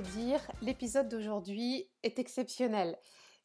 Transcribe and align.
dire, 0.00 0.40
l'épisode 0.62 1.08
d'aujourd'hui 1.08 1.88
est 2.02 2.18
exceptionnel. 2.18 2.98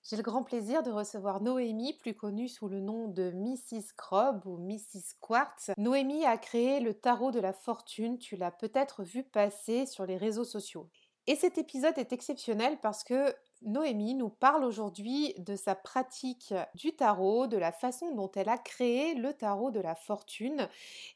J'ai 0.03 0.15
le 0.15 0.23
grand 0.23 0.43
plaisir 0.43 0.81
de 0.81 0.91
recevoir 0.91 1.41
Noémie, 1.41 1.93
plus 1.93 2.15
connue 2.15 2.47
sous 2.47 2.67
le 2.67 2.79
nom 2.79 3.07
de 3.07 3.31
Mrs. 3.31 3.93
Crob 3.97 4.45
ou 4.45 4.57
Mrs. 4.57 5.15
Quartz. 5.19 5.71
Noémie 5.77 6.25
a 6.25 6.37
créé 6.37 6.79
le 6.79 6.93
tarot 6.93 7.31
de 7.31 7.39
la 7.39 7.53
fortune, 7.53 8.17
tu 8.17 8.35
l'as 8.35 8.51
peut-être 8.51 9.03
vu 9.03 9.23
passer 9.23 9.85
sur 9.85 10.05
les 10.05 10.17
réseaux 10.17 10.45
sociaux. 10.45 10.89
Et 11.27 11.35
cet 11.35 11.57
épisode 11.57 11.97
est 11.97 12.13
exceptionnel 12.13 12.79
parce 12.81 13.03
que 13.03 13.35
Noémie 13.61 14.15
nous 14.15 14.29
parle 14.29 14.63
aujourd'hui 14.63 15.33
de 15.37 15.55
sa 15.55 15.75
pratique 15.75 16.53
du 16.75 16.95
tarot, 16.95 17.47
de 17.47 17.57
la 17.57 17.73
façon 17.73 18.15
dont 18.15 18.31
elle 18.35 18.47
a 18.47 18.57
créé 18.57 19.15
le 19.15 19.33
tarot 19.33 19.69
de 19.69 19.81
la 19.81 19.95
fortune, 19.95 20.69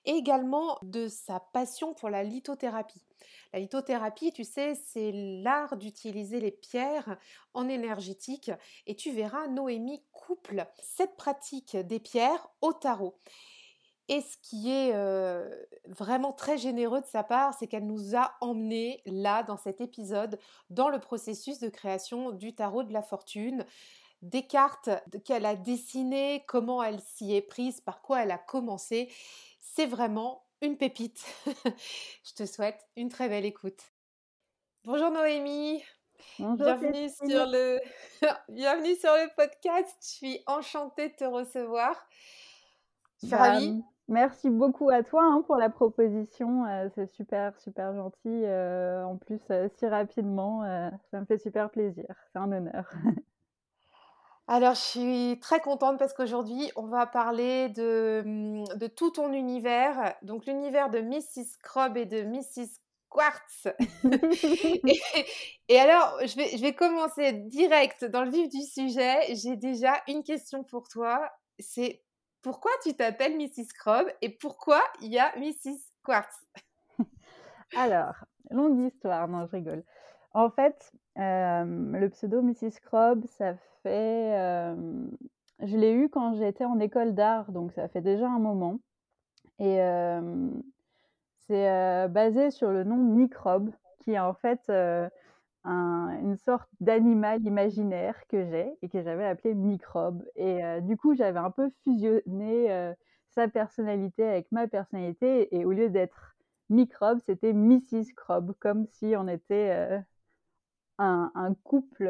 également 0.05 0.77
de 0.81 1.07
sa 1.07 1.39
passion 1.39 1.93
pour 1.93 2.09
la 2.09 2.23
lithothérapie. 2.23 3.01
La 3.53 3.59
lithothérapie, 3.59 4.33
tu 4.33 4.43
sais, 4.43 4.75
c'est 4.75 5.11
l'art 5.13 5.77
d'utiliser 5.77 6.41
les 6.41 6.51
pierres 6.51 7.17
en 7.53 7.69
énergétique 7.69 8.51
et 8.87 8.95
tu 8.95 9.11
verras, 9.11 9.47
Noémie 9.47 10.03
couple 10.11 10.65
cette 10.81 11.15
pratique 11.15 11.77
des 11.77 11.99
pierres 11.99 12.49
au 12.61 12.73
tarot. 12.73 13.15
Et 14.13 14.21
ce 14.21 14.37
qui 14.43 14.71
est 14.71 14.93
vraiment 15.87 16.33
très 16.33 16.59
généreux 16.59 17.01
de 17.01 17.05
sa 17.07 17.23
part, 17.23 17.55
c'est 17.55 17.65
qu'elle 17.65 17.87
nous 17.87 18.15
a 18.15 18.35
emmenés 18.41 19.01
là, 19.07 19.41
dans 19.41 19.57
cet 19.57 19.81
épisode, 19.81 20.37
dans 20.69 20.89
le 20.89 20.99
processus 20.99 21.57
de 21.57 21.67
création 21.67 22.29
du 22.29 22.53
tarot 22.53 22.83
de 22.83 22.93
la 22.93 23.01
fortune, 23.01 23.65
des 24.21 24.45
cartes 24.45 24.91
qu'elle 25.25 25.47
a 25.47 25.55
dessinées, 25.55 26.43
comment 26.47 26.83
elle 26.83 26.99
s'y 27.01 27.33
est 27.33 27.41
prise, 27.41 27.81
par 27.81 28.03
quoi 28.03 28.21
elle 28.21 28.29
a 28.29 28.37
commencé. 28.37 29.11
C'est 29.61 29.87
vraiment 29.87 30.45
une 30.61 30.77
pépite. 30.77 31.25
Je 32.23 32.33
te 32.35 32.45
souhaite 32.45 32.85
une 32.95 33.09
très 33.09 33.29
belle 33.29 33.45
écoute. 33.45 33.81
Bonjour 34.83 35.09
Noémie. 35.09 35.83
bienvenue, 36.37 37.09
sur 37.09 37.47
le... 37.47 37.79
bienvenue 38.49 38.95
sur 38.95 39.13
le 39.13 39.35
podcast. 39.35 39.89
Je 40.01 40.07
suis 40.07 40.43
enchantée 40.45 41.09
de 41.09 41.15
te 41.15 41.25
recevoir. 41.25 41.95
Je 43.23 43.27
suis 43.27 43.35
ravie. 43.35 43.83
Merci 44.09 44.49
beaucoup 44.49 44.89
à 44.89 45.01
toi 45.01 45.23
hein, 45.23 45.43
pour 45.47 45.55
la 45.55 45.69
proposition. 45.69 46.65
Euh, 46.65 46.89
c'est 46.93 47.07
super, 47.07 47.57
super 47.59 47.95
gentil. 47.95 48.43
Euh, 48.43 49.03
en 49.05 49.15
plus, 49.15 49.39
euh, 49.49 49.69
si 49.77 49.87
rapidement, 49.87 50.63
ça 51.11 51.19
me 51.19 51.25
fait 51.25 51.37
super 51.37 51.69
plaisir. 51.69 52.13
C'est 52.31 52.39
un 52.39 52.51
honneur. 52.51 52.91
Alors, 54.47 54.73
je 54.73 54.81
suis 54.81 55.39
très 55.39 55.61
contente 55.61 55.97
parce 55.97 56.13
qu'aujourd'hui, 56.13 56.69
on 56.75 56.87
va 56.87 57.05
parler 57.05 57.69
de, 57.69 58.23
mmh, 58.25 58.77
de, 58.77 58.87
tout 58.87 59.11
ton 59.11 59.31
univers. 59.31 60.15
Donc, 60.21 60.45
l'univers 60.45 60.89
de 60.89 60.99
Mrs. 60.99 61.57
Crob 61.63 61.95
et 61.95 62.05
de 62.05 62.23
Mrs. 62.23 62.81
Quartz. 63.09 63.67
et, 65.69 65.79
alors, 65.79 66.17
je 66.25 66.35
vais, 66.35 66.57
je 66.57 66.61
vais 66.61 66.73
commencer 66.73 67.31
direct 67.31 68.03
dans 68.03 68.25
le 68.25 68.31
vif 68.31 68.49
du 68.49 68.61
sujet. 68.63 69.33
J'ai 69.33 69.55
déjà 69.55 69.93
une 70.09 70.23
question 70.23 70.65
pour 70.65 70.89
toi. 70.89 71.31
C'est 71.59 72.01
pourquoi 72.43 72.71
tu 72.83 72.93
t'appelles 72.93 73.37
Mrs. 73.37 73.73
Crob 73.73 74.05
et 74.21 74.29
pourquoi 74.29 74.81
il 75.01 75.11
y 75.11 75.17
a 75.17 75.33
Mrs. 75.37 75.79
Quartz? 76.03 76.35
Alors, 77.75 78.15
longue 78.51 78.79
histoire, 78.79 79.27
non, 79.27 79.47
je 79.47 79.51
rigole. 79.51 79.83
En 80.33 80.49
fait, 80.49 80.91
le 81.15 82.07
pseudo 82.09 82.41
Mrs. 82.41 82.79
Crob, 82.83 83.25
ça 83.37 83.55
fait. 83.81 84.75
je 85.59 85.77
l'ai 85.77 85.93
eu 85.93 86.09
quand 86.09 86.33
j'étais 86.35 86.65
en 86.65 86.79
école 86.79 87.15
d'art, 87.15 87.51
donc 87.51 87.71
ça 87.71 87.87
fait 87.87 88.01
déjà 88.01 88.27
un 88.27 88.39
moment. 88.39 88.79
Et 89.59 89.79
c'est 91.47 92.07
basé 92.09 92.51
sur 92.51 92.71
le 92.71 92.83
nom 92.83 92.97
microbe, 92.97 93.71
qui 93.99 94.11
est 94.11 94.19
en 94.19 94.33
fait 94.33 94.71
une 95.65 96.37
sorte 96.37 96.69
d'animal 96.79 97.41
imaginaire 97.45 98.15
que 98.27 98.45
j'ai 98.45 98.73
et 98.81 98.89
que 98.89 99.01
j'avais 99.01 99.25
appelé 99.25 99.53
microbe. 99.53 100.23
Et 100.35 100.61
du 100.81 100.97
coup, 100.97 101.15
j'avais 101.15 101.39
un 101.39 101.51
peu 101.51 101.69
fusionné 101.83 102.93
sa 103.29 103.47
personnalité 103.47 104.27
avec 104.27 104.51
ma 104.51 104.67
personnalité. 104.67 105.55
Et 105.55 105.65
au 105.65 105.71
lieu 105.71 105.89
d'être 105.89 106.35
microbe, 106.69 107.19
c'était 107.25 107.53
Mrs. 107.53 108.13
Crob, 108.15 108.53
comme 108.59 108.87
si 108.87 109.15
on 109.17 109.27
était 109.27 110.01
un, 110.97 111.31
un 111.33 111.53
couple 111.63 112.09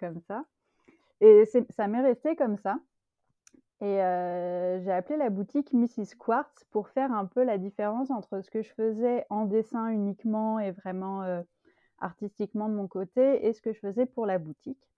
comme 0.00 0.20
ça. 0.26 0.44
Et 1.20 1.44
ça 1.70 1.88
m'est 1.88 2.02
resté 2.02 2.36
comme 2.36 2.56
ça. 2.56 2.78
Et 3.80 3.98
j'ai 4.82 4.92
appelé 4.92 5.16
la 5.18 5.30
boutique 5.30 5.72
Mrs. 5.72 6.16
Quartz 6.18 6.64
pour 6.72 6.88
faire 6.88 7.12
un 7.12 7.26
peu 7.26 7.44
la 7.44 7.58
différence 7.58 8.10
entre 8.10 8.40
ce 8.40 8.50
que 8.50 8.62
je 8.62 8.72
faisais 8.72 9.24
en 9.30 9.44
dessin 9.44 9.86
uniquement 9.88 10.58
et 10.58 10.72
vraiment 10.72 11.22
artistiquement 12.00 12.68
de 12.68 12.74
mon 12.74 12.88
côté 12.88 13.46
et 13.46 13.52
ce 13.52 13.60
que 13.62 13.72
je 13.72 13.78
faisais 13.78 14.06
pour 14.06 14.26
la 14.26 14.38
boutique. 14.38 14.88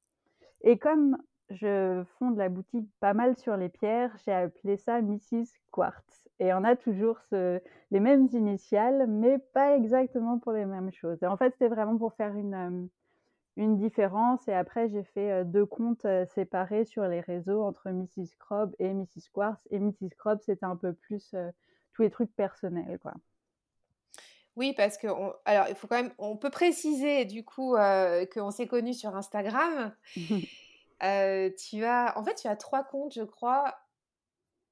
Et 0.62 0.78
comme 0.78 1.16
je 1.50 2.04
fonde 2.18 2.36
la 2.36 2.48
boutique 2.48 2.88
pas 3.00 3.14
mal 3.14 3.36
sur 3.36 3.56
les 3.56 3.68
pierres, 3.68 4.14
j'ai 4.24 4.32
appelé 4.32 4.76
ça 4.76 5.00
Mrs. 5.02 5.46
Quartz. 5.70 6.28
Et 6.38 6.52
on 6.54 6.64
a 6.64 6.76
toujours 6.76 7.18
les 7.32 8.00
mêmes 8.00 8.28
initiales, 8.32 9.06
mais 9.08 9.38
pas 9.52 9.76
exactement 9.76 10.38
pour 10.38 10.52
les 10.52 10.64
mêmes 10.64 10.92
choses. 10.92 11.22
Et 11.22 11.26
en 11.26 11.36
fait, 11.36 11.50
c'était 11.52 11.68
vraiment 11.68 11.98
pour 11.98 12.14
faire 12.14 12.34
une, 12.36 12.88
une 13.56 13.76
différence. 13.78 14.46
Et 14.48 14.54
après, 14.54 14.88
j'ai 14.88 15.02
fait 15.02 15.44
deux 15.44 15.66
comptes 15.66 16.06
séparés 16.34 16.84
sur 16.84 17.04
les 17.04 17.20
réseaux 17.20 17.62
entre 17.62 17.90
Mrs. 17.90 18.36
Crob 18.38 18.74
et 18.78 18.94
Mrs. 18.94 19.28
Quartz. 19.32 19.66
Et 19.70 19.78
Mrs. 19.78 20.10
Crob, 20.16 20.38
c'était 20.40 20.66
un 20.66 20.76
peu 20.76 20.92
plus 20.92 21.34
tous 21.94 22.02
les 22.02 22.10
trucs 22.10 22.34
personnels, 22.36 22.98
quoi. 23.00 23.14
Oui, 24.56 24.74
parce 24.76 24.98
que 24.98 25.06
alors 25.44 25.66
il 25.68 25.74
faut 25.74 25.86
quand 25.86 26.02
même, 26.02 26.12
on 26.18 26.36
peut 26.36 26.50
préciser 26.50 27.24
du 27.24 27.44
coup 27.44 27.76
qu'on 28.32 28.50
s'est 28.50 28.66
connus 28.66 28.94
sur 28.94 29.16
Instagram. 29.16 29.94
tu 30.16 31.84
as, 31.84 32.12
en 32.16 32.24
fait, 32.24 32.34
tu 32.34 32.48
as 32.48 32.56
trois 32.56 32.84
comptes, 32.84 33.14
je 33.14 33.22
crois. 33.22 33.78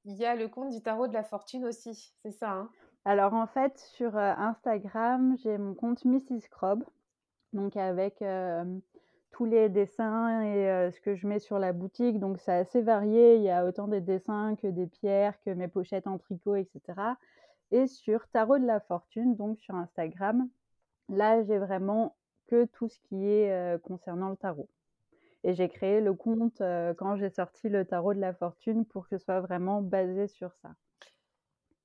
Il 0.05 0.16
y 0.16 0.25
a 0.25 0.34
le 0.34 0.49
compte 0.49 0.71
du 0.71 0.81
tarot 0.83 1.06
de 1.06 1.15
la 1.15 1.22
fortune 1.22 1.65
aussi, 1.65 2.12
c'est 2.22 2.33
ça 2.33 2.50
hein? 2.50 2.71
Alors 3.05 3.34
en 3.34 3.47
fait, 3.47 3.78
sur 3.78 4.16
Instagram, 4.16 5.37
j'ai 5.43 5.56
mon 5.56 5.75
compte 5.75 6.05
Mrs. 6.05 6.49
Crob 6.50 6.84
donc 7.53 7.77
avec 7.77 8.22
tous 9.31 9.45
les 9.45 9.69
dessins 9.69 10.43
et 10.43 10.91
ce 10.91 11.00
que 11.00 11.15
je 11.15 11.27
mets 11.27 11.39
sur 11.39 11.59
la 11.59 11.72
boutique. 11.72 12.19
Donc 12.19 12.39
c'est 12.39 12.53
assez 12.53 12.83
varié. 12.83 13.37
Il 13.37 13.43
y 13.43 13.50
a 13.50 13.65
autant 13.65 13.89
des 13.89 14.00
dessins 14.00 14.56
que 14.56 14.66
des 14.66 14.87
pierres, 14.87 15.34
que 15.45 15.50
mes 15.50 15.69
pochettes 15.69 16.06
en 16.06 16.19
tricot, 16.19 16.56
etc. 16.56 16.81
Et 17.70 17.86
sur 17.86 18.26
Tarot 18.28 18.58
de 18.58 18.66
la 18.66 18.80
Fortune, 18.80 19.36
donc 19.36 19.58
sur 19.58 19.74
Instagram, 19.74 20.48
là 21.08 21.42
j'ai 21.44 21.58
vraiment 21.58 22.16
que 22.46 22.64
tout 22.64 22.88
ce 22.88 22.98
qui 23.00 23.26
est 23.26 23.80
concernant 23.82 24.30
le 24.30 24.36
tarot. 24.36 24.68
Et 25.44 25.54
j'ai 25.54 25.68
créé 25.68 26.00
le 26.00 26.15
compte 26.15 26.62
quand 26.98 27.16
j'ai 27.16 27.30
sorti 27.30 27.68
le 27.68 27.84
Tarot 27.84 28.15
de 28.15 28.20
la 28.20 28.32
Fortune 28.32 28.84
pour 28.86 29.06
que 29.06 29.18
ce 29.18 29.24
soit 29.24 29.41
vraiment 29.41 29.82
basé 29.82 30.26
sur 30.26 30.53
ça. 30.62 30.70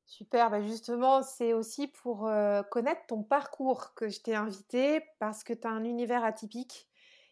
Super, 0.06 0.50
bah, 0.50 0.62
justement, 0.62 1.22
c'est 1.22 1.54
aussi 1.54 1.88
pour 1.88 2.30
connaître 2.72 3.02
ton 3.08 3.24
parcours 3.24 3.94
que 3.94 4.08
je 4.08 4.22
t'ai 4.22 4.36
invité 4.36 5.04
parce 5.20 5.44
que 5.44 5.54
tu 5.54 5.68
as 5.68 5.72
un 5.72 5.84
univers 5.84 6.24
atypique 6.24 6.88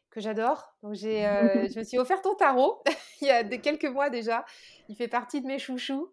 que 0.10 0.20
j'adore. 0.20 0.76
Donc 0.84 0.94
j'ai, 0.94 1.22
je 1.74 1.80
me 1.80 1.84
suis 1.84 1.98
offert 1.98 2.22
ton 2.22 2.36
tarot 2.36 2.84
il 3.22 3.28
y 3.28 3.32
a 3.32 3.44
quelques 3.44 3.86
mois 3.86 4.10
déjà. 4.10 4.46
Il 4.90 4.96
fait 4.96 5.08
partie 5.08 5.42
de 5.42 5.48
mes 5.48 5.60
chouchous. 5.60 6.12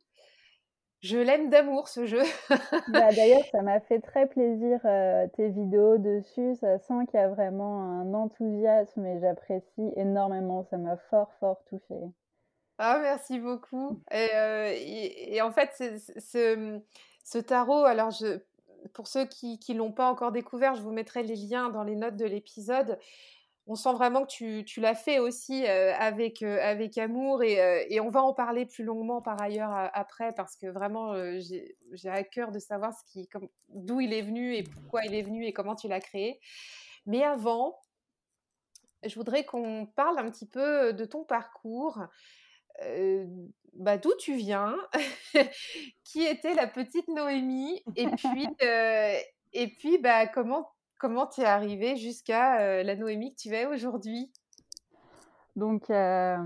Je 1.01 1.17
l'aime 1.17 1.49
d'amour 1.49 1.89
ce 1.89 2.07
jeu. 2.07 2.23
bah, 2.89 3.13
d'ailleurs, 3.13 3.45
ça 3.53 3.63
m'a 3.63 3.81
fait 3.81 4.01
très 4.01 4.27
plaisir 4.27 4.81
tes 5.37 5.49
vidéos 5.49 5.99
dessus. 5.99 6.57
Ça 6.61 6.79
sent 6.79 7.07
qu'il 7.09 7.21
y 7.21 7.23
a 7.23 7.29
vraiment 7.29 7.83
un 7.83 8.15
enthousiasme 8.15 9.07
et 9.07 9.21
j'apprécie 9.21 9.93
énormément. 9.97 10.67
Ça 10.71 10.77
m'a 10.77 10.97
fort, 11.11 11.33
fort 11.39 11.63
touché. 11.69 11.95
Ah, 12.79 12.99
merci 13.01 13.39
beaucoup. 13.39 14.01
Et, 14.13 15.41
en 15.41 15.53
fait, 15.53 15.71
ce, 16.19 16.81
ce, 17.25 17.39
tarot, 17.39 17.85
alors 17.85 18.11
je, 18.11 18.41
pour 18.93 19.07
ceux 19.07 19.27
qui 19.27 19.59
ne 19.69 19.79
l'ont 19.79 19.93
pas 19.93 20.11
encore 20.11 20.33
découvert, 20.33 20.75
je 20.75 20.83
vous 20.83 20.93
mettrai 20.93 21.23
les 21.23 21.37
liens 21.37 21.71
dans 21.71 21.85
les 21.85 21.97
notes 21.97 22.17
de 22.17 22.27
l'épisode. 22.27 22.99
On 23.69 23.75
sent 23.75 23.93
vraiment 23.93 24.25
que 24.25 24.63
tu, 24.63 24.81
l'as 24.81 24.95
fait 24.95 25.19
aussi 25.19 25.67
avec, 25.67 26.43
avec 26.43 26.97
amour 26.97 27.43
et, 27.43 28.01
on 28.01 28.09
va 28.09 28.23
en 28.23 28.33
parler 28.33 28.65
plus 28.65 28.83
longuement 28.83 29.21
par 29.21 29.41
ailleurs 29.41 29.71
après 29.93 30.33
parce 30.33 30.57
que 30.57 30.67
vraiment 30.67 31.13
j'ai 31.39 32.09
à 32.09 32.25
cœur 32.25 32.51
de 32.51 32.59
savoir 32.59 32.95
ce 32.95 33.05
qui, 33.13 33.29
d'où 33.69 34.01
il 34.01 34.15
est 34.15 34.23
venu 34.23 34.55
et 34.55 34.63
pourquoi 34.63 35.05
il 35.05 35.15
est 35.15 35.23
venu 35.23 35.45
et 35.45 35.53
comment 35.53 35.75
tu 35.75 35.87
l'as 35.87 36.01
créé. 36.01 36.41
Mais 37.05 37.23
avant, 37.23 37.79
je 39.05 39.15
voudrais 39.15 39.45
qu'on 39.45 39.87
parle 39.87 40.19
un 40.19 40.31
petit 40.31 40.47
peu 40.47 40.95
de 40.95 41.05
ton 41.05 41.25
parcours. 41.25 42.01
bah, 43.75 43.99
d'où 43.99 44.13
tu 44.19 44.35
viens, 44.35 44.77
qui 46.05 46.23
était 46.23 46.55
la 46.55 46.67
petite 46.67 47.09
Noémie, 47.09 47.83
et 47.97 48.07
puis, 48.09 48.49
et 49.53 49.69
puis 49.69 49.99
bah, 49.99 50.27
comment 50.27 50.71
Comment 50.99 51.27
tu 51.29 51.43
es 51.43 51.45
arrivée 51.45 51.95
jusqu'à 51.95 52.83
la 52.83 52.97
Noémie 52.97 53.33
que 53.33 53.41
tu 53.41 53.55
es 53.55 53.67
aujourd'hui? 53.67 54.33
Donc, 55.55 55.85
je 55.89 56.43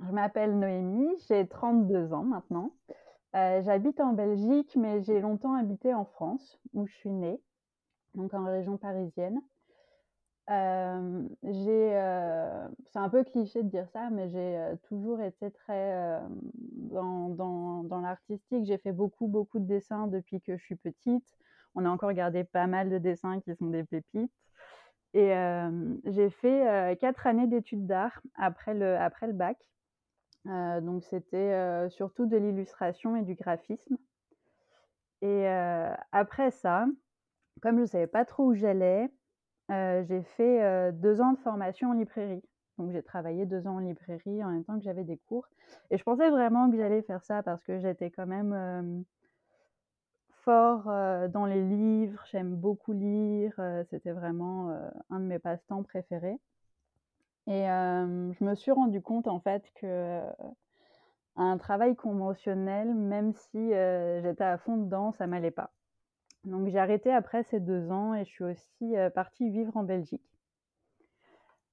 m'appelle 0.00 0.58
Noémie, 0.58 1.14
j'ai 1.28 1.46
32 1.46 2.12
ans 2.12 2.24
maintenant. 2.24 2.72
J'habite 3.32 4.00
en 4.00 4.14
Belgique, 4.14 4.74
mais 4.74 5.00
j'ai 5.04 5.20
longtemps 5.20 5.54
habité 5.54 5.94
en 5.94 6.04
France, 6.04 6.58
où 6.72 6.86
je 6.86 6.92
suis 6.92 7.12
née, 7.12 7.40
donc 8.16 8.34
en 8.34 8.46
région 8.46 8.78
parisienne. 8.78 9.40
c'est 10.48 10.54
un 12.96 13.08
peu 13.12 13.22
cliché 13.22 13.62
de 13.62 13.68
dire 13.68 13.88
ça, 13.90 14.10
mais 14.10 14.28
j'ai 14.28 14.76
toujours 14.88 15.20
été 15.20 15.52
très 15.52 16.20
dans, 16.90 17.28
dans, 17.28 17.84
dans 17.84 18.00
l'artistique. 18.00 18.64
J'ai 18.64 18.78
fait 18.78 18.90
beaucoup, 18.90 19.28
beaucoup 19.28 19.60
de 19.60 19.66
dessins 19.66 20.08
depuis 20.08 20.40
que 20.40 20.56
je 20.56 20.64
suis 20.64 20.74
petite 20.74 21.36
on 21.74 21.84
a 21.84 21.90
encore 21.90 22.12
gardé 22.12 22.44
pas 22.44 22.66
mal 22.66 22.90
de 22.90 22.98
dessins 22.98 23.40
qui 23.40 23.54
sont 23.56 23.66
des 23.66 23.84
pépites. 23.84 24.32
Et 25.14 25.32
j'ai 26.06 26.28
fait 26.30 26.98
quatre 27.00 27.26
années 27.28 27.46
d'études 27.46 27.86
d'art 27.86 28.20
après 28.34 28.74
le, 28.74 28.96
après 28.96 29.28
le 29.28 29.32
bac. 29.32 29.56
donc 30.44 31.04
c'était 31.04 31.88
surtout 31.90 32.26
de 32.26 32.36
l'illustration 32.36 33.14
et 33.14 33.22
du 33.22 33.34
graphisme. 33.34 33.96
Et 35.22 35.46
après 36.10 36.50
ça, 36.50 36.86
comme 37.62 37.76
je 37.76 37.82
ne 37.82 37.86
savais 37.86 38.06
pas 38.08 38.24
trop 38.24 38.46
où 38.46 38.54
j'allais, 38.54 39.08
j'ai 39.68 40.22
fait 40.36 40.92
deux 40.94 41.20
ans 41.20 41.32
de 41.32 41.38
formation 41.38 41.90
en 41.90 41.92
librairie. 41.92 42.42
Donc 42.78 42.90
j'ai 42.90 43.02
travaillé 43.04 43.46
deux 43.46 43.68
ans 43.68 43.76
en 43.76 43.78
librairie 43.78 44.42
en 44.42 44.50
même 44.50 44.64
temps 44.64 44.76
que 44.76 44.84
j'avais 44.84 45.04
des 45.04 45.18
cours. 45.28 45.46
Et 45.92 45.96
je 45.96 46.02
pensais 46.02 46.28
vraiment 46.28 46.68
que 46.70 46.76
j'allais 46.76 47.02
faire 47.02 47.22
ça 47.22 47.42
parce 47.44 47.62
que 47.62 47.78
j'étais 47.78 48.10
quand 48.10 48.26
même 48.26 49.04
fort 50.44 50.84
dans 51.30 51.46
les 51.46 51.62
livres, 51.62 52.22
j'aime 52.30 52.54
beaucoup 52.54 52.92
lire, 52.92 53.54
c'était 53.90 54.12
vraiment 54.12 54.70
un 55.10 55.20
de 55.20 55.24
mes 55.24 55.38
passe-temps 55.38 55.82
préférés. 55.82 56.38
Et 57.46 57.64
je 57.64 58.44
me 58.44 58.54
suis 58.54 58.70
rendu 58.70 59.00
compte 59.02 59.26
en 59.26 59.40
fait 59.40 59.64
que 59.74 60.20
un 61.36 61.58
travail 61.58 61.96
conventionnel, 61.96 62.94
même 62.94 63.32
si 63.32 63.70
j'étais 64.22 64.44
à 64.44 64.58
fond 64.58 64.76
dedans, 64.76 65.12
ça 65.12 65.26
m'allait 65.26 65.50
pas. 65.50 65.72
Donc 66.44 66.68
j'ai 66.68 66.78
arrêté 66.78 67.12
après 67.12 67.42
ces 67.44 67.60
deux 67.60 67.90
ans 67.90 68.14
et 68.14 68.24
je 68.24 68.30
suis 68.30 68.44
aussi 68.44 68.94
partie 69.14 69.50
vivre 69.50 69.76
en 69.76 69.82
Belgique. 69.82 70.22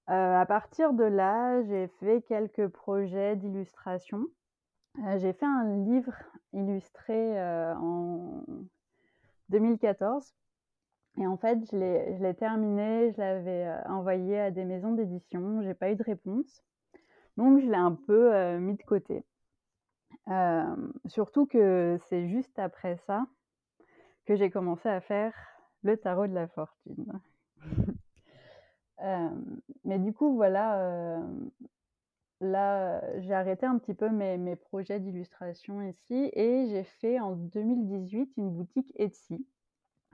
à 0.07 0.45
partir 0.47 0.93
de 0.93 1.03
là, 1.03 1.61
j'ai 1.63 1.87
fait 1.99 2.21
quelques 2.21 2.67
projets 2.69 3.35
d'illustration 3.35 4.25
j'ai 5.17 5.33
fait 5.33 5.45
un 5.45 5.83
livre 5.85 6.13
illustré, 6.53 7.41
en 7.75 8.43
2014 9.49 10.33
et 11.17 11.27
en 11.27 11.37
fait, 11.37 11.59
je 11.71 11.75
l'ai 12.21 12.33
terminé, 12.35 13.11
je 13.11 13.17
l'avais, 13.19 13.69
envoyé 13.87 14.39
à 14.39 14.51
des 14.51 14.63
maisons 14.63 14.93
d'édition, 14.93 15.61
j'ai 15.61 15.73
pas 15.73 15.91
eu 15.91 15.95
de 15.95 16.03
réponse. 16.03 16.63
Donc 17.37 17.59
je 17.59 17.67
l'ai 17.67 17.75
un 17.75 17.95
peu, 17.95 18.57
mis 18.59 18.75
de 18.75 18.83
côté. 18.83 19.23
surtout 21.07 21.45
que 21.45 21.97
c'est 22.07 22.27
juste 22.29 22.57
après 22.59 22.97
ça 23.07 23.25
que 24.25 24.35
j'ai 24.35 24.49
commencé 24.49 24.87
à 24.87 25.01
faire 25.01 25.33
le 25.83 25.97
tarot 25.97 26.27
de 26.27 26.33
la 26.33 26.47
fortune. 26.47 27.19
mais 29.83 29.99
du 29.99 30.13
coup, 30.13 30.35
voilà, 30.35 31.21
là, 32.41 33.01
j'ai 33.21 33.33
arrêté 33.33 33.65
un 33.65 33.77
petit 33.77 33.93
peu 33.93 34.09
mes, 34.09 34.55
projets 34.55 34.99
d'illustration 34.99 35.81
ici 35.81 36.31
et 36.33 36.67
j'ai 36.69 36.83
fait 36.83 37.19
en 37.19 37.35
2018 37.35 38.33
une 38.37 38.51
boutique 38.51 38.91
Etsy. 38.95 39.45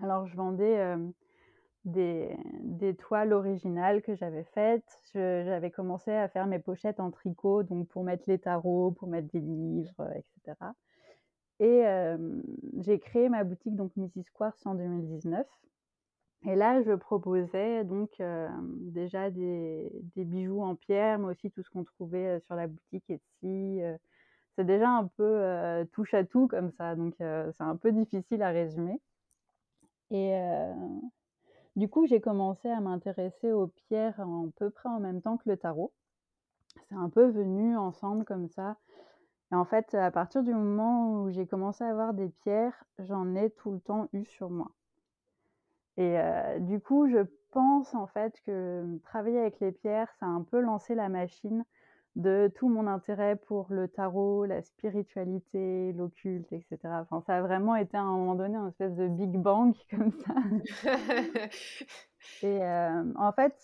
Alors, 0.03 0.27
je 0.27 0.35
vendais 0.35 0.95
des, 1.85 2.95
toiles 2.99 3.33
originales 3.33 4.01
que 4.01 4.15
j'avais 4.15 4.43
faites. 4.43 5.01
J'avais 5.13 5.71
commencé 5.71 6.11
à 6.11 6.27
faire 6.27 6.45
mes 6.45 6.59
pochettes 6.59 6.99
en 6.99 7.11
tricot, 7.11 7.63
donc 7.63 7.87
pour 7.87 8.03
mettre 8.03 8.25
les 8.27 8.37
tarots, 8.37 8.91
pour 8.91 9.07
mettre 9.07 9.29
des 9.31 9.39
livres, 9.39 10.11
etc. 10.13 10.57
Et 11.59 11.83
j'ai 12.79 12.99
créé 12.99 13.29
ma 13.29 13.43
boutique, 13.43 13.75
donc 13.75 13.91
Mrs. 13.95 14.25
Quartz, 14.33 14.65
en 14.65 14.75
2019. 14.75 15.47
Et 16.45 16.55
là, 16.55 16.81
je 16.83 16.93
proposais 16.93 17.83
donc 17.83 18.21
déjà 18.61 19.29
des, 19.31 19.91
bijoux 20.15 20.61
en 20.61 20.75
pierre, 20.75 21.19
mais 21.19 21.27
aussi 21.27 21.51
tout 21.51 21.63
ce 21.63 21.69
qu'on 21.69 21.83
trouvait 21.83 22.39
sur 22.41 22.55
la 22.55 22.67
boutique 22.67 23.09
Etsy. 23.09 23.81
c'est 24.55 24.65
déjà 24.65 24.89
un 24.89 25.07
peu 25.17 25.85
touche 25.93 26.13
à 26.13 26.23
tout 26.23 26.47
comme 26.47 26.71
ça, 26.71 26.95
donc 26.95 27.15
c'est 27.17 27.63
un 27.63 27.75
peu 27.75 27.91
difficile 27.91 28.43
à 28.43 28.49
résumer. 28.49 29.01
Et 30.11 30.39
du 31.77 31.87
coup, 31.89 32.07
j'ai 32.07 32.21
commencé 32.21 32.69
à 32.69 32.81
m'intéresser 32.81 33.51
aux 33.51 33.67
pierres 33.67 34.19
à 34.19 34.25
peu 34.55 34.71
près 34.71 34.89
en 34.89 34.99
même 34.99 35.21
temps 35.21 35.37
que 35.37 35.47
le 35.49 35.57
tarot. 35.57 35.93
C'est 36.89 36.95
un 36.95 37.09
peu 37.09 37.27
venu 37.27 37.77
ensemble 37.77 38.25
comme 38.25 38.47
ça. 38.49 38.77
Et 39.51 39.55
en 39.55 39.63
fait, 39.63 39.93
à 39.93 40.11
partir 40.11 40.43
du 40.43 40.53
moment 40.53 41.21
où 41.21 41.29
j'ai 41.29 41.45
commencé 41.45 41.83
à 41.83 41.89
avoir 41.89 42.13
des 42.13 42.29
pierres, 42.29 42.83
j'en 42.97 43.35
ai 43.35 43.49
tout 43.51 43.71
le 43.71 43.79
temps 43.79 44.09
eu 44.11 44.25
sur 44.25 44.49
moi. 44.49 44.71
Et 45.97 46.17
du 46.59 46.79
coup, 46.79 47.09
je 47.09 47.25
pense 47.51 47.95
en 47.95 48.07
fait 48.07 48.39
que 48.45 48.99
travailler 49.03 49.39
avec 49.39 49.59
les 49.59 49.71
pierres, 49.71 50.13
ça 50.19 50.27
a 50.27 50.29
un 50.29 50.43
peu 50.43 50.59
lancé 50.59 50.93
la 50.95 51.09
machine 51.09 51.63
de 52.15 52.51
tout 52.55 52.67
mon 52.67 52.87
intérêt 52.87 53.35
pour 53.35 53.67
le 53.69 53.87
tarot, 53.87 54.45
la 54.45 54.61
spiritualité, 54.61 55.93
l'occulte, 55.93 56.51
etc. 56.51 56.77
Enfin, 57.01 57.21
ça 57.25 57.37
a 57.37 57.41
vraiment 57.41 57.75
été 57.75 57.95
à 57.95 58.01
un 58.01 58.11
moment 58.11 58.35
donné 58.35 58.55
un 58.55 58.69
espèce 58.69 58.95
de 58.95 59.07
Big 59.07 59.37
Bang 59.37 59.75
comme 59.89 60.11
ça. 60.11 60.33
Et 62.43 62.59
en 63.15 63.31
fait, 63.33 63.55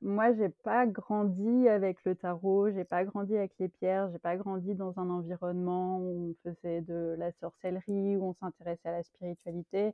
moi, 0.00 0.32
j'ai 0.32 0.48
pas 0.48 0.86
grandi 0.86 1.68
avec 1.68 2.04
le 2.04 2.14
tarot, 2.14 2.70
j'ai 2.70 2.84
pas 2.84 3.04
grandi 3.04 3.36
avec 3.36 3.52
les 3.58 3.68
pierres, 3.68 4.10
j'ai 4.12 4.18
pas 4.18 4.36
grandi 4.36 4.74
dans 4.74 4.98
un 4.98 5.10
environnement 5.10 5.98
où 5.98 6.30
on 6.30 6.50
faisait 6.50 6.82
de 6.82 7.16
la 7.18 7.32
sorcellerie, 7.32 8.16
où 8.16 8.28
on 8.30 8.34
s'intéressait 8.34 8.88
à 8.88 8.92
la 8.92 9.02
spiritualité. 9.02 9.92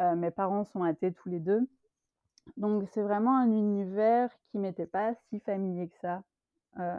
Euh, 0.00 0.14
mes 0.16 0.30
parents 0.30 0.64
sont 0.64 0.82
athées 0.82 1.12
tous 1.12 1.28
les 1.28 1.40
deux. 1.40 1.68
Donc 2.56 2.88
c'est 2.92 3.02
vraiment 3.02 3.36
un 3.36 3.50
univers 3.50 4.30
qui 4.50 4.58
m'était 4.58 4.86
pas 4.86 5.14
si 5.28 5.40
familier 5.40 5.88
que 5.88 5.98
ça 5.98 6.22
euh, 6.78 6.96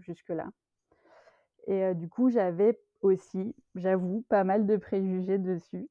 jusque-là. 0.00 0.48
Et 1.66 1.84
euh, 1.84 1.94
du 1.94 2.08
coup, 2.08 2.30
j'avais 2.30 2.78
aussi, 3.02 3.54
j'avoue, 3.76 4.24
pas 4.28 4.44
mal 4.44 4.66
de 4.66 4.76
préjugés 4.76 5.38
dessus. 5.38 5.88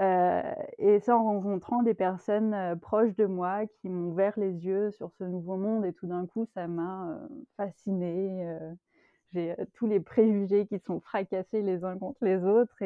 et 0.00 1.00
c'est 1.00 1.12
en 1.12 1.24
rencontrant 1.24 1.82
des 1.82 1.94
personnes 1.94 2.78
proches 2.80 3.14
de 3.16 3.26
moi 3.26 3.66
qui 3.66 3.88
m'ont 3.88 4.10
ouvert 4.10 4.38
les 4.38 4.52
yeux 4.64 4.90
sur 4.90 5.10
ce 5.18 5.24
nouveau 5.24 5.56
monde 5.56 5.84
et 5.84 5.92
tout 5.92 6.06
d'un 6.06 6.26
coup, 6.26 6.46
ça 6.54 6.68
m'a 6.68 7.18
fascinée. 7.56 8.46
J'ai 9.32 9.56
tous 9.74 9.86
les 9.86 10.00
préjugés 10.00 10.66
qui 10.66 10.78
sont 10.78 11.00
fracassés 11.00 11.62
les 11.62 11.84
uns 11.84 11.98
contre 11.98 12.24
les 12.24 12.44
autres 12.44 12.76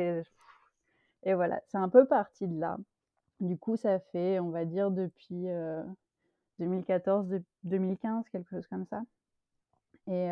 et 1.24 1.34
voilà, 1.34 1.60
c'est 1.68 1.78
un 1.78 1.88
peu 1.88 2.06
parti 2.06 2.48
de 2.48 2.58
là. 2.58 2.78
Du 3.40 3.58
coup, 3.58 3.76
ça 3.76 3.98
fait, 3.98 4.38
on 4.40 4.50
va 4.50 4.64
dire, 4.64 4.90
depuis 4.90 5.46
2014-2015, 6.60 8.24
quelque 8.30 8.50
chose 8.50 8.66
comme 8.68 8.86
ça. 8.86 9.02
Et 10.06 10.30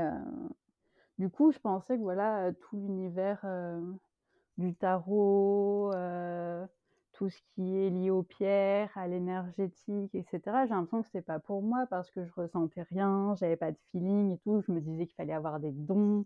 du 1.19 1.29
coup, 1.29 1.53
je 1.53 1.59
pensais 1.59 1.97
que 1.97 2.03
voilà, 2.03 2.51
tout 2.61 2.77
l'univers 2.77 3.45
du 4.59 4.75
tarot, 4.75 5.93
tout 7.13 7.29
ce 7.29 7.39
qui 7.55 7.77
est 7.77 7.91
lié 7.91 8.11
aux 8.11 8.23
pierres, 8.23 8.91
à 8.97 9.07
l'énergétique, 9.07 10.15
etc. 10.15 10.41
J'ai 10.65 10.75
l'impression 10.75 11.03
que 11.03 11.07
c'était 11.07 11.21
pas 11.21 11.39
pour 11.39 11.63
moi 11.63 11.87
parce 11.91 12.11
que 12.11 12.25
je 12.25 12.33
ressentais 12.35 12.83
rien, 12.83 13.35
j'avais 13.37 13.57
pas 13.57 13.73
de 13.73 13.79
feeling 13.91 14.33
et 14.33 14.39
tout. 14.39 14.63
Je 14.67 14.73
me 14.73 14.81
disais 14.81 15.07
qu'il 15.07 15.17
fallait 15.17 15.35
avoir 15.35 15.61
des 15.61 15.73
dons. 15.73 16.25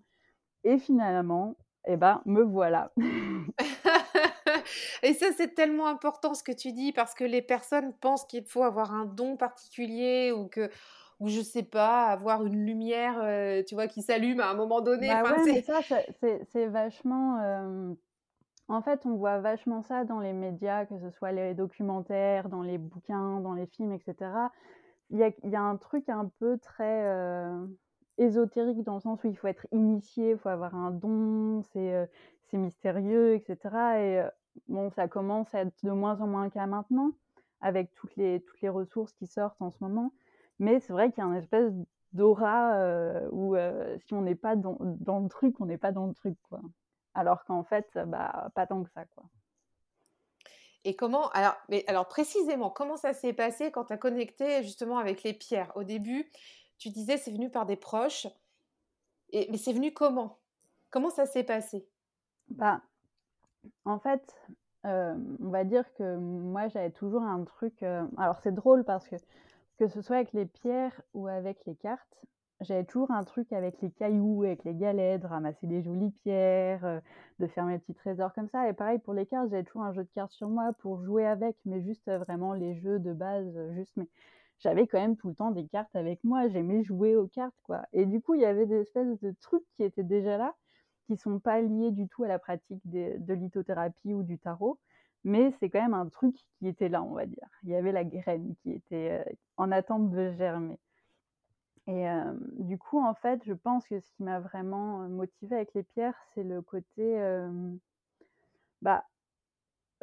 Et 0.64 0.78
finalement, 0.78 1.56
eh 1.86 1.96
ben, 1.96 2.22
me 2.26 2.42
voilà. 2.42 2.92
Et 5.02 5.14
ça, 5.14 5.26
c'est 5.36 5.54
tellement 5.54 5.86
important 5.86 6.34
ce 6.34 6.42
que 6.42 6.52
tu 6.52 6.72
dis 6.72 6.92
parce 6.92 7.14
que 7.14 7.24
les 7.24 7.42
personnes 7.42 7.92
pensent 8.00 8.24
qu'il 8.26 8.44
faut 8.46 8.62
avoir 8.62 8.92
un 8.94 9.06
don 9.06 9.36
particulier 9.36 10.32
ou 10.32 10.48
que 10.48 10.70
ou 11.20 11.28
je 11.28 11.40
sais 11.40 11.62
pas, 11.62 12.06
avoir 12.06 12.44
une 12.44 12.66
lumière, 12.66 13.20
euh, 13.22 13.62
tu 13.62 13.74
vois, 13.76 13.86
qui 13.86 14.02
s'allume 14.02 14.40
à 14.40 14.48
un 14.50 14.54
moment 14.54 14.80
donné. 14.80 15.16
Bah 15.22 15.34
c'est 15.50 15.62
ça, 15.62 15.80
c'est 16.20 16.66
vachement. 16.66 17.96
En 18.68 18.82
fait, 18.82 19.04
on 19.06 19.16
voit 19.16 19.40
vachement 19.40 19.82
ça 19.82 20.04
dans 20.04 20.20
les 20.20 20.32
médias, 20.32 20.86
que 20.86 20.98
ce 20.98 21.10
soit 21.10 21.32
les 21.32 21.54
documentaires, 21.54 22.48
dans 22.48 22.62
les 22.62 22.78
bouquins, 22.78 23.40
dans 23.40 23.54
les 23.54 23.66
films 23.66 23.92
et 23.92 23.98
cetera. 24.00 24.52
Il 25.10 25.18
y 25.18 25.24
a 25.24 25.30
il 25.44 25.50
y 25.50 25.56
a 25.56 25.62
un 25.62 25.76
truc 25.76 26.08
un 26.08 26.26
peu 26.40 26.58
très, 26.58 27.04
heu, 27.06 27.78
ésotérique 28.18 28.82
dans 28.84 28.94
le 28.96 29.00
sens 29.00 29.24
où 29.24 29.28
il 29.28 29.36
faut 29.36 29.48
être 29.48 29.66
initié, 29.72 30.32
il 30.32 30.38
faut 30.38 30.48
avoir 30.50 30.74
un 30.76 30.90
don, 30.92 31.62
c'est, 31.62 32.10
c'est 32.44 32.58
mystérieux 32.58 33.34
et 33.34 33.40
cetera 33.46 34.00
et 34.00 34.20
heu, 34.22 34.30
bon, 34.68 34.90
ça 34.90 35.08
commence 35.08 35.54
à 35.54 35.60
être 35.62 35.74
de 35.84 35.90
moins 35.90 36.20
en 36.20 36.26
moins 36.26 36.44
le 36.44 36.50
cas 36.50 36.66
maintenant, 36.66 37.12
avec 37.60 37.92
toutes 37.94 38.16
les 38.16 38.40
toutes 38.42 38.60
les 38.60 38.68
ressources 38.68 39.12
qui 39.14 39.26
sortent 39.26 39.60
en 39.62 39.70
ce 39.70 39.82
moment. 39.82 40.12
Mais 40.58 40.80
c'est 40.80 40.92
vrai 40.92 41.10
qu'il 41.12 41.18
y 41.22 41.26
a 41.26 41.30
un 41.30 41.34
espèce 41.34 41.72
d'aura, 42.12 42.78
heu, 42.80 43.28
où, 43.32 43.56
heu, 43.56 43.96
si 44.06 44.14
on 44.14 44.22
n'est 44.22 44.34
pas 44.36 44.56
dans 44.56 44.78
dans 44.80 45.20
le 45.20 45.28
truc, 45.28 45.60
on 45.60 45.66
n'est 45.66 45.78
pas 45.78 45.92
dans 45.92 46.06
le 46.06 46.14
truc, 46.14 46.38
quoi. 46.48 46.60
Alors 47.14 47.44
qu'en 47.44 47.64
fait, 47.64 47.88
bah, 48.06 48.50
pas 48.54 48.66
tant 48.66 48.82
que 48.84 48.90
ça, 48.90 49.04
quoi. 49.06 49.24
Et 50.84 50.96
comment 50.96 51.28
alors 51.30 51.56
mais 51.68 51.84
alors 51.88 52.08
précisément, 52.08 52.70
comment 52.70 52.96
ça 52.96 53.14
s'est 53.14 53.32
passé 53.32 53.70
quand 53.70 53.86
tu 53.86 53.92
as 53.92 53.98
connecté 53.98 54.62
justement 54.62 54.98
avec 54.98 55.22
les 55.22 55.32
pierres? 55.34 55.72
Au 55.76 55.84
début, 55.84 56.30
tu 56.78 56.90
disais 56.90 57.16
c'est 57.16 57.32
venu 57.32 57.50
par 57.50 57.66
des 57.66 57.76
proches 57.76 58.26
et 59.30 59.48
mais 59.50 59.58
c'est 59.58 59.72
venu 59.74 59.92
comment? 59.92 60.40
Comment 60.90 61.10
ça 61.10 61.26
s'est 61.26 61.44
passé? 61.44 61.86
Bah, 62.48 62.82
en 63.84 63.98
fait, 63.98 64.34
hem, 64.84 65.36
on 65.40 65.48
va 65.50 65.64
dire 65.64 65.92
que 65.94 66.16
moi, 66.16 66.68
j'avais 66.68 66.90
toujours 66.90 67.22
un 67.22 67.44
truc, 67.44 67.82
heu 67.82 68.08
alors 68.18 68.40
c'est 68.40 68.52
drôle 68.54 68.84
parce 68.84 69.08
que, 69.08 69.16
que 69.78 69.88
ce 69.88 70.02
soit 70.02 70.16
avec 70.16 70.32
les 70.34 70.46
pierres 70.46 71.02
ou 71.14 71.26
avec 71.28 71.64
les 71.66 71.76
cartes, 71.76 72.24
j'avais 72.60 72.84
toujours 72.84 73.10
un 73.12 73.24
truc 73.24 73.52
avec 73.52 73.80
les 73.82 73.90
cailloux, 73.92 74.44
avec 74.44 74.64
les 74.64 74.74
galets, 74.74 75.20
de 75.22 75.26
ramasser 75.26 75.66
des 75.66 75.82
jolies 75.82 76.12
pierres, 76.12 76.84
heu, 76.86 77.00
de 77.40 77.46
faire 77.48 77.66
mes 77.66 77.78
petits 77.78 77.94
trésors 77.94 78.32
comme 78.34 78.48
ça. 78.48 78.68
Et 78.68 78.72
pareil 78.74 78.98
pour 79.00 79.14
les 79.14 79.26
cartes, 79.26 79.50
j'avais 79.50 79.64
toujours 79.64 79.82
un 79.84 79.92
jeu 79.92 80.04
de 80.04 80.10
cartes 80.14 80.32
sur 80.32 80.48
moi 80.48 80.72
pour 80.80 81.02
jouer 81.04 81.26
avec, 81.26 81.56
mais 81.66 81.82
juste, 81.82 82.10
vraiment 82.10 82.54
les 82.54 82.74
jeux 82.76 82.98
de 83.00 83.12
base, 83.12 83.56
juste 83.74 83.94
mais 83.96 84.08
j'avais 84.60 84.86
quand 84.86 84.98
même 85.00 85.16
tout 85.16 85.28
le 85.28 85.34
temps 85.34 85.50
des 85.50 85.66
cartes 85.68 85.94
avec 85.96 86.22
moi, 86.24 86.48
j'aimais 86.48 86.82
jouer 86.84 87.16
aux 87.16 87.26
cartes, 87.28 87.56
quoi. 87.64 87.82
Et 87.92 88.06
du 88.06 88.20
coup, 88.22 88.34
il 88.34 88.40
y 88.42 88.44
avait 88.46 88.66
des 88.66 88.80
espèces 88.82 89.20
de 89.20 89.34
trucs 89.40 89.64
qui 89.76 89.82
étaient 89.84 90.04
déjà 90.04 90.38
là, 90.38 90.54
qui 91.06 91.16
sont 91.16 91.38
pas 91.40 91.60
liés 91.60 91.90
du 91.92 92.08
tout 92.08 92.24
à 92.24 92.28
la 92.28 92.38
pratique 92.38 92.80
de 92.86 93.34
lithothérapie 93.34 94.14
ou 94.14 94.22
du 94.22 94.38
tarot, 94.38 94.78
mais 95.24 95.50
c'est 95.60 95.70
quand 95.70 95.82
même 95.82 95.94
un 95.94 96.08
truc 96.08 96.36
qui 96.58 96.68
était 96.68 96.88
là, 96.88 97.02
on 97.02 97.14
va 97.14 97.26
dire. 97.26 97.48
Il 97.64 97.70
y 97.70 97.74
avait 97.76 97.92
la 97.92 98.04
graine 98.04 98.54
qui 98.62 98.72
était, 98.72 99.22
heu, 99.28 99.34
en 99.56 99.70
attente 99.72 100.10
de 100.10 100.32
germer 100.32 100.78
et 101.86 101.92
hem, 102.00 102.40
du 102.58 102.78
coup, 102.78 103.00
en 103.02 103.14
fait, 103.14 103.42
je 103.44 103.52
pense 103.54 103.86
que 103.86 103.98
ce 104.00 104.10
qui 104.12 104.22
m'a 104.22 104.40
vraiment, 104.40 105.02
heu, 105.04 105.08
motivée 105.08 105.56
avec 105.56 105.72
les 105.74 105.82
pierres, 105.82 106.18
c'est 106.34 106.42
le 106.44 106.60
côté, 106.62 107.18
bah, 108.82 109.04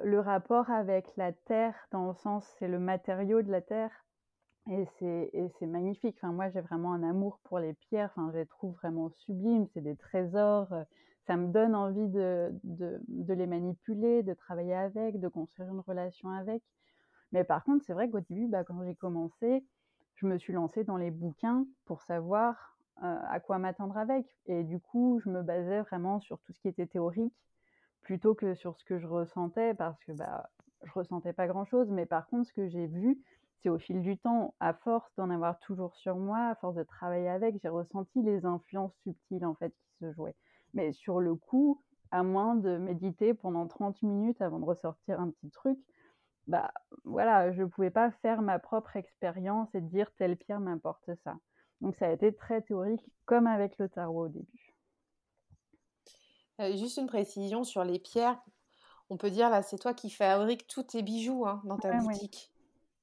le 0.04 0.20
rapport 0.20 0.70
avec 0.70 1.16
la 1.18 1.32
terre 1.32 1.76
dans 1.92 2.08
le 2.08 2.14
sens, 2.14 2.46
c'est 2.60 2.68
le 2.68 2.80
matériau 2.80 3.42
de 3.42 3.52
la 3.52 3.62
terre 3.62 3.92
et 4.70 4.86
c'est 5.60 5.66
magnifique. 5.66 6.16
Enfin, 6.18 6.32
moi, 6.32 6.50
j'ai 6.50 6.62
vraiment 6.62 6.94
un 6.94 7.04
amour 7.04 7.40
pour 7.44 7.60
les 7.60 7.74
pierres, 7.74 8.12
enfin, 8.16 8.30
je 8.32 8.38
les 8.40 8.46
trouve 8.46 8.76
vraiment 8.76 9.10
sublimes, 9.10 9.68
c'est 9.74 9.82
des 9.82 9.96
trésors, 9.96 10.72
heu, 10.74 10.84
ça 11.28 11.36
me 11.38 11.48
donne 11.52 11.76
envie 11.76 12.08
de 12.08 12.52
de 12.64 13.34
les 13.34 13.48
manipuler, 13.48 14.24
de 14.24 14.34
travailler 14.34 14.74
avec, 14.76 15.20
de 15.20 15.28
construire 15.28 15.70
une 15.70 15.80
relation 15.80 16.30
avec. 16.30 16.64
Mais 17.32 17.44
par 17.44 17.64
contre, 17.64 17.86
c'est 17.86 17.94
vrai 17.94 18.10
qu'au 18.10 18.20
début, 18.22 18.48
bah, 18.48 18.64
quand 18.64 18.84
j'ai 18.84 18.96
commencé, 18.96 19.66
je 20.16 20.28
me 20.28 20.38
suis 20.38 20.54
lancée 20.54 20.84
dans 20.84 20.98
les 20.98 21.12
bouquins 21.12 21.66
pour 21.86 22.04
savoir, 22.04 22.78
heu, 23.04 23.06
à 23.30 23.40
quoi 23.40 23.60
m'attendre 23.60 23.98
avec 23.98 24.26
et 24.48 24.64
du 24.64 24.80
coup, 24.80 25.20
je 25.24 25.30
me 25.30 25.44
basais 25.44 25.82
vraiment 25.82 26.20
sur 26.22 26.40
tout 26.42 26.54
ce 26.54 26.60
qui 26.62 26.68
était 26.70 26.88
théorique, 26.88 27.36
plutôt 28.02 28.36
que 28.36 28.54
sur 28.56 28.78
ce 28.78 28.86
que 28.86 29.00
je 29.00 29.08
ressentais 29.08 29.74
parce 29.74 30.04
que, 30.04 30.12
bah, 30.14 30.50
je 30.84 30.92
ressentais 30.94 31.34
pas 31.34 31.48
grand-chose. 31.48 31.90
Mais 31.92 32.06
par 32.06 32.28
contre, 32.28 32.48
ce 32.48 32.54
que 32.54 32.68
j'ai 32.68 32.88
vu, 32.88 33.22
c'est 33.62 33.70
au 33.70 33.78
fil 33.80 34.02
du 34.02 34.18
temps, 34.18 34.56
à 34.60 34.74
force 34.74 35.12
d'en 35.18 35.30
avoir 35.30 35.60
toujours 35.60 35.96
sur 35.96 36.16
moi, 36.18 36.48
à 36.50 36.56
force 36.56 36.76
de 36.76 36.84
travailler 36.84 37.30
avec, 37.30 37.60
j'ai 37.62 37.70
ressenti 37.70 38.22
les 38.22 38.46
influences 38.46 38.94
subtiles, 39.04 39.46
en 39.46 39.56
fait, 39.56 39.70
qui 39.72 40.06
se 40.06 40.12
jouaient. 40.14 40.36
Mais 40.74 40.92
sur 40.94 41.20
le 41.20 41.36
coup, 41.36 41.84
à 42.12 42.24
moins 42.24 42.56
de 42.56 42.78
méditer 42.78 43.34
pendant 43.34 43.68
30 43.68 44.02
minutes 44.04 44.42
avant 44.42 44.60
de 44.60 44.66
ressortir 44.66 45.20
un 45.20 45.30
petit 45.32 45.50
truc, 45.52 45.80
bah, 46.48 46.72
voilà, 47.06 47.52
je 47.52 47.64
pouvais 47.64 47.92
pas 47.92 48.12
faire 48.12 48.42
ma 48.42 48.60
propre 48.60 48.96
expérience 48.98 49.74
et 49.76 49.82
dire: 49.82 50.12
«Telle 50.18 50.38
pierre 50.38 50.60
m'apporte 50.60 51.10
ça». 51.24 51.38
Donc 51.82 51.96
ça 51.96 52.08
a 52.08 52.12
été 52.12 52.34
très 52.36 52.62
théorique, 52.62 53.06
comme 53.26 53.48
avec 53.48 53.78
le 53.80 53.90
tarot 53.90 54.26
au 54.26 54.30
début. 54.30 54.76
Heu, 56.60 56.78
juste 56.78 56.98
une 56.98 57.08
précision 57.08 57.64
sur 57.66 57.84
les 57.84 58.00
pierres. 58.00 58.42
On 59.10 59.18
peut 59.18 59.32
dire 59.32 59.50
là, 59.50 59.64
c'est 59.64 59.78
toi 59.80 59.94
qui 59.94 60.10
fabriques 60.10 60.68
tous 60.68 60.84
tes 60.84 61.02
bijoux, 61.04 61.46
hein, 61.48 61.62
dans 61.66 61.78
ta 61.78 61.94
Ouais, 61.94 61.94
boutique 61.94 62.52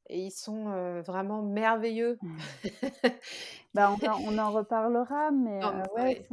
et 0.08 0.26
ils 0.26 0.30
sont, 0.30 1.00
vraiment 1.02 1.42
merveilleux. 1.42 2.18
Bah, 3.74 3.92
on 3.92 4.06
en 4.06 4.18
on 4.24 4.38
en 4.38 4.50
reparlera, 4.50 5.30
mais 5.30 5.60
ouais, 5.94 6.26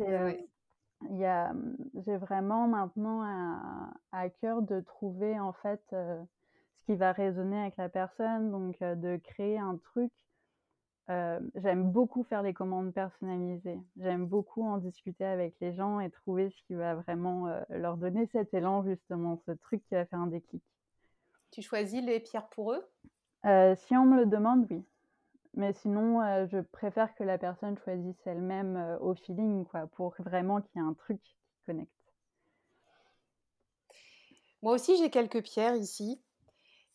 mmh, 1.02 1.76
j'ai 1.96 2.16
vraiment 2.16 2.68
maintenant 2.68 3.24
à 3.24 3.92
à 4.14 4.30
cœur 4.30 4.62
de 4.62 4.80
trouver 4.80 5.38
en 5.38 5.52
fait, 5.52 5.84
ce 5.92 6.86
qui 6.86 6.96
va 6.96 7.12
résonner 7.12 7.60
avec 7.60 7.76
la 7.76 7.90
personne, 7.90 8.52
donc 8.52 8.80
de 8.80 9.18
créer 9.18 9.60
un 9.60 9.78
truc. 9.78 10.12
J'aime 11.10 11.92
beaucoup 11.92 12.24
faire 12.24 12.42
les 12.42 12.54
commandes 12.54 12.94
personnalisées. 12.94 13.80
J'aime 13.98 14.26
beaucoup 14.26 14.66
en 14.66 14.78
discuter 14.78 15.26
avec 15.26 15.56
les 15.60 15.76
gens 15.76 16.00
et 16.00 16.10
trouver 16.10 16.50
ce 16.50 16.62
qui 16.68 16.74
va 16.74 16.96
vraiment, 16.96 17.54
leur 17.70 17.98
donner 17.98 18.28
cet 18.32 18.54
élan 18.54 18.82
justement, 18.86 19.42
ce 19.46 19.52
truc 19.52 19.84
qui 19.84 19.94
va 19.94 20.06
faire 20.06 20.20
un 20.20 20.28
déclic. 20.28 20.64
Tu 21.52 21.62
choisis 21.62 22.02
les 22.02 22.20
pierres 22.20 22.48
pour 22.48 22.72
eux? 22.74 22.86
Heu, 23.46 23.76
si 23.78 23.96
on 23.96 24.04
me 24.06 24.18
le 24.18 24.26
demande, 24.26 24.68
oui. 24.70 24.84
Mais 25.56 25.74
sinon, 25.74 26.22
heu, 26.22 26.48
je 26.48 26.60
préfère 26.60 27.16
que 27.16 27.24
la 27.24 27.38
personne 27.38 27.78
choisisse 27.80 28.26
elle-même, 28.28 28.78
heu, 28.78 28.98
au 29.02 29.16
feeling 29.16 29.66
quoi, 29.66 29.88
pour 29.88 30.16
vraiment 30.20 30.62
qu'il 30.62 30.82
y 30.82 30.86
ait 30.86 30.88
un 30.88 30.94
truc 30.94 31.22
qui 31.24 31.36
connecte. 31.66 31.92
Moi 34.62 34.74
aussi, 34.74 34.98
j'ai 34.98 35.10
quelques 35.10 35.44
pierres 35.44 35.76
ici 35.76 36.22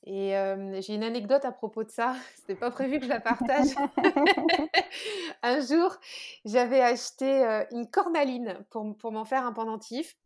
et 0.05 0.29
hem, 0.31 0.81
j'ai 0.83 0.95
une 0.95 1.05
anecdote 1.05 1.45
à 1.45 1.53
propos 1.53 1.85
de 1.85 1.91
ça. 1.91 2.15
C'était 2.37 2.57
pas 2.57 2.71
prévu 2.71 2.99
que 2.99 3.05
je 3.05 3.11
la 3.11 3.21
partage. 3.21 3.69
Un 5.43 5.61
jour, 5.61 5.97
j'avais 6.45 6.81
acheté, 6.81 7.45
heu, 7.45 7.67
une 7.73 7.91
cornaline 7.91 8.65
pour 8.71 8.85
m 8.87 8.97
pour 8.97 9.13
m'en 9.13 9.25
faire 9.25 9.47
un 9.47 9.53
pendentif 9.53 10.17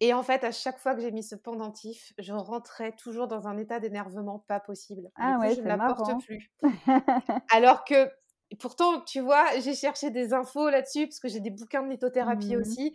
et 0.00 0.14
en 0.14 0.22
fait, 0.22 0.44
à 0.44 0.52
chaque 0.52 0.78
fois 0.78 0.94
que 0.94 1.00
j'ai 1.02 1.12
mis 1.12 1.22
ce 1.24 1.34
pendentif, 1.36 2.12
je 2.18 2.32
rentrais 2.32 2.92
toujours 2.96 3.28
dans 3.28 3.48
un 3.48 3.58
état 3.58 3.80
d'énervement 3.80 4.38
pas 4.40 4.60
possible. 4.60 5.10
Ah 5.14 5.38
coup, 5.38 5.40
ouais, 5.40 5.54
je 5.54 5.60
ne 5.60 5.66
c'est 5.66 5.70
la 5.70 5.78
porte 5.78 6.10
marrant. 6.10 6.26
plus. 6.26 6.50
Alors 7.52 7.84
que 7.84 8.10
pourtant, 8.58 9.00
tu 9.02 9.20
vois, 9.20 9.58
j'ai 9.60 9.74
cherché 9.74 10.10
des 10.10 10.32
infos 10.34 10.70
là-dessus 10.70 11.06
parce 11.06 11.20
que 11.20 11.28
j'ai 11.28 11.40
des 11.40 11.50
bouquins 11.50 11.82
de 11.82 11.90
lithothérapie 11.90 12.56
Mmh 12.56 12.66
mh. 12.66 12.76
aussi 12.76 12.94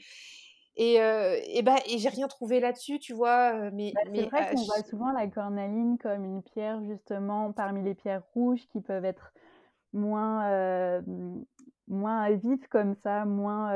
et 0.78 1.00
heu 1.02 1.38
et 1.46 1.62
bah 1.64 1.78
et 1.88 1.98
j'ai 2.00 2.10
rien 2.10 2.28
trouvé 2.28 2.60
là-dessus, 2.60 3.00
tu 3.00 3.14
vois? 3.14 3.54
Heu, 3.56 3.72
mais 3.74 3.94
Bah, 3.94 4.02
c'est 4.14 4.24
vrai 4.24 4.46
à 4.50 4.52
qu'on 4.52 4.66
voit 4.66 4.84
souvent 4.84 5.12
la 5.12 5.28
cornaline 5.28 5.98
comme 5.98 6.26
une 6.26 6.44
pierre 6.44 6.84
justement 6.84 7.54
parmi 7.54 7.82
les 7.84 7.96
pierres 7.96 8.24
rouges 8.34 8.68
qui 8.68 8.82
peuvent 8.82 9.06
être 9.06 9.34
moins, 9.94 10.48
hem, 10.50 11.46
moins 11.88 12.30
vives 12.36 12.68
comme 12.70 12.96
ça, 12.96 13.26
moins, 13.26 13.76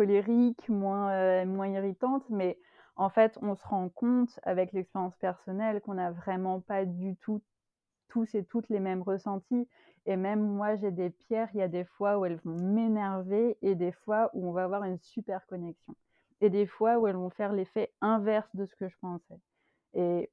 heu, 0.00 0.06
colériques, 0.06 0.68
moins, 0.68 1.12
heu, 1.44 1.46
moins 1.46 1.68
irritantes. 1.68 2.28
Mais 2.30 2.58
en 2.96 3.10
fait, 3.10 3.38
on 3.42 3.54
se 3.54 3.66
rend 3.66 3.88
compte 3.90 4.40
avec 4.44 4.72
l'expérience 4.72 5.16
personnelle 5.16 5.80
qu'on 5.82 5.94
n'a 5.94 6.12
vraiment 6.12 6.60
pas 6.60 6.84
du 6.84 7.16
tout 7.16 7.42
tous 8.08 8.34
et 8.34 8.44
toutes 8.44 8.68
les 8.70 8.80
mêmes 8.80 9.02
ressentis. 9.02 9.68
Et 10.06 10.16
même 10.16 10.40
moi, 10.42 10.76
j'ai 10.76 10.90
des 10.90 11.10
pierres, 11.10 11.50
il 11.54 11.58
y 11.58 11.62
a 11.62 11.68
des 11.68 11.84
fois 11.84 12.18
où 12.18 12.24
elles 12.26 12.40
vont 12.44 12.56
m'énerver 12.58 13.58
et 13.62 13.74
des 13.74 13.92
fois 13.92 14.30
où 14.34 14.48
on 14.48 14.52
va 14.52 14.64
avoir 14.64 14.84
une 14.84 14.98
super 14.98 15.46
connexion. 15.46 15.94
Et 16.40 16.50
des 16.50 16.66
fois 16.66 16.98
où 16.98 17.06
elles 17.08 17.16
vont 17.16 17.30
faire 17.30 17.52
l'effet 17.52 17.92
inverse 18.00 18.54
de 18.56 18.66
ce 18.66 18.76
que 18.76 18.88
je 18.88 18.96
pensais. 19.00 19.40
Et 19.94 20.30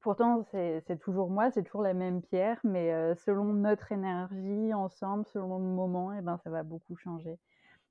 pourtant 0.00 0.44
c'est 0.52 0.98
toujours 1.00 1.30
moi, 1.30 1.50
c'est 1.50 1.62
toujours 1.64 1.82
la 1.82 1.94
même 1.94 2.22
pierre 2.22 2.60
mais 2.64 2.92
heu, 2.92 3.14
selon 3.16 3.44
notre 3.54 3.92
énergie 3.92 4.74
ensemble, 4.74 5.26
selon 5.32 5.58
le 5.58 5.64
moment 5.66 6.12
et 6.14 6.22
ben, 6.22 6.38
ça 6.44 6.50
va 6.50 6.64
beaucoup 6.64 6.96
changer 6.96 7.38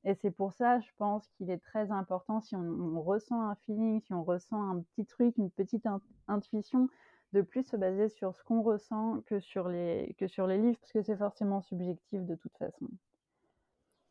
et 0.03 0.15
c'est 0.15 0.31
pour 0.31 0.53
ça, 0.53 0.79
je 0.79 0.89
pense 0.97 1.27
qu'il 1.29 1.49
est 1.51 1.59
très 1.59 1.91
important 1.91 2.41
si 2.41 2.55
on 2.55 2.61
on 2.61 3.01
ressent 3.01 3.41
un 3.41 3.55
feeling, 3.55 4.01
si 4.01 4.13
on 4.13 4.23
ressent 4.23 4.61
un 4.61 4.81
petit 4.81 5.05
truc, 5.05 5.37
une 5.37 5.51
petite 5.51 5.85
int 5.85 6.01
intuition, 6.27 6.87
de 7.33 7.41
plus 7.41 7.63
se 7.63 7.75
baser 7.77 8.09
sur 8.09 8.35
ce 8.35 8.43
qu'on 8.43 8.61
ressent 8.63 9.21
que 9.25 9.39
sur 9.39 9.69
les 9.69 10.15
que 10.19 10.27
sur 10.27 10.47
les 10.47 10.57
livres, 10.57 10.77
parce 10.79 10.93
que 10.93 11.01
c'est 11.03 11.17
forcément 11.17 11.61
subjectif 11.61 12.21
de 12.25 12.35
toute 12.35 12.57
façon. 12.57 12.87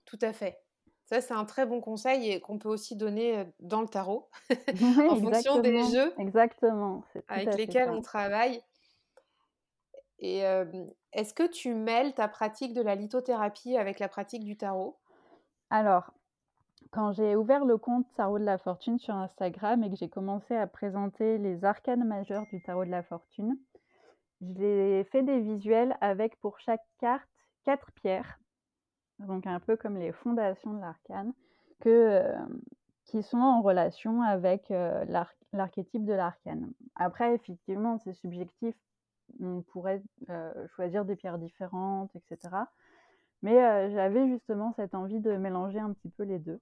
tout 0.05 0.19
à 0.23 0.33
fait. 0.33 0.59
Ça, 1.05 1.21
c'est 1.21 1.35
un 1.35 1.45
très 1.45 1.67
bon 1.67 1.81
conseil 1.81 2.31
et 2.31 2.41
qu'on 2.41 2.59
peut 2.59 2.69
aussi 2.69 2.97
donner, 2.97 3.39
heu, 3.41 3.47
dans 3.61 3.81
le 3.83 3.89
tarot 3.89 4.31
Oui, 4.73 4.79
en 5.07 5.17
fonction 5.17 5.59
des 5.59 5.83
jeux 5.83 6.15
exactement, 6.17 7.05
avec 7.29 7.55
lesquels 7.55 7.89
ça. 7.89 7.91
on 7.91 8.03
travaille 8.03 8.63
et 10.21 10.39
hem, 10.39 10.93
est-ce 11.13 11.35
que 11.35 11.47
tu 11.47 11.75
mêles 11.75 12.15
ta 12.15 12.29
pratique 12.29 12.75
de 12.75 12.81
la 12.83 12.95
lithothérapie 12.95 13.77
avec 13.77 13.99
la 13.99 14.09
pratique 14.09 14.45
du 14.45 14.57
tarot? 14.57 15.01
Alors 15.71 16.13
quand 16.91 17.13
j'ai 17.13 17.37
ouvert 17.37 17.65
le 17.65 17.79
compte 17.79 18.05
Tarot 18.17 18.41
de 18.41 18.45
la 18.45 18.59
Fortune 18.59 18.99
sur 18.99 19.15
Instagram 19.15 19.85
et 19.85 19.91
que 19.91 19.97
j'ai 19.97 20.09
commencé 20.09 20.57
à 20.57 20.67
présenter 20.67 21.39
les 21.39 21.65
arcanes 21.65 22.05
majeurs 22.05 22.45
du 22.53 22.61
Tarot 22.61 22.85
de 22.85 22.91
la 22.91 23.05
Fortune, 23.05 23.57
j'ai 24.41 25.05
fait 25.05 25.23
des 25.23 25.41
visuels 25.41 25.97
avec 26.01 26.39
pour 26.41 26.59
chaque 26.59 26.85
carte 26.99 27.29
quatre 27.65 27.93
pierres, 27.93 28.41
donc 29.21 29.47
un 29.47 29.61
peu 29.61 29.77
comme 29.77 29.99
les 29.99 30.13
fondations 30.13 30.73
de 30.73 30.81
l'arcane, 30.81 31.33
que, 31.81 32.25
qui 33.05 33.23
sont 33.23 33.39
en 33.39 33.61
relation 33.63 34.23
avec 34.23 34.73
l'archétype 35.53 36.07
de 36.07 36.15
l'arcane. 36.15 36.73
Après, 36.97 37.35
effectivement, 37.35 37.99
c'est 37.99 38.15
subjectif, 38.15 38.75
on 39.41 39.63
pourrait 39.63 40.03
choisir 40.75 41.05
des 41.05 41.17
pierres 41.17 41.39
différentes, 41.39 42.11
etc. 42.17 42.49
Mais 43.43 43.91
j'avais 43.91 44.29
justement 44.29 44.73
cette 44.77 44.95
envie 44.95 45.21
de 45.21 45.37
mélanger 45.37 45.79
un 45.79 45.93
petit 45.93 46.11
peu 46.11 46.25
les 46.25 46.39
deux. 46.39 46.61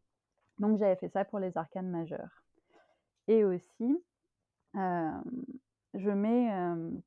Donc 0.59 0.79
j'avais 0.79 0.97
fait 0.97 1.09
ça 1.09 1.25
pour 1.25 1.39
les 1.39 1.57
arcanes 1.57 1.91
majeures. 1.91 2.43
Et 3.27 3.45
aussi, 3.45 4.03
je 4.75 6.11
mets 6.11 6.51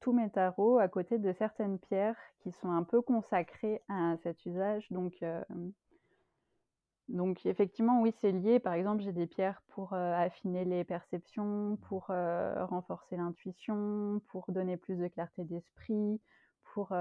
tous 0.02 0.14
mes 0.14 0.30
tarots 0.30 0.78
à 0.78 0.88
côté 0.88 1.18
de 1.20 1.32
certaines 1.34 1.80
pierres 1.80 2.18
qui 2.40 2.52
sont 2.52 2.70
un 2.70 2.84
peu 2.84 3.02
consacrées 3.02 3.82
à 3.88 4.18
cet 4.24 4.46
usage. 4.46 4.92
Donc, 4.92 5.24
donc 7.08 7.46
effectivement, 7.46 8.02
oui, 8.02 8.14
c'est 8.20 8.32
lié. 8.32 8.60
Par 8.60 8.74
exemple, 8.74 9.04
j'ai 9.04 9.14
des 9.14 9.28
pierres 9.28 9.62
pour 9.70 9.94
affiner 9.94 10.66
les 10.66 10.84
perceptions, 10.84 11.78
pour 11.88 12.08
renforcer 12.08 13.16
l'intuition, 13.18 14.22
pour 14.30 14.46
donner 14.52 14.78
plus 14.78 14.98
de 14.98 15.08
clarté 15.08 15.44
d'esprit, 15.44 16.20
pour 16.74 16.94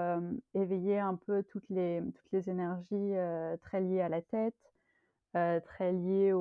éveiller 0.54 0.98
un 0.98 1.14
peu 1.14 1.42
toutes 1.44 1.68
les, 1.70 2.02
toutes 2.14 2.32
les 2.32 2.50
énergies 2.50 3.14
très 3.62 3.80
liées 3.80 4.00
à 4.00 4.08
la 4.08 4.22
tête. 4.22 4.54
Très 5.32 5.92
lié 5.92 6.32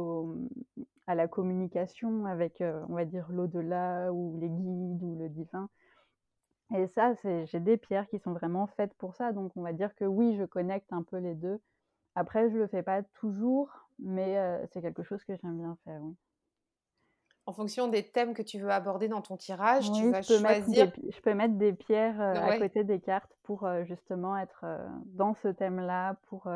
à 1.06 1.16
la 1.16 1.28
communication 1.28 2.26
avec, 2.26 2.64
on 2.90 2.94
va 2.94 3.06
dire, 3.06 3.28
l'au-delà 3.32 4.12
ou 4.12 4.38
les 4.40 4.50
guides 4.50 5.04
ou 5.04 5.16
le 5.20 5.30
divin. 5.30 5.70
Et 6.76 6.88
ça, 6.88 7.14
j'ai 7.24 7.60
des 7.60 7.78
pierres 7.78 8.08
qui 8.10 8.20
sont 8.20 8.34
vraiment 8.34 8.68
faites 8.68 8.94
pour 8.96 9.16
ça. 9.16 9.32
Donc, 9.32 9.52
on 9.56 9.62
va 9.62 9.74
dire 9.74 9.96
que 9.96 10.06
oui, 10.06 10.36
je 10.38 10.44
connecte 10.44 10.92
un 10.94 11.04
peu 11.04 11.18
les 11.18 11.36
deux. 11.36 11.60
Après, 12.16 12.50
je 12.50 12.58
le 12.58 12.68
fais 12.68 12.84
pas 12.84 13.04
toujours, 13.04 13.70
mais 14.00 14.38
c'est 14.72 14.82
quelque 14.82 15.04
chose 15.04 15.24
que 15.24 15.36
j'aime 15.36 15.58
bien 15.58 15.78
faire, 15.84 16.02
oui. 16.02 16.16
En 17.50 17.54
fonction 17.54 17.88
des 17.88 18.04
thèmes 18.04 18.36
que 18.36 18.44
tu 18.44 18.60
veux 18.60 18.70
aborder 18.70 19.08
dans 19.08 19.22
ton 19.22 19.36
tirage, 19.36 19.92
tu 19.92 20.12
vas 20.12 20.22
je 20.22 20.28
peux 20.28 20.40
choisir. 20.40 20.86
Mettre 20.86 21.00
des, 21.00 21.12
je 21.12 21.22
peux 21.22 21.34
mettre 21.34 21.56
des 21.56 21.74
pierres 21.74 22.22
à 22.22 22.58
côté 22.58 22.84
des 22.84 23.00
cartes 23.00 23.36
pour 23.44 23.68
justement 23.86 24.38
être 24.38 24.66
dans 25.06 25.34
ce 25.34 25.48
thème-là, 25.48 26.18
pour 26.28 26.48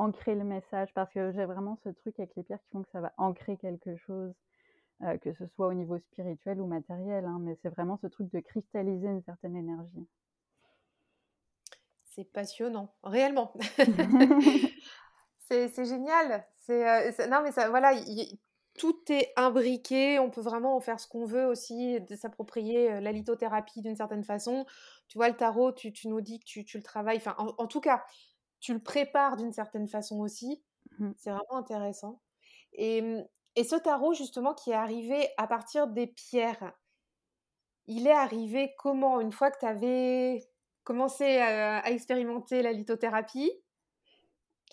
ancrer 0.00 0.34
le 0.34 0.44
message 0.44 0.92
parce 0.94 1.12
que 1.12 1.30
j'ai 1.32 1.44
vraiment 1.44 1.76
ce 1.84 1.90
truc 1.90 2.18
avec 2.18 2.34
les 2.34 2.42
pierres 2.42 2.60
qui 2.62 2.70
font 2.70 2.82
que 2.82 2.88
ça 2.90 3.00
va 3.00 3.12
ancrer 3.18 3.58
quelque 3.58 3.96
chose, 3.96 4.32
euh, 5.02 5.18
que 5.18 5.34
ce 5.34 5.46
soit 5.48 5.66
au 5.66 5.74
niveau 5.74 5.98
spirituel 5.98 6.60
ou 6.60 6.66
matériel, 6.66 7.26
hein, 7.26 7.38
mais 7.40 7.56
c'est 7.62 7.68
vraiment 7.68 7.98
ce 7.98 8.06
truc 8.06 8.32
de 8.32 8.40
cristalliser 8.40 9.08
une 9.08 9.22
certaine 9.22 9.56
énergie. 9.56 10.08
C'est 12.04 12.24
passionnant, 12.24 12.94
réellement. 13.02 13.52
c'est 15.50 15.84
génial. 15.84 16.46
Euh, 16.70 17.12
c'est 17.14 17.28
non 17.28 17.42
mais 17.42 17.52
ça, 17.52 17.68
voilà, 17.68 17.92
tout 18.80 18.98
est 19.10 19.30
imbriqué. 19.36 20.18
On 20.18 20.30
peut 20.30 20.40
vraiment 20.40 20.74
en 20.74 20.80
faire 20.80 20.98
ce 20.98 21.06
qu'on 21.06 21.26
veut 21.26 21.44
aussi, 21.44 22.00
de 22.00 22.16
s'approprier 22.16 22.90
euh, 22.90 23.00
la 23.00 23.12
lithothérapie 23.12 23.82
d'une 23.82 23.94
certaine 23.94 24.24
façon. 24.24 24.64
Tu 25.06 25.18
vois, 25.18 25.28
le 25.28 25.36
tarot, 25.36 25.72
tu, 25.72 25.92
tu 25.92 26.08
nous 26.08 26.22
dis 26.22 26.40
que 26.40 26.46
tu, 26.46 26.64
tu 26.64 26.78
le 26.78 26.82
travailles. 26.82 27.18
Enfin, 27.18 27.36
en, 27.36 27.66
tout 27.66 27.82
cas, 27.82 28.02
tu 28.58 28.72
le 28.72 28.78
prépares 28.82 29.36
d'une 29.36 29.52
certaine 29.52 29.86
façon 29.86 30.20
aussi. 30.20 30.62
Mmh. 30.98 31.10
C'est 31.18 31.30
vraiment 31.30 31.58
intéressant. 31.58 32.22
Mmh, 32.78 33.20
et, 33.54 33.64
ce 33.64 33.76
tarot, 33.76 34.14
justement, 34.14 34.54
qui 34.54 34.70
est 34.70 34.74
arrivé 34.74 35.28
à 35.36 35.46
partir 35.46 35.86
des 35.86 36.06
pierres, 36.06 36.72
il 37.86 38.06
est 38.06 38.12
arrivé 38.12 38.72
comment? 38.78 39.20
Une 39.20 39.32
fois 39.32 39.50
que 39.50 39.58
tu 39.58 39.66
avais 39.66 40.48
commencé 40.84 41.36
à, 41.36 41.86
expérimenter 41.90 42.62
la 42.62 42.72
lithothérapie, 42.72 43.52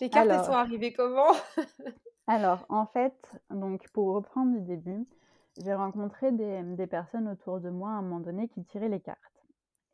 les 0.00 0.08
cartes, 0.08 0.46
sont 0.46 0.52
arrivées 0.52 0.94
comment? 0.94 1.32
Alors, 2.28 2.66
en 2.68 2.84
fait, 2.84 3.34
donc 3.48 3.88
pour 3.94 4.14
reprendre 4.14 4.52
du 4.52 4.60
début, 4.60 5.06
j'ai 5.64 5.72
rencontré 5.72 6.30
des, 6.30 6.86
personnes 6.86 7.26
autour 7.26 7.58
de 7.58 7.70
moi 7.70 7.88
à 7.90 7.94
un 7.94 8.02
moment 8.02 8.20
donné 8.20 8.48
qui 8.48 8.62
tiraient 8.64 8.90
les 8.90 9.00
cartes. 9.00 9.18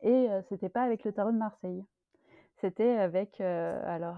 Et 0.01 0.27
ce 0.29 0.41
c'était 0.49 0.69
pas 0.69 0.83
avec 0.83 1.05
le 1.05 1.13
tarot 1.13 1.31
de 1.31 1.37
Marseille 1.37 1.83
c'était 2.57 2.97
avec 2.97 3.41
alors 3.41 4.17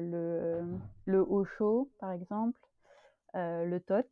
le, 0.00 0.62
le 1.06 1.20
Osho, 1.20 1.90
par 2.00 2.12
exemple, 2.12 2.58
le 3.34 3.78
Tot. 3.78 4.06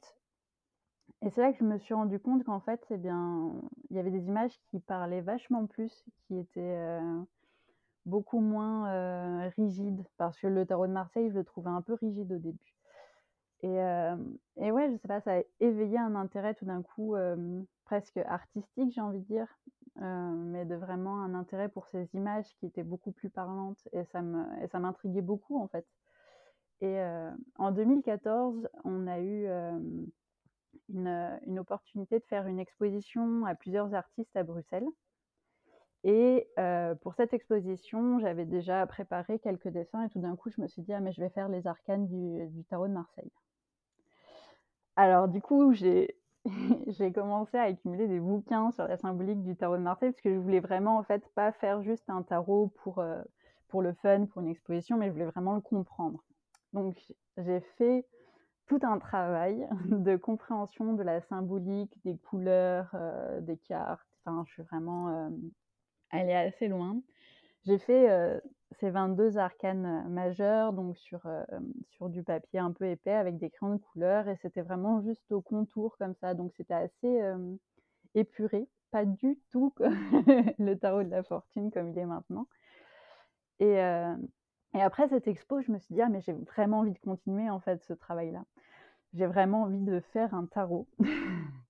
Et 1.22 1.30
c'est 1.30 1.40
là 1.40 1.52
que 1.52 1.58
je 1.58 1.64
me 1.64 1.78
suis 1.78 1.94
rendu 1.94 2.18
compte 2.18 2.44
qu'en 2.44 2.60
fait, 2.60 2.84
c'est 2.88 2.98
bien, 2.98 3.52
il 3.90 3.96
y 3.96 4.00
avait 4.00 4.10
des 4.10 4.26
images 4.26 4.58
qui 4.70 4.80
parlaient 4.80 5.20
vachement 5.20 5.66
plus, 5.66 6.04
qui 6.26 6.38
étaient 6.38 7.00
beaucoup 8.04 8.40
moins 8.40 9.48
rigides, 9.56 10.04
parce 10.16 10.38
que 10.38 10.46
le 10.46 10.66
tarot 10.66 10.86
de 10.86 10.92
Marseille, 10.92 11.30
je 11.30 11.38
le 11.38 11.44
trouvais 11.44 11.70
un 11.70 11.82
peu 11.82 11.94
rigide 11.94 12.30
au 12.32 12.38
début. 12.38 12.74
Et, 13.62 13.68
ouais, 13.68 14.90
je 14.90 14.96
sais 14.96 15.08
pas, 15.08 15.20
ça 15.20 15.38
a 15.38 15.42
éveillé 15.60 15.98
un 15.98 16.16
intérêt 16.16 16.54
tout 16.54 16.64
d'un 16.64 16.82
coup 16.82 17.14
presque 17.84 18.16
artistique, 18.16 18.92
j'ai 18.92 19.00
envie 19.00 19.20
de 19.20 19.24
dire, 19.24 19.46
mais 19.96 20.64
de 20.64 20.74
vraiment 20.74 21.22
un 21.22 21.34
intérêt 21.34 21.68
pour 21.68 21.86
ces 21.86 22.08
images 22.14 22.46
qui 22.58 22.66
étaient 22.66 22.82
beaucoup 22.82 23.12
plus 23.12 23.30
parlantes 23.30 23.86
et 23.92 24.04
ça 24.04 24.78
m'intriguait 24.78 25.22
beaucoup 25.22 25.60
en 25.60 25.68
fait. 25.68 25.86
Et 26.80 27.00
en 27.58 27.70
2014, 27.70 28.68
on 28.84 29.06
a 29.06 29.20
eu 29.20 29.46
une, 30.88 31.58
opportunité 31.58 32.18
de 32.18 32.24
faire 32.24 32.48
une 32.48 32.58
exposition 32.58 33.46
à 33.46 33.54
plusieurs 33.54 33.94
artistes 33.94 34.36
à 34.36 34.42
Bruxelles. 34.42 34.88
Et 36.02 36.48
pour 37.02 37.14
cette 37.14 37.32
exposition, 37.32 38.18
j'avais 38.18 38.44
déjà 38.44 38.84
préparé 38.88 39.38
quelques 39.38 39.68
dessins 39.68 40.04
et 40.04 40.08
tout 40.08 40.20
d'un 40.20 40.34
coup, 40.34 40.50
je 40.50 40.60
me 40.60 40.66
suis 40.66 40.82
dit, 40.82 40.92
ah 40.92 41.00
mais 41.00 41.12
je 41.12 41.20
vais 41.20 41.30
faire 41.30 41.48
les 41.48 41.68
arcanes 41.68 42.08
du 42.08 42.64
tarot 42.64 42.88
de 42.88 42.92
Marseille. 42.92 43.30
Alors 44.96 45.28
du 45.28 45.40
coup, 45.40 45.72
j'ai 45.74 47.12
commencé 47.14 47.56
à 47.56 47.62
accumuler 47.62 48.08
des 48.08 48.20
bouquins 48.20 48.70
sur 48.72 48.86
la 48.86 48.96
symbolique 48.96 49.42
du 49.42 49.56
tarot 49.56 49.76
de 49.76 49.82
Marseille 49.82 50.10
parce 50.12 50.22
que 50.22 50.32
je 50.32 50.38
voulais 50.38 50.60
vraiment 50.60 50.98
en 50.98 51.02
fait 51.02 51.26
pas 51.34 51.52
faire 51.52 51.82
juste 51.82 52.08
un 52.08 52.22
tarot 52.22 52.72
pour, 52.82 52.98
euh, 52.98 53.22
pour 53.68 53.82
le 53.82 53.94
fun, 53.94 54.26
pour 54.26 54.42
une 54.42 54.48
exposition, 54.48 54.96
mais 54.96 55.06
je 55.06 55.12
voulais 55.12 55.26
vraiment 55.26 55.54
le 55.54 55.60
comprendre. 55.60 56.22
Donc 56.72 56.96
j'ai 57.38 57.60
fait 57.78 58.06
tout 58.66 58.80
un 58.82 58.98
travail 58.98 59.66
de 59.86 60.16
compréhension 60.16 60.94
de 60.94 61.02
la 61.02 61.20
symbolique, 61.22 61.92
des 62.04 62.16
couleurs, 62.16 62.90
euh, 62.94 63.40
des 63.40 63.56
cartes. 63.56 64.06
Enfin, 64.24 64.44
je 64.46 64.52
suis 64.52 64.62
vraiment 64.62 65.08
euh, 65.08 65.28
allée 66.10 66.34
assez 66.34 66.68
loin. 66.68 67.00
J'ai 67.64 67.78
fait 67.78 68.40
ces 68.72 68.90
22 68.90 69.38
arcanes 69.38 70.08
majeurs, 70.08 70.72
donc 70.72 70.96
sur, 70.96 71.20
sur 71.90 72.08
du 72.08 72.22
papier 72.22 72.58
un 72.58 72.72
peu 72.72 72.86
épais 72.86 73.12
avec 73.12 73.38
des 73.38 73.50
crayons 73.50 73.76
de 73.76 73.80
couleur, 73.80 74.28
et 74.28 74.36
c'était 74.36 74.62
vraiment 74.62 75.00
juste 75.02 75.30
au 75.30 75.40
contour 75.40 75.96
comme 75.96 76.14
ça, 76.14 76.34
donc 76.34 76.52
c'était 76.56 76.74
assez 76.74 77.20
épuré, 78.14 78.68
pas 78.90 79.04
du 79.04 79.38
tout 79.50 79.72
le 79.80 80.74
tarot 80.74 81.04
de 81.04 81.10
la 81.10 81.22
fortune 81.22 81.70
comme 81.70 81.90
il 81.90 81.98
est 81.98 82.06
maintenant. 82.06 82.48
Et, 83.60 83.76
et 84.74 84.82
après 84.82 85.08
cette 85.08 85.28
expo, 85.28 85.60
je 85.60 85.70
me 85.70 85.78
suis 85.78 85.94
dit, 85.94 86.02
ah 86.02 86.08
mais 86.08 86.20
j'ai 86.20 86.32
vraiment 86.32 86.80
envie 86.80 86.94
de 86.94 86.98
continuer 86.98 87.48
en 87.50 87.60
fait 87.60 87.82
ce 87.84 87.92
travail-là. 87.92 88.44
J'ai 89.12 89.26
vraiment 89.26 89.62
envie 89.62 89.82
de 89.82 90.00
faire 90.00 90.34
un 90.34 90.46
tarot. 90.46 90.88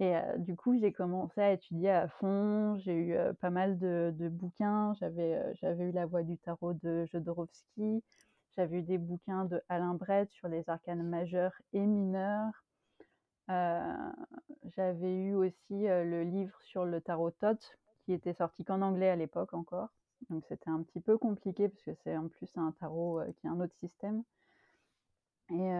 Et 0.00 0.14
du 0.38 0.56
coup, 0.56 0.76
j'ai 0.76 0.92
commencé 0.92 1.40
à 1.40 1.52
étudier 1.52 1.90
à 1.90 2.08
fond. 2.08 2.76
J'ai 2.78 2.94
eu 2.94 3.16
pas 3.40 3.50
mal 3.50 3.78
de, 3.78 4.12
bouquins. 4.28 4.92
J'avais 4.94 5.40
j'avais 5.54 5.84
eu 5.84 5.92
La 5.92 6.06
Voix 6.06 6.22
du 6.22 6.36
Tarot 6.38 6.74
de 6.74 7.06
Jodorowsky. 7.06 8.02
J'avais 8.56 8.78
eu 8.78 8.82
des 8.82 8.98
bouquins 8.98 9.44
de 9.44 9.62
Alain 9.68 9.94
Brett 9.94 10.30
sur 10.32 10.48
les 10.48 10.68
arcanes 10.68 11.02
majeurs 11.02 11.52
et 11.72 11.80
mineurs. 11.86 12.64
J'avais 13.48 15.14
eu 15.14 15.34
aussi 15.34 15.84
le 15.86 16.24
livre 16.24 16.60
sur 16.62 16.84
le 16.84 17.00
tarot 17.00 17.30
Tot, 17.30 17.58
qui 18.04 18.12
était 18.12 18.34
sorti 18.34 18.64
qu'en 18.64 18.82
anglais 18.82 19.10
à 19.10 19.16
l'époque 19.16 19.54
encore. 19.54 19.90
Donc 20.30 20.44
c'était 20.48 20.70
un 20.70 20.82
petit 20.82 21.00
peu 21.00 21.18
compliqué 21.18 21.68
parce 21.68 21.82
que 21.82 21.94
c'est 22.02 22.16
en 22.16 22.28
plus 22.28 22.50
un 22.56 22.72
tarot 22.80 23.20
qui 23.38 23.46
est 23.46 23.50
un 23.50 23.60
autre 23.60 23.74
système. 23.76 24.24
Et 25.50 25.70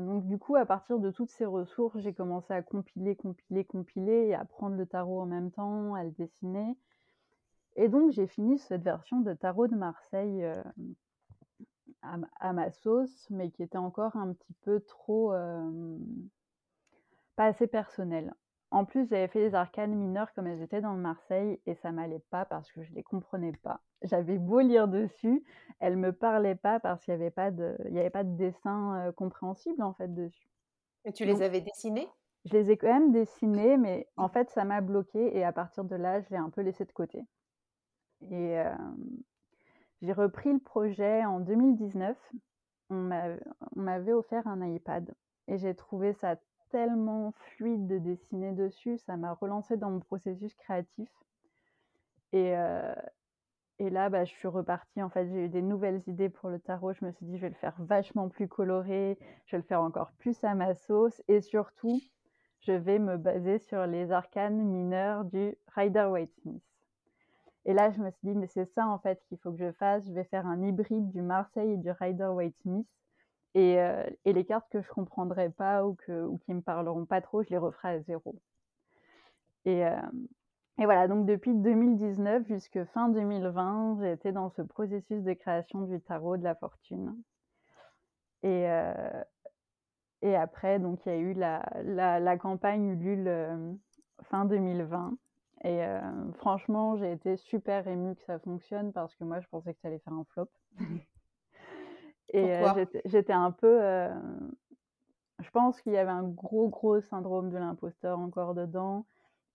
donc 0.00 0.26
du 0.26 0.36
coup, 0.38 0.56
à 0.56 0.66
partir 0.66 0.98
de 0.98 1.10
toutes 1.10 1.30
ces 1.30 1.44
ressources, 1.46 1.98
j'ai 2.00 2.12
commencé 2.12 2.52
à 2.52 2.62
compiler, 2.62 3.14
compiler, 3.14 3.64
compiler 3.64 4.26
et 4.26 4.34
à 4.34 4.44
prendre 4.44 4.76
le 4.76 4.84
tarot 4.84 5.20
en 5.20 5.26
même 5.26 5.50
temps, 5.52 5.94
à 5.94 6.04
le 6.04 6.10
dessiner. 6.10 6.76
Et 7.76 7.88
donc 7.88 8.10
j'ai 8.10 8.26
fini 8.26 8.58
cette 8.58 8.82
version 8.82 9.20
de 9.20 9.32
tarot 9.32 9.68
de 9.68 9.76
Marseille 9.76 10.44
à, 12.02 12.52
ma 12.52 12.70
sauce, 12.72 13.26
mais 13.30 13.50
qui 13.50 13.62
était 13.62 13.78
encore 13.78 14.16
un 14.16 14.32
petit 14.32 14.54
peu 14.64 14.80
trop 14.80 15.32
pas 17.36 17.46
assez 17.46 17.66
personnelle. 17.66 18.34
En 18.70 18.86
plus, 18.86 19.06
j'avais 19.08 19.28
fait 19.28 19.40
les 19.40 19.54
arcanes 19.54 19.94
mineures 19.94 20.32
comme 20.32 20.46
elles 20.46 20.62
étaient 20.62 20.80
dans 20.80 20.94
le 20.94 21.00
Marseille 21.00 21.60
et 21.66 21.74
ça 21.74 21.92
m'allait 21.92 22.24
pas 22.30 22.46
parce 22.46 22.72
que 22.72 22.82
je 22.82 22.92
les 22.94 23.02
comprenais 23.02 23.52
pas. 23.52 23.80
J'avais 24.04 24.38
beau 24.38 24.60
lire 24.60 24.88
dessus, 24.88 25.44
elle 25.80 25.96
me 25.96 26.12
parlait 26.12 26.54
pas 26.54 26.80
parce 26.80 27.04
qu'il 27.04 27.12
y 27.12 27.14
avait 27.14 27.30
pas 27.30 27.50
de 27.50 27.76
il 27.88 27.94
y 27.94 27.98
avait 27.98 28.10
pas 28.10 28.24
de 28.24 28.36
dessin, 28.36 29.12
compréhensible, 29.16 29.82
en 29.82 29.92
fait, 29.94 30.12
dessus. 30.12 30.48
Et 31.04 31.12
tu 31.12 31.24
les 31.24 31.42
avais 31.42 31.60
dessinés? 31.60 32.08
Je 32.44 32.52
les 32.52 32.70
ai 32.70 32.76
quand 32.76 32.92
même 32.92 33.12
dessinés, 33.12 33.76
mais 33.76 34.08
en 34.16 34.28
fait, 34.28 34.50
ça 34.50 34.64
m'a 34.64 34.80
bloquée 34.80 35.36
et 35.36 35.44
à 35.44 35.52
partir 35.52 35.84
de 35.84 35.96
là, 35.96 36.20
je 36.20 36.30
l'ai 36.30 36.36
un 36.36 36.50
peu 36.50 36.60
laissé 36.60 36.84
de 36.84 36.92
côté. 36.92 37.24
Et 38.30 38.60
j'ai 40.00 40.12
repris 40.12 40.52
le 40.52 40.58
projet 40.58 41.24
en 41.24 41.40
2019. 41.40 42.16
On 42.90 43.10
m'avait 43.76 44.12
offert 44.12 44.46
un 44.46 44.66
iPad 44.66 45.14
et 45.48 45.56
j'ai 45.56 45.74
trouvé 45.74 46.12
ça 46.12 46.36
tellement 46.70 47.32
fluide 47.32 47.86
de 47.86 47.98
dessiner 47.98 48.52
dessus, 48.52 48.98
ça 48.98 49.16
m'a 49.16 49.34
relancée 49.34 49.76
dans 49.76 49.90
mon 49.90 50.00
processus 50.00 50.54
créatif 50.54 51.08
et 52.32 52.54
et 53.78 53.90
là, 53.90 54.08
bah, 54.10 54.24
je 54.24 54.30
suis 54.32 54.48
repartie, 54.48 55.02
en 55.02 55.08
fait, 55.10 55.26
j'ai 55.28 55.46
eu 55.46 55.48
des 55.48 55.62
nouvelles 55.62 56.02
idées 56.06 56.28
pour 56.28 56.50
le 56.50 56.58
tarot. 56.58 56.92
Je 56.92 57.04
me 57.04 57.12
suis 57.12 57.26
dit: 57.26 57.36
«Je 57.36 57.42
vais 57.42 57.48
le 57.48 57.54
faire 57.54 57.74
vachement 57.78 58.28
plus 58.28 58.48
coloré, 58.48 59.18
je 59.46 59.56
vais 59.56 59.62
le 59.62 59.66
faire 59.66 59.82
encore 59.82 60.12
plus 60.12 60.42
à 60.44 60.54
ma 60.54 60.74
sauce 60.74 61.22
et 61.28 61.40
surtout, 61.40 62.00
je 62.60 62.72
vais 62.72 62.98
me 62.98 63.16
baser 63.16 63.58
sur 63.58 63.86
les 63.86 64.12
arcanes 64.12 64.62
mineurs 64.62 65.24
du 65.24 65.56
Rider-Waite-Smith». 65.74 66.62
Et 67.64 67.74
là, 67.74 67.90
je 67.90 68.00
me 68.00 68.10
suis 68.10 68.28
dit: 68.28 68.34
«Mais 68.34 68.46
c'est 68.46 68.66
ça, 68.66 68.86
en 68.86 68.98
fait, 68.98 69.22
qu'il 69.28 69.38
faut 69.38 69.52
que 69.52 69.58
je 69.58 69.72
fasse. 69.72 70.06
Je 70.06 70.12
vais 70.12 70.24
faire 70.24 70.46
un 70.46 70.62
hybride 70.62 71.10
du 71.10 71.22
Marseille 71.22 71.72
et 71.72 71.76
du 71.76 71.90
Rider-Waite-Smith 71.90 72.86
heu 73.56 74.16
et 74.24 74.32
les 74.32 74.44
cartes 74.44 74.68
que 74.70 74.80
je 74.80 74.88
comprendrai 74.88 75.50
pas 75.50 75.84
ou 75.86 75.94
que 75.94 76.24
ou 76.24 76.38
qui 76.38 76.54
me 76.54 76.62
parleront 76.62 77.04
pas 77.04 77.20
trop, 77.20 77.42
je 77.42 77.50
les 77.50 77.58
referai 77.58 77.88
à 77.90 78.00
zéro. 78.00 78.34
Et 79.64 79.78
hem 79.78 80.26
et 80.82 80.84
voilà, 80.84 81.06
donc 81.06 81.26
depuis 81.26 81.54
2019 81.54 82.44
jusque 82.48 82.82
fin 82.86 83.08
2020, 83.08 83.98
j'ai 84.00 84.10
été 84.10 84.32
dans 84.32 84.50
ce 84.50 84.62
processus 84.62 85.22
de 85.22 85.32
création 85.32 85.82
du 85.82 86.00
tarot 86.00 86.36
de 86.36 86.42
la 86.42 86.56
fortune. 86.56 87.14
Et, 88.42 88.68
euh, 88.68 89.22
et 90.22 90.34
après, 90.34 90.80
donc 90.80 90.98
il 91.06 91.10
y 91.10 91.14
a 91.14 91.18
eu 91.18 91.34
la, 91.34 91.64
la, 91.84 92.18
la 92.18 92.36
campagne 92.36 92.84
Ulule 92.88 93.28
euh, 93.28 93.72
fin 94.24 94.44
2020. 94.44 95.16
Et 95.62 95.84
euh, 95.84 96.00
franchement, 96.38 96.96
j'ai 96.96 97.12
été 97.12 97.36
super 97.36 97.86
émue 97.86 98.16
que 98.16 98.22
ça 98.22 98.40
fonctionne 98.40 98.92
parce 98.92 99.14
que 99.14 99.22
moi, 99.22 99.38
je 99.38 99.46
pensais 99.46 99.74
que 99.74 99.80
ça 99.82 99.86
allait 99.86 100.00
faire 100.00 100.14
un 100.14 100.24
flop. 100.30 100.50
et 102.32 102.60
j'étais 103.04 103.32
un 103.32 103.52
peu. 103.52 103.78
je 105.38 105.50
pense 105.52 105.80
qu'il 105.80 105.92
y 105.92 105.96
avait 105.96 106.10
un 106.10 106.24
gros, 106.24 106.68
gros 106.68 107.00
syndrome 107.02 107.50
de 107.50 107.58
l'imposteur 107.58 108.18
encore 108.18 108.54
dedans 108.54 109.06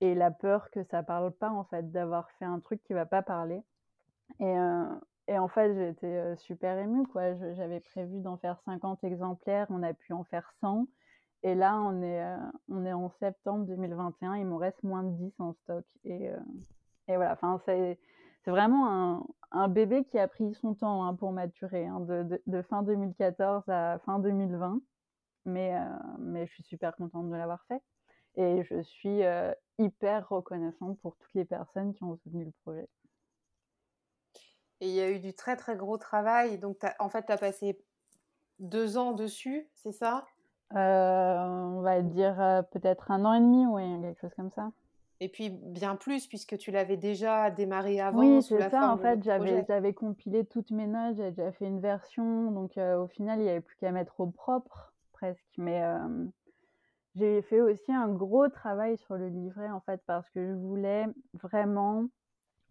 et 0.02 0.16
la 0.16 0.32
peur 0.32 0.70
que 0.72 0.84
ça 0.84 1.04
parle 1.04 1.32
pas 1.32 1.50
en 1.50 1.64
fait, 1.66 1.92
d'avoir 1.92 2.30
fait 2.32 2.46
un 2.46 2.60
truc 2.60 2.84
qui 2.84 2.94
va 2.94 3.06
pas 3.06 3.22
parler. 3.22 3.64
Et, 4.40 4.56
et 5.28 5.38
en 5.40 5.48
fait, 5.48 5.74
j'étais 5.76 6.36
super 6.38 6.78
émue 6.78 7.08
quoi. 7.08 7.34
J'avais 7.54 7.80
prévu 7.80 8.20
d'en 8.22 8.38
faire 8.38 8.60
50 8.66 9.04
exemplaires, 9.04 9.68
on 9.70 9.84
a 9.84 9.94
pu 9.94 10.14
en 10.14 10.24
faire 10.24 10.52
100. 10.62 10.88
Et 11.44 11.56
là, 11.56 11.80
on 11.80 12.02
est, 12.02 12.24
on 12.70 12.86
est 12.86 12.94
en 12.94 13.10
septembre 13.20 13.66
2021, 13.66 14.36
il 14.38 14.46
me 14.46 14.56
reste 14.56 14.82
moins 14.84 15.04
de 15.04 15.12
10 15.12 15.34
en 15.40 15.54
stock. 15.54 15.86
Et, 16.04 16.30
voilà, 17.08 17.34
enfin, 17.34 17.62
c'est, 17.66 18.00
vraiment 18.46 19.28
un, 19.52 19.68
bébé 19.68 20.06
qui 20.06 20.18
a 20.18 20.28
pris 20.28 20.54
son 20.56 20.74
temps 20.74 21.06
hein, 21.06 21.16
pour 21.16 21.32
maturer, 21.32 21.86
hein, 21.86 22.00
de, 22.00 22.62
fin 22.64 22.82
2014 22.82 23.64
à 23.70 24.00
fin 24.06 24.20
2020. 24.20 24.82
Mais, 25.46 25.78
mais 26.20 26.46
je 26.48 26.54
suis 26.54 26.64
super 26.64 26.96
contente 26.96 27.30
de 27.30 27.36
l'avoir 27.36 27.64
fait. 27.68 27.82
Et 28.38 28.64
je 28.64 28.82
suis 28.82 29.22
hyper 29.80 30.30
reconnaissante 30.30 30.98
pour 31.00 31.16
toutes 31.18 31.34
les 31.34 31.46
personnes 31.46 31.94
qui 31.94 32.04
ont 32.04 32.16
soutenu 32.18 32.46
le 32.46 32.54
projet. 32.64 32.88
Et 34.80 34.88
il 34.90 34.94
y 34.94 35.02
a 35.02 35.10
eu 35.10 35.20
du 35.20 35.34
très 35.34 35.56
très 35.56 35.76
gros 35.76 35.98
travail. 35.98 36.60
Donc 36.60 36.78
en 37.00 37.10
fait, 37.10 37.26
tu 37.26 37.32
as 37.32 37.38
passé 37.38 37.80
deux 38.60 38.98
ans 38.98 39.12
dessus, 39.12 39.68
c'est 39.74 39.92
ça? 39.92 40.26
On 40.72 41.82
va 41.82 42.02
dire 42.02 42.64
peut-être 42.72 43.10
un 43.10 43.26
an 43.26 43.34
et 43.34 43.40
demi, 43.40 43.66
oui, 43.66 44.02
quelque 44.02 44.22
chose 44.22 44.36
comme 44.36 44.52
ça. 44.52 44.72
Et 45.20 45.30
puis 45.30 45.50
bien 45.50 45.96
plus, 45.96 46.28
puisque 46.28 46.60
tu 46.60 46.70
l'avais 46.70 46.98
déjà 46.98 47.50
démarré 47.50 48.00
avant. 48.00 48.20
Oui, 48.20 48.44
c'est 48.44 48.70
ça, 48.70 48.94
en 48.94 49.00
fait, 49.00 49.24
j'avais 49.24 49.94
compilé 49.96 50.46
toutes 50.46 50.70
mes 50.70 50.86
notes, 50.86 51.16
j'avais 51.16 51.32
déjà 51.32 51.52
fait 51.54 51.66
une 51.66 51.80
version. 51.80 52.52
Donc 52.52 52.78
au 52.78 53.08
final, 53.08 53.40
il 53.40 53.46
n'y 53.46 53.50
avait 53.50 53.62
plus 53.62 53.78
qu'à 53.78 53.92
mettre 53.92 54.20
au 54.20 54.28
propre, 54.28 54.94
presque. 55.14 55.44
Mais 55.58 55.82
j'ai 57.18 57.42
fait 57.42 57.62
aussi 57.62 57.92
un 57.92 58.10
gros 58.10 58.48
travail 58.48 58.98
sur 58.98 59.16
le 59.16 59.28
livret, 59.28 59.70
en 59.70 59.80
fait, 59.82 60.02
parce 60.06 60.30
que 60.30 60.46
je 60.46 60.54
voulais 60.54 61.06
vraiment, 61.34 62.06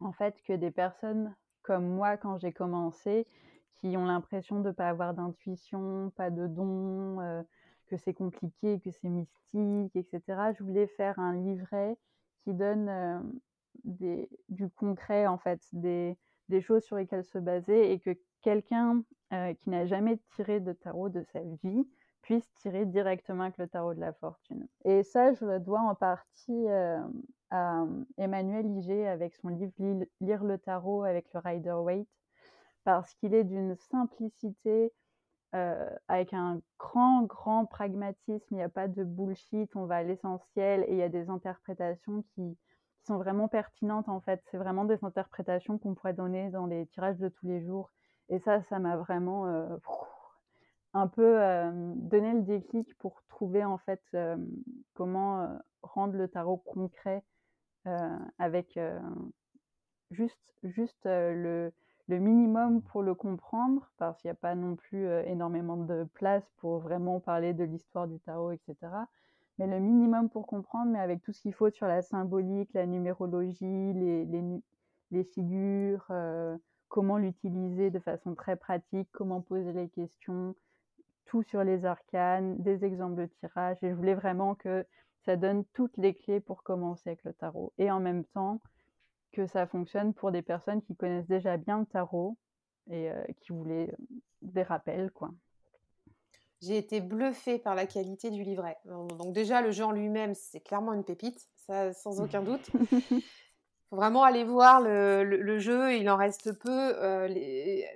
en 0.00 0.12
fait, 0.12 0.36
que 0.46 0.52
des 0.52 0.70
personnes 0.70 1.34
comme 1.62 1.86
moi, 1.86 2.16
quand 2.16 2.38
j'ai 2.38 2.52
commencé, 2.52 3.26
qui 3.80 3.96
ont 3.96 4.04
l'impression 4.04 4.60
de 4.60 4.68
ne 4.68 4.72
pas 4.72 4.88
avoir 4.88 5.14
d'intuition, 5.14 6.12
pas 6.16 6.30
de 6.30 6.46
don, 6.46 7.20
euh, 7.20 7.42
que 7.88 7.96
c'est 7.96 8.14
compliqué, 8.14 8.80
que 8.80 8.90
c'est 8.90 9.08
mystique, 9.08 9.94
etc. 9.96 10.22
Je 10.56 10.62
voulais 10.62 10.86
faire 10.86 11.18
un 11.18 11.34
livret 11.34 11.96
qui 12.44 12.54
donne 12.54 12.88
euh, 12.88 14.26
du 14.48 14.70
concret, 14.70 15.26
en 15.26 15.38
fait, 15.38 15.60
des, 15.72 16.16
des, 16.48 16.60
choses 16.60 16.84
sur 16.84 16.96
lesquelles 16.96 17.24
se 17.24 17.38
baser 17.38 17.92
et 17.92 17.98
que 17.98 18.16
quelqu'un 18.42 19.02
euh, 19.32 19.54
qui 19.54 19.70
n'a 19.70 19.86
jamais 19.86 20.18
tiré 20.36 20.60
de 20.60 20.72
tarot 20.72 21.08
de 21.08 21.22
sa 21.32 21.40
vie 21.40 21.86
puisse 22.26 22.52
tirer 22.54 22.86
directement 22.86 23.44
avec 23.44 23.56
le 23.56 23.68
tarot 23.68 23.94
de 23.94 24.00
la 24.00 24.12
fortune. 24.12 24.66
Et 24.84 25.04
ça, 25.04 25.32
je 25.32 25.44
le 25.44 25.60
dois 25.60 25.80
en 25.80 25.94
partie 25.94 26.68
euh, 26.68 26.98
à 27.50 27.84
Emmanuel 28.18 28.66
Iger 28.66 29.06
avec 29.06 29.36
son 29.36 29.48
livre 29.48 29.72
Lire 30.20 30.42
le 30.42 30.58
tarot 30.58 31.04
avec 31.04 31.32
le 31.32 31.38
Rider 31.38 31.70
Waite, 31.70 32.08
parce 32.82 33.14
qu'il 33.14 33.32
est 33.32 33.44
d'une 33.44 33.76
simplicité, 33.76 34.92
euh, 35.54 35.88
avec 36.08 36.34
un 36.34 36.60
grand, 36.80 37.22
grand 37.22 37.64
pragmatisme. 37.64 38.44
Il 38.50 38.56
n'y 38.56 38.62
a 38.62 38.68
pas 38.68 38.88
de 38.88 39.04
bullshit, 39.04 39.76
on 39.76 39.86
va 39.86 39.98
à 39.98 40.02
l'essentiel 40.02 40.84
et 40.88 40.94
il 40.94 40.98
y 40.98 41.02
a 41.02 41.08
des 41.08 41.30
interprétations 41.30 42.24
qui, 42.34 42.58
sont 43.06 43.18
vraiment 43.18 43.46
pertinentes 43.46 44.08
en 44.08 44.20
fait. 44.20 44.42
C'est 44.50 44.56
vraiment 44.56 44.84
des 44.84 44.98
interprétations 45.04 45.78
qu'on 45.78 45.94
pourrait 45.94 46.12
donner 46.12 46.50
dans 46.50 46.66
les 46.66 46.86
tirages 46.86 47.18
de 47.18 47.28
tous 47.28 47.46
les 47.46 47.62
jours. 47.62 47.92
Et 48.30 48.40
ça, 48.40 48.62
ça 48.64 48.80
m'a 48.80 48.96
vraiment 48.96 49.46
euh, 49.46 49.76
un 50.94 51.08
peu 51.08 51.38
donner 51.96 52.32
le 52.32 52.42
déclic 52.42 52.96
pour 52.98 53.22
trouver 53.28 53.64
en 53.64 53.78
fait 53.78 54.02
comment 54.94 55.58
rendre 55.82 56.14
le 56.14 56.28
tarot 56.28 56.56
concret 56.58 57.22
avec 58.38 58.78
juste, 60.10 60.54
juste 60.62 61.04
le, 61.04 61.72
le, 62.08 62.18
minimum 62.18 62.82
pour 62.82 63.02
le 63.02 63.14
comprendre, 63.14 63.90
parce 63.98 64.20
qu'il 64.20 64.28
n'y 64.28 64.32
a 64.32 64.40
pas 64.40 64.54
non 64.54 64.76
plus 64.76 65.06
énormément 65.26 65.76
de 65.76 66.04
place 66.14 66.48
pour 66.56 66.78
vraiment 66.78 67.20
parler 67.20 67.52
de 67.52 67.64
l'histoire 67.64 68.08
du 68.08 68.18
tarot, 68.20 68.52
etc. 68.52 68.76
Mais 69.58 69.66
le 69.66 69.80
minimum 69.80 70.28
pour 70.28 70.46
comprendre, 70.46 70.90
mais 70.92 70.98
avec 70.98 71.22
tout 71.22 71.32
ce 71.32 71.42
qu'il 71.42 71.54
faut 71.54 71.70
sur 71.70 71.86
la 71.86 72.02
symbolique, 72.02 72.72
la 72.74 72.86
numérologie, 72.86 73.92
les, 73.92 74.24
les, 74.24 74.42
les 75.10 75.24
figures, 75.24 76.10
comment 76.88 77.18
l'utiliser 77.18 77.90
de 77.90 77.98
façon 77.98 78.34
très 78.34 78.56
pratique, 78.56 79.08
comment 79.12 79.40
poser 79.40 79.72
les 79.72 79.88
questions, 79.88 80.54
tout 81.26 81.42
sur 81.42 81.62
les 81.64 81.84
arcanes, 81.84 82.56
des 82.62 82.84
exemples 82.84 83.16
de 83.16 83.26
tirage. 83.26 83.76
Et 83.82 83.90
je 83.90 83.94
voulais 83.94 84.14
vraiment 84.14 84.54
que 84.54 84.86
ça 85.24 85.36
donne 85.36 85.64
toutes 85.74 85.96
les 85.96 86.14
clés 86.14 86.40
pour 86.40 86.62
commencer 86.62 87.10
avec 87.10 87.24
le 87.24 87.32
tarot. 87.32 87.72
Et 87.78 87.90
en 87.90 88.00
même 88.00 88.24
temps, 88.24 88.60
que 89.32 89.46
ça 89.46 89.66
fonctionne 89.66 90.14
pour 90.14 90.32
des 90.32 90.42
personnes 90.42 90.82
qui 90.82 90.96
connaissent 90.96 91.26
déjà 91.26 91.56
bien 91.56 91.80
le 91.80 91.86
tarot 91.86 92.36
et 92.90 93.10
euh, 93.10 93.22
qui 93.40 93.52
voulaient 93.52 93.90
euh, 93.90 94.04
des 94.42 94.62
rappels, 94.62 95.10
quoi. 95.10 95.30
J'ai 96.62 96.78
été 96.78 97.02
bluffée 97.02 97.58
par 97.58 97.74
la 97.74 97.86
qualité 97.86 98.30
du 98.30 98.42
livret. 98.42 98.78
Donc 98.86 99.34
déjà, 99.34 99.60
le 99.60 99.78
en 99.82 99.92
lui-même, 99.92 100.34
c'est 100.34 100.60
clairement 100.60 100.94
une 100.94 101.04
pépite, 101.04 101.50
ça 101.54 101.92
sans 101.92 102.22
aucun 102.22 102.42
doute. 102.42 102.70
Il 102.72 103.20
faut 103.90 103.96
vraiment 103.96 104.22
aller 104.22 104.42
voir 104.42 104.80
le, 104.80 105.58
jeu, 105.58 105.94
il 105.94 106.08
en 106.08 106.16
reste 106.16 106.58
peu. 106.58 106.94
Euh, 106.96 107.28
les 107.28 107.86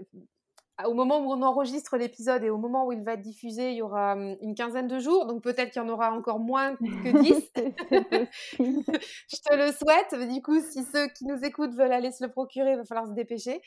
au 0.87 0.95
moment 0.95 1.19
où 1.21 1.33
on 1.33 1.43
enregistre 1.43 1.97
l'épisode 1.97 2.43
et 2.45 2.51
au 2.51 2.59
moment 2.59 2.87
où 2.87 2.93
il 2.93 3.03
va 3.03 3.15
être 3.15 3.21
diffusé, 3.21 3.71
il 3.71 3.77
y 3.77 3.83
aura 3.83 4.13
hum, 4.13 4.37
une 4.41 4.55
quinzaine 4.55 4.89
de 4.89 4.99
jours, 4.99 5.27
donc 5.27 5.43
peut-être 5.43 5.71
qu'il 5.71 5.83
y 5.83 5.85
en 5.85 5.89
aura 5.89 6.13
encore 6.13 6.39
moins 6.39 6.77
que 6.77 6.83
10. 7.23 7.51
je 8.59 9.37
te 9.43 9.55
le 9.55 9.73
souhaite. 9.73 10.29
Du 10.33 10.43
coup, 10.43 10.61
si 10.61 10.85
ceux 10.85 11.09
qui 11.09 11.27
nous 11.27 11.39
écoutent 11.45 11.75
veulent 11.75 11.93
aller 11.93 12.13
se 12.13 12.25
le 12.25 12.31
procurer, 12.31 12.73
il 12.73 12.77
va 12.77 12.85
falloir 12.85 13.07
se 13.07 13.15
dépêcher. 13.15 13.61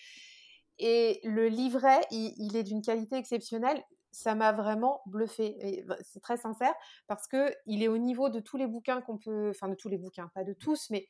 Et 0.80 1.20
le 1.24 1.48
livret, 1.48 2.02
il, 2.12 2.56
est 2.56 2.64
d'une 2.64 2.82
qualité 2.82 3.16
exceptionnelle. 3.16 3.84
Ça 4.12 4.36
m'a 4.36 4.52
vraiment 4.52 5.02
bluffé. 5.06 5.84
Bah, 5.88 5.98
c'est 6.02 6.22
très 6.22 6.38
sincère 6.38 6.74
parce 7.08 7.28
que 7.28 7.54
il 7.66 7.84
est 7.84 7.88
au 7.88 7.98
niveau 7.98 8.30
de 8.30 8.40
tous 8.40 8.58
les 8.58 8.68
bouquins 8.68 9.02
qu'on 9.02 9.18
peut, 9.18 9.50
enfin 9.50 9.68
de 9.70 9.76
tous 9.76 9.90
les 9.90 9.98
bouquins, 9.98 10.30
pas 10.34 10.44
de 10.44 10.54
tous, 10.54 10.90
mais 10.90 11.10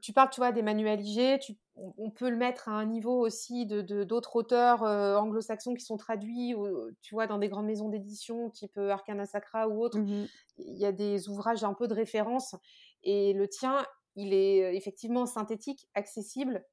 tu 0.00 0.12
parles, 0.12 0.30
tu 0.30 0.40
vois, 0.40 0.52
d'Emmanuel 0.52 1.00
Iger, 1.00 1.38
tu, 1.38 1.56
on, 1.76 2.10
peut 2.10 2.30
le 2.30 2.36
mettre 2.36 2.68
à 2.68 2.72
un 2.72 2.86
niveau 2.86 3.20
aussi 3.20 3.66
de, 3.66 4.04
d'autres 4.04 4.36
auteurs 4.36 4.82
euh, 4.82 5.16
anglo-saxons 5.16 5.74
qui 5.74 5.84
sont 5.84 5.96
traduits, 5.96 6.54
tu 7.02 7.14
vois, 7.14 7.26
dans 7.26 7.38
des 7.38 7.48
grandes 7.48 7.66
maisons 7.66 7.88
d'édition, 7.88 8.50
type 8.50 8.76
euh, 8.78 8.90
Arcana 8.90 9.26
Sacra 9.26 9.68
ou 9.68 9.82
autre. 9.82 9.98
Mmh 9.98 10.26
il 10.58 10.78
y 10.78 10.86
a 10.86 10.92
des 10.92 11.28
ouvrages 11.28 11.64
un 11.64 11.74
peu 11.74 11.88
de 11.88 11.94
référence. 11.94 12.54
Et 13.02 13.32
le 13.32 13.48
tien, 13.48 13.84
il 14.14 14.32
est 14.32 14.62
euh, 14.62 14.72
effectivement 14.72 15.26
synthétique, 15.26 15.88
accessible. 15.94 16.64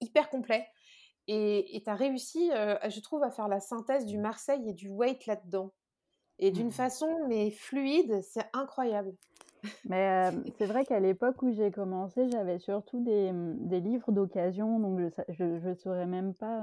hyper 0.00 0.28
complet. 0.30 0.66
Et 1.28 1.80
tu 1.84 1.90
as 1.90 1.94
réussi, 1.94 2.50
je 2.50 3.00
trouve, 3.00 3.22
à 3.22 3.30
faire 3.30 3.48
la 3.48 3.60
synthèse 3.60 4.04
du 4.04 4.18
Marseille 4.18 4.68
et 4.68 4.72
du 4.72 4.88
Wait 4.88 5.26
là-dedans. 5.26 5.72
Et 6.38 6.50
d'une 6.50 6.68
mmh. 6.68 6.72
façon, 6.72 7.26
mais 7.28 7.50
fluide, 7.50 8.20
c'est 8.22 8.46
incroyable. 8.52 9.14
Mais 9.88 10.30
c'est 10.58 10.66
vrai 10.66 10.84
qu'à 10.84 11.00
l'époque 11.00 11.42
où 11.42 11.52
j'ai 11.52 11.70
commencé, 11.70 12.28
j'avais 12.30 12.58
surtout 12.58 13.02
des, 13.02 13.32
mmh, 13.32 13.68
des 13.68 13.80
livres 13.80 14.12
d'occasion, 14.12 14.78
donc 14.80 15.00
je 15.28 15.44
ne 15.44 15.74
saurais 15.74 16.06
même 16.06 16.34
pas 16.34 16.62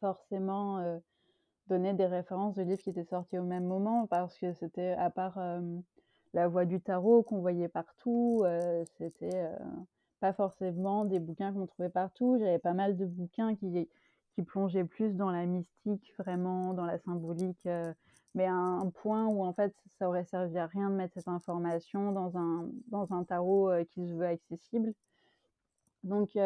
forcément 0.00 1.00
donner 1.66 1.92
des 1.92 2.06
références 2.06 2.54
de 2.54 2.62
livres 2.62 2.80
qui 2.82 2.90
étaient 2.90 3.04
sortis 3.04 3.38
au 3.38 3.44
même 3.44 3.64
moment, 3.64 4.06
parce 4.06 4.38
que 4.38 4.52
c'était, 4.54 4.92
à 4.92 5.10
part 5.10 5.38
La 6.34 6.48
Voix 6.48 6.64
du 6.64 6.80
Tarot 6.80 7.22
qu'on 7.22 7.40
voyait 7.40 7.68
partout, 7.68 8.44
c'était 8.96 9.48
pas 10.20 10.32
forcément 10.32 11.04
des 11.04 11.20
bouquins 11.20 11.52
qu'on 11.52 11.66
trouvait 11.66 11.90
partout. 11.90 12.38
J'avais 12.38 12.58
pas 12.58 12.72
mal 12.72 12.96
de 12.96 13.06
bouquins 13.06 13.54
qui, 13.54 13.88
qui 14.34 14.42
plongeaient 14.42 14.84
plus 14.84 15.14
dans 15.14 15.30
la 15.30 15.46
mystique, 15.46 16.12
vraiment, 16.18 16.74
dans 16.74 16.86
la 16.86 16.98
symbolique 16.98 17.68
mais 18.34 18.46
à 18.46 18.52
un 18.52 18.90
point 18.90 19.26
où 19.26 19.44
en 19.44 19.52
fait 19.52 19.74
ça 19.98 20.08
aurait 20.08 20.24
servi 20.24 20.58
à 20.58 20.66
rien 20.66 20.90
de 20.90 20.94
mettre 20.94 21.14
cette 21.14 21.28
information 21.28 22.12
dans 22.12 22.36
un, 22.36 22.68
dans 22.88 23.12
un 23.12 23.24
tarot 23.24 23.70
qui 23.90 24.06
se 24.08 24.14
veut 24.14 24.26
accessible. 24.26 24.94
Donc 26.04 26.36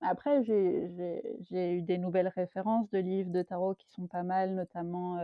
après, 0.00 0.42
j'ai 0.42 1.72
eu 1.72 1.82
des 1.82 1.98
nouvelles 1.98 2.28
références 2.28 2.90
de 2.90 2.98
livres 2.98 3.30
de 3.30 3.42
tarot 3.42 3.74
qui 3.74 3.88
sont 3.90 4.06
pas 4.08 4.24
mal, 4.24 4.54
notamment 4.54 5.18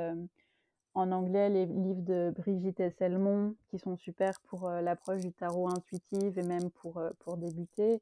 en 0.95 1.11
anglais 1.11 1.51
les 1.51 1.67
livres 1.67 2.03
de 2.03 2.33
Brigitte 2.37 2.79
Esselmont 2.79 3.57
qui 3.69 3.79
sont 3.79 3.97
super 3.97 4.40
pour 4.43 4.71
l'approche 4.71 5.23
du 5.23 5.33
tarot 5.33 5.69
intuitive 5.69 6.38
et 6.38 6.45
même 6.45 6.71
pour, 6.71 7.03
pour 7.19 7.37
débuter. 7.37 8.01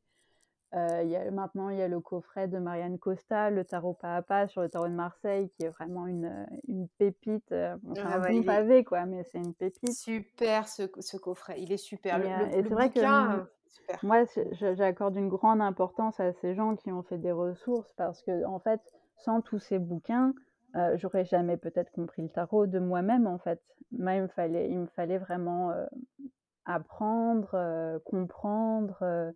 Euh, 0.74 1.02
y 1.02 1.16
a, 1.16 1.30
maintenant, 1.30 1.68
il 1.68 1.76
y 1.76 1.82
a 1.82 1.88
le 1.88 2.00
coffret 2.00 2.48
de 2.48 2.58
Marianne 2.58 2.98
Costa, 2.98 3.50
le 3.50 3.64
tarot 3.64 3.92
pas 3.92 4.16
à 4.16 4.22
pas 4.22 4.48
sur 4.48 4.62
le 4.62 4.70
tarot 4.70 4.88
de 4.88 4.94
Marseille, 4.94 5.50
qui 5.50 5.64
est 5.64 5.68
vraiment 5.68 6.06
une, 6.06 6.46
une 6.66 6.88
pépite. 6.98 7.52
Euh, 7.52 7.76
enfin, 7.90 8.08
ah 8.10 8.16
un 8.16 8.20
bon 8.20 8.42
pavé, 8.42 8.82
quoi, 8.82 9.04
mais 9.04 9.22
c'est 9.24 9.38
une 9.38 9.52
pépite. 9.52 9.92
Super 9.92 10.66
ce, 10.68 10.84
ce, 11.00 11.18
coffret, 11.18 11.60
il 11.60 11.72
est 11.72 11.76
super. 11.76 12.24
Et, 12.24 12.32
euh, 12.32 12.62
c'est 12.62 12.68
vrai 12.70 12.90
que 12.90 13.00
moi, 14.02 14.24
j'accorde 14.74 15.16
une 15.16 15.28
grande 15.28 15.60
importance 15.60 16.18
à 16.20 16.32
ces 16.32 16.54
gens 16.54 16.74
qui 16.74 16.90
ont 16.90 17.02
fait 17.02 17.18
des 17.18 17.32
ressources 17.32 17.92
parce 17.98 18.22
que, 18.22 18.46
en 18.46 18.58
fait, 18.58 18.80
sans 19.16 19.42
tous 19.42 19.58
ces 19.58 19.78
bouquins, 19.78 20.32
euh, 20.76 20.96
j'aurais 20.96 21.26
jamais 21.26 21.58
peut-être 21.58 21.90
compris 21.90 22.22
le 22.22 22.30
tarot 22.30 22.66
de 22.66 22.78
moi-même, 22.78 23.26
en 23.26 23.38
fait. 23.38 23.60
Moi, 23.90 24.14
il 24.14 24.22
me 24.22 24.28
fallait, 24.28 24.70
il 24.70 24.78
me 24.78 24.86
fallait 24.86 25.18
vraiment 25.18 25.70
apprendre, 26.64 28.00
comprendre 28.06 29.34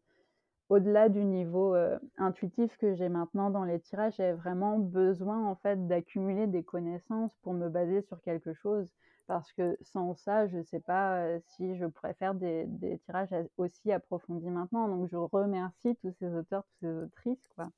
au-delà 0.69 1.09
du 1.09 1.25
niveau 1.25 1.77
intuitif 2.19 2.77
que 2.79 2.95
j'ai 2.95 3.09
maintenant 3.09 3.51
dans 3.51 3.65
les 3.65 3.81
tirages, 3.81 4.15
j'ai 4.17 4.33
vraiment 4.33 4.79
besoin 4.79 5.47
en 5.47 5.55
fait 5.57 5.87
d'accumuler 5.87 6.47
des 6.47 6.63
connaissances 6.63 7.33
pour 7.43 7.55
me 7.55 7.69
baser 7.69 8.03
sur 8.03 8.21
quelque 8.23 8.53
chose. 8.53 8.89
Parce 9.27 9.53
que 9.53 9.77
sans 9.83 10.15
ça, 10.15 10.47
je 10.47 10.59
ne 10.59 10.63
sais 10.63 10.79
pas 10.79 11.41
si 11.49 11.77
je 11.77 11.87
pourrais 11.87 12.15
faire 12.15 12.35
des, 12.35 12.65
des, 12.67 12.99
tirages 12.99 13.35
aussi 13.57 13.91
approfondis 13.91 14.51
maintenant. 14.51 14.89
Donc 14.89 15.09
je 15.11 15.17
remercie 15.17 15.97
tous 16.03 16.13
ces 16.21 16.33
auteurs, 16.33 16.63
toutes 16.63 16.89
ces 16.89 16.97
autrices, 17.05 17.49
quoi, 17.57 17.69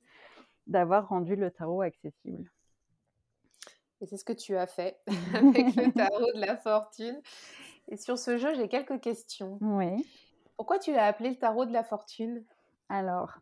d'avoir 0.67 1.09
rendu 1.09 1.35
le 1.35 1.49
tarot 1.49 1.81
accessible. 1.81 2.49
Et 4.01 4.05
c'est 4.05 4.17
ce 4.17 4.23
que 4.23 4.33
tu 4.33 4.55
as 4.55 4.67
fait 4.67 4.97
avec 5.35 5.75
le 5.75 5.91
tarot 5.91 6.31
de 6.33 6.39
la 6.39 6.57
fortune. 6.57 7.19
Et 7.89 7.97
sur 7.97 8.17
ce 8.17 8.37
jeu, 8.37 8.53
j'ai 8.55 8.67
quelques 8.67 8.99
questions. 9.01 9.57
Oui. 9.61 10.05
Pourquoi 10.55 10.79
tu 10.79 10.91
l'as 10.93 11.05
appelé 11.05 11.31
le 11.31 11.37
tarot 11.37 11.65
de 11.65 11.73
la 11.73 11.83
fortune? 11.83 12.43
Alors, 12.89 13.39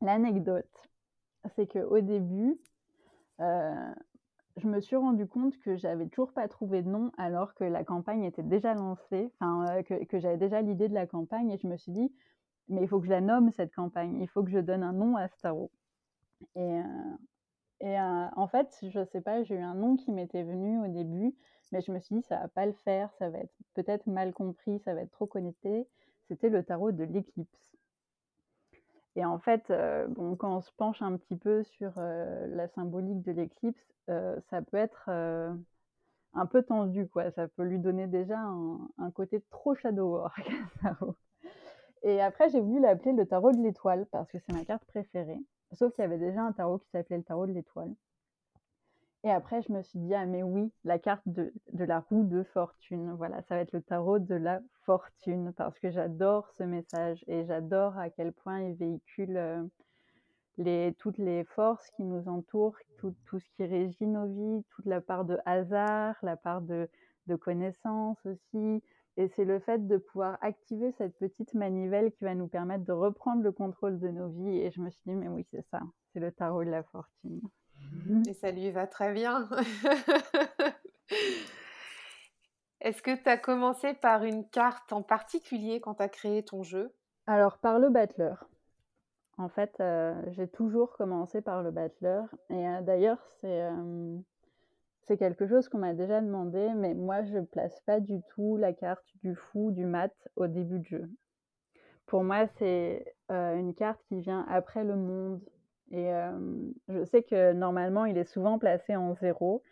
l'anecdote, 0.00 0.88
c'est 1.54 1.66
qu'au 1.66 2.00
début, 2.00 2.60
euh, 3.40 3.94
je 4.56 4.68
me 4.68 4.80
suis 4.80 4.96
rendu 4.96 5.26
compte 5.26 5.58
que 5.60 5.76
j'avais 5.76 6.06
toujours 6.08 6.32
pas 6.32 6.48
trouvé 6.48 6.82
de 6.82 6.88
nom 6.88 7.12
alors 7.16 7.54
que 7.54 7.64
la 7.64 7.84
campagne 7.84 8.24
était 8.24 8.42
déjà 8.42 8.74
lancée, 8.74 9.32
enfin 9.40 9.66
euh, 9.68 9.82
que, 9.82 10.18
j'avais 10.18 10.36
déjà 10.36 10.60
l'idée 10.60 10.88
de 10.88 10.94
la 10.94 11.06
campagne 11.06 11.50
et 11.50 11.58
je 11.58 11.66
me 11.66 11.76
suis 11.76 11.92
dit, 11.92 12.12
mais 12.68 12.82
il 12.82 12.88
faut 12.88 13.00
que 13.00 13.06
je 13.06 13.10
la 13.10 13.20
nomme 13.20 13.50
cette 13.50 13.74
campagne, 13.74 14.20
il 14.20 14.28
faut 14.28 14.42
que 14.42 14.50
je 14.50 14.58
donne 14.58 14.82
un 14.82 14.92
nom 14.92 15.16
à 15.16 15.28
ce 15.28 15.38
tarot. 15.38 15.70
Et, 16.56 16.60
euh, 16.60 17.16
et 17.80 17.98
en 17.98 18.46
fait, 18.46 18.78
je 18.82 19.04
sais 19.04 19.20
pas, 19.20 19.42
j'ai 19.42 19.56
eu 19.56 19.60
un 19.60 19.74
nom 19.74 19.96
qui 19.96 20.12
m'était 20.12 20.44
venu 20.44 20.78
au 20.84 20.88
début, 20.88 21.34
mais 21.72 21.80
je 21.80 21.90
me 21.90 21.98
suis 21.98 22.14
dit, 22.14 22.22
ça 22.22 22.38
va 22.38 22.48
pas 22.48 22.66
le 22.66 22.72
faire, 22.72 23.12
ça 23.14 23.28
va 23.28 23.38
être 23.38 23.54
peut-être 23.74 24.06
mal 24.06 24.32
compris, 24.32 24.78
ça 24.80 24.94
va 24.94 25.02
être 25.02 25.10
trop 25.10 25.26
connecté. 25.26 25.88
C'était 26.28 26.50
le 26.50 26.62
tarot 26.62 26.92
de 26.92 27.02
l'éclipse. 27.02 27.76
Et 29.16 29.24
en 29.24 29.38
fait, 29.38 29.72
bon, 30.08 30.36
quand 30.36 30.56
on 30.56 30.60
se 30.60 30.70
penche 30.76 31.02
un 31.02 31.16
petit 31.16 31.36
peu 31.36 31.62
sur 31.64 31.92
la 31.96 32.68
symbolique 32.68 33.22
de 33.22 33.32
l'éclipse, 33.32 33.94
ça 34.06 34.62
peut 34.62 34.78
être 34.78 35.10
un 36.34 36.46
peu 36.46 36.62
tendu, 36.62 37.08
quoi. 37.08 37.30
Ça 37.32 37.48
peut 37.48 37.62
lui 37.62 37.78
donner 37.78 38.06
déjà 38.06 38.38
un, 38.38 39.10
côté 39.10 39.42
trop 39.50 39.74
shadow 39.74 40.12
war. 40.12 40.34
Et 42.02 42.20
après, 42.20 42.48
j'ai 42.50 42.60
voulu 42.60 42.80
l'appeler 42.80 43.12
le 43.12 43.26
tarot 43.26 43.52
de 43.52 43.62
l'étoile 43.62 44.06
parce 44.10 44.30
que 44.30 44.38
c'est 44.38 44.52
ma 44.52 44.64
carte 44.64 44.84
préférée. 44.86 45.38
Sauf 45.72 45.94
qu'il 45.94 46.02
y 46.02 46.04
avait 46.04 46.18
déjà 46.18 46.42
un 46.42 46.52
tarot 46.52 46.78
qui 46.78 46.88
s'appelait 46.90 47.18
le 47.18 47.22
tarot 47.22 47.46
de 47.46 47.52
l'étoile. 47.52 47.94
Et 49.24 49.30
après, 49.30 49.62
je 49.62 49.72
me 49.72 49.82
suis 49.82 50.00
dit, 50.00 50.14
ah 50.14 50.26
mais 50.26 50.42
oui, 50.42 50.72
la 50.84 50.98
carte 50.98 51.22
de, 51.26 51.52
la 51.72 52.00
roue 52.00 52.24
de 52.24 52.42
fortune. 52.42 53.12
Voilà, 53.12 53.40
ça 53.42 53.54
va 53.54 53.60
être 53.60 53.72
le 53.72 53.80
tarot 53.82 54.18
de 54.18 54.34
la 54.34 54.60
fortune 54.84 55.52
parce 55.56 55.78
que 55.78 55.90
j'adore 55.90 56.50
ce 56.58 56.64
message 56.64 57.24
et 57.28 57.44
j'adore 57.44 57.96
à 57.98 58.10
quel 58.10 58.32
point 58.32 58.60
il 58.60 58.74
véhicule 58.74 59.36
euh, 59.36 59.62
les, 60.58 60.94
toutes 60.98 61.18
les 61.18 61.44
forces 61.44 61.88
qui 61.90 62.02
nous 62.02 62.28
entourent, 62.28 62.76
tout, 62.98 63.14
tout, 63.26 63.38
ce 63.38 63.48
qui 63.50 63.64
régit 63.64 64.06
nos 64.06 64.26
vies, 64.26 64.64
toute 64.70 64.86
la 64.86 65.00
part 65.00 65.24
de 65.24 65.38
hasard, 65.46 66.16
la 66.22 66.36
part 66.36 66.60
de, 66.60 66.90
de 67.28 67.36
connaissance 67.36 68.18
aussi. 68.26 68.82
Et 69.16 69.28
c'est 69.28 69.44
le 69.44 69.60
fait 69.60 69.86
de 69.86 69.98
pouvoir 69.98 70.36
activer 70.40 70.90
cette 70.98 71.16
petite 71.18 71.54
manivelle 71.54 72.10
qui 72.12 72.24
va 72.24 72.34
nous 72.34 72.48
permettre 72.48 72.84
de 72.84 72.92
reprendre 72.92 73.42
le 73.42 73.52
contrôle 73.52 74.00
de 74.00 74.08
nos 74.08 74.30
vies. 74.30 74.58
Et 74.58 74.72
je 74.72 74.80
me 74.80 74.90
suis 74.90 75.02
dit, 75.06 75.14
mais 75.14 75.28
oui, 75.28 75.46
c'est 75.52 75.64
ça, 75.70 75.80
c'est 76.12 76.20
le 76.20 76.32
tarot 76.32 76.64
de 76.64 76.70
la 76.70 76.82
fortune. 76.82 77.40
Mmh 78.06 78.22
Et 78.28 78.34
ça 78.34 78.50
lui 78.50 78.70
va 78.70 78.86
très 78.86 79.12
bien. 79.12 79.48
Est-ce 82.80 83.00
que 83.00 83.14
tu 83.14 83.28
as 83.28 83.36
commencé 83.36 83.94
par 83.94 84.24
une 84.24 84.48
carte 84.48 84.92
en 84.92 85.02
particulier 85.02 85.80
quand 85.80 85.94
tu 85.94 86.02
as 86.02 86.08
créé 86.08 86.42
ton 86.42 86.64
jeu? 86.64 86.92
Alors, 87.26 87.58
par 87.58 87.78
le 87.78 87.90
battleur. 87.90 88.48
En 89.38 89.48
fait, 89.48 89.76
euh, 89.80 90.14
j'ai 90.32 90.48
toujours 90.48 90.92
commencé 90.96 91.40
par 91.40 91.62
le 91.62 91.70
battleur. 91.70 92.24
Et 92.50 92.68
euh, 92.68 92.82
d'ailleurs, 92.82 93.18
c'est 93.40 93.62
euh, 93.62 94.18
c'est 95.02 95.16
quelque 95.16 95.46
chose 95.46 95.68
qu'on 95.68 95.78
m'a 95.78 95.94
déjà 95.94 96.20
demandé, 96.20 96.70
mais 96.74 96.94
moi, 96.94 97.22
je 97.22 97.38
ne 97.38 97.44
place 97.44 97.80
pas 97.82 98.00
du 98.00 98.20
tout 98.34 98.56
la 98.56 98.72
carte 98.72 99.06
du 99.22 99.34
fou, 99.34 99.70
du 99.70 99.84
mat 99.84 100.12
au 100.36 100.46
début 100.46 100.78
du 100.80 100.88
jeu. 100.88 101.10
Pour 102.06 102.24
moi, 102.24 102.46
c'est 102.58 103.14
une 103.28 103.74
carte 103.74 104.00
qui 104.08 104.20
vient 104.20 104.44
après 104.48 104.84
le 104.84 104.96
monde, 104.96 105.40
et 105.92 106.10
je 106.88 107.04
sais 107.04 107.22
que 107.22 107.52
normalement, 107.52 108.06
il 108.06 108.16
est 108.16 108.24
souvent 108.24 108.58
placé 108.58 108.96
en 108.96 109.14
zéro, 109.14 109.62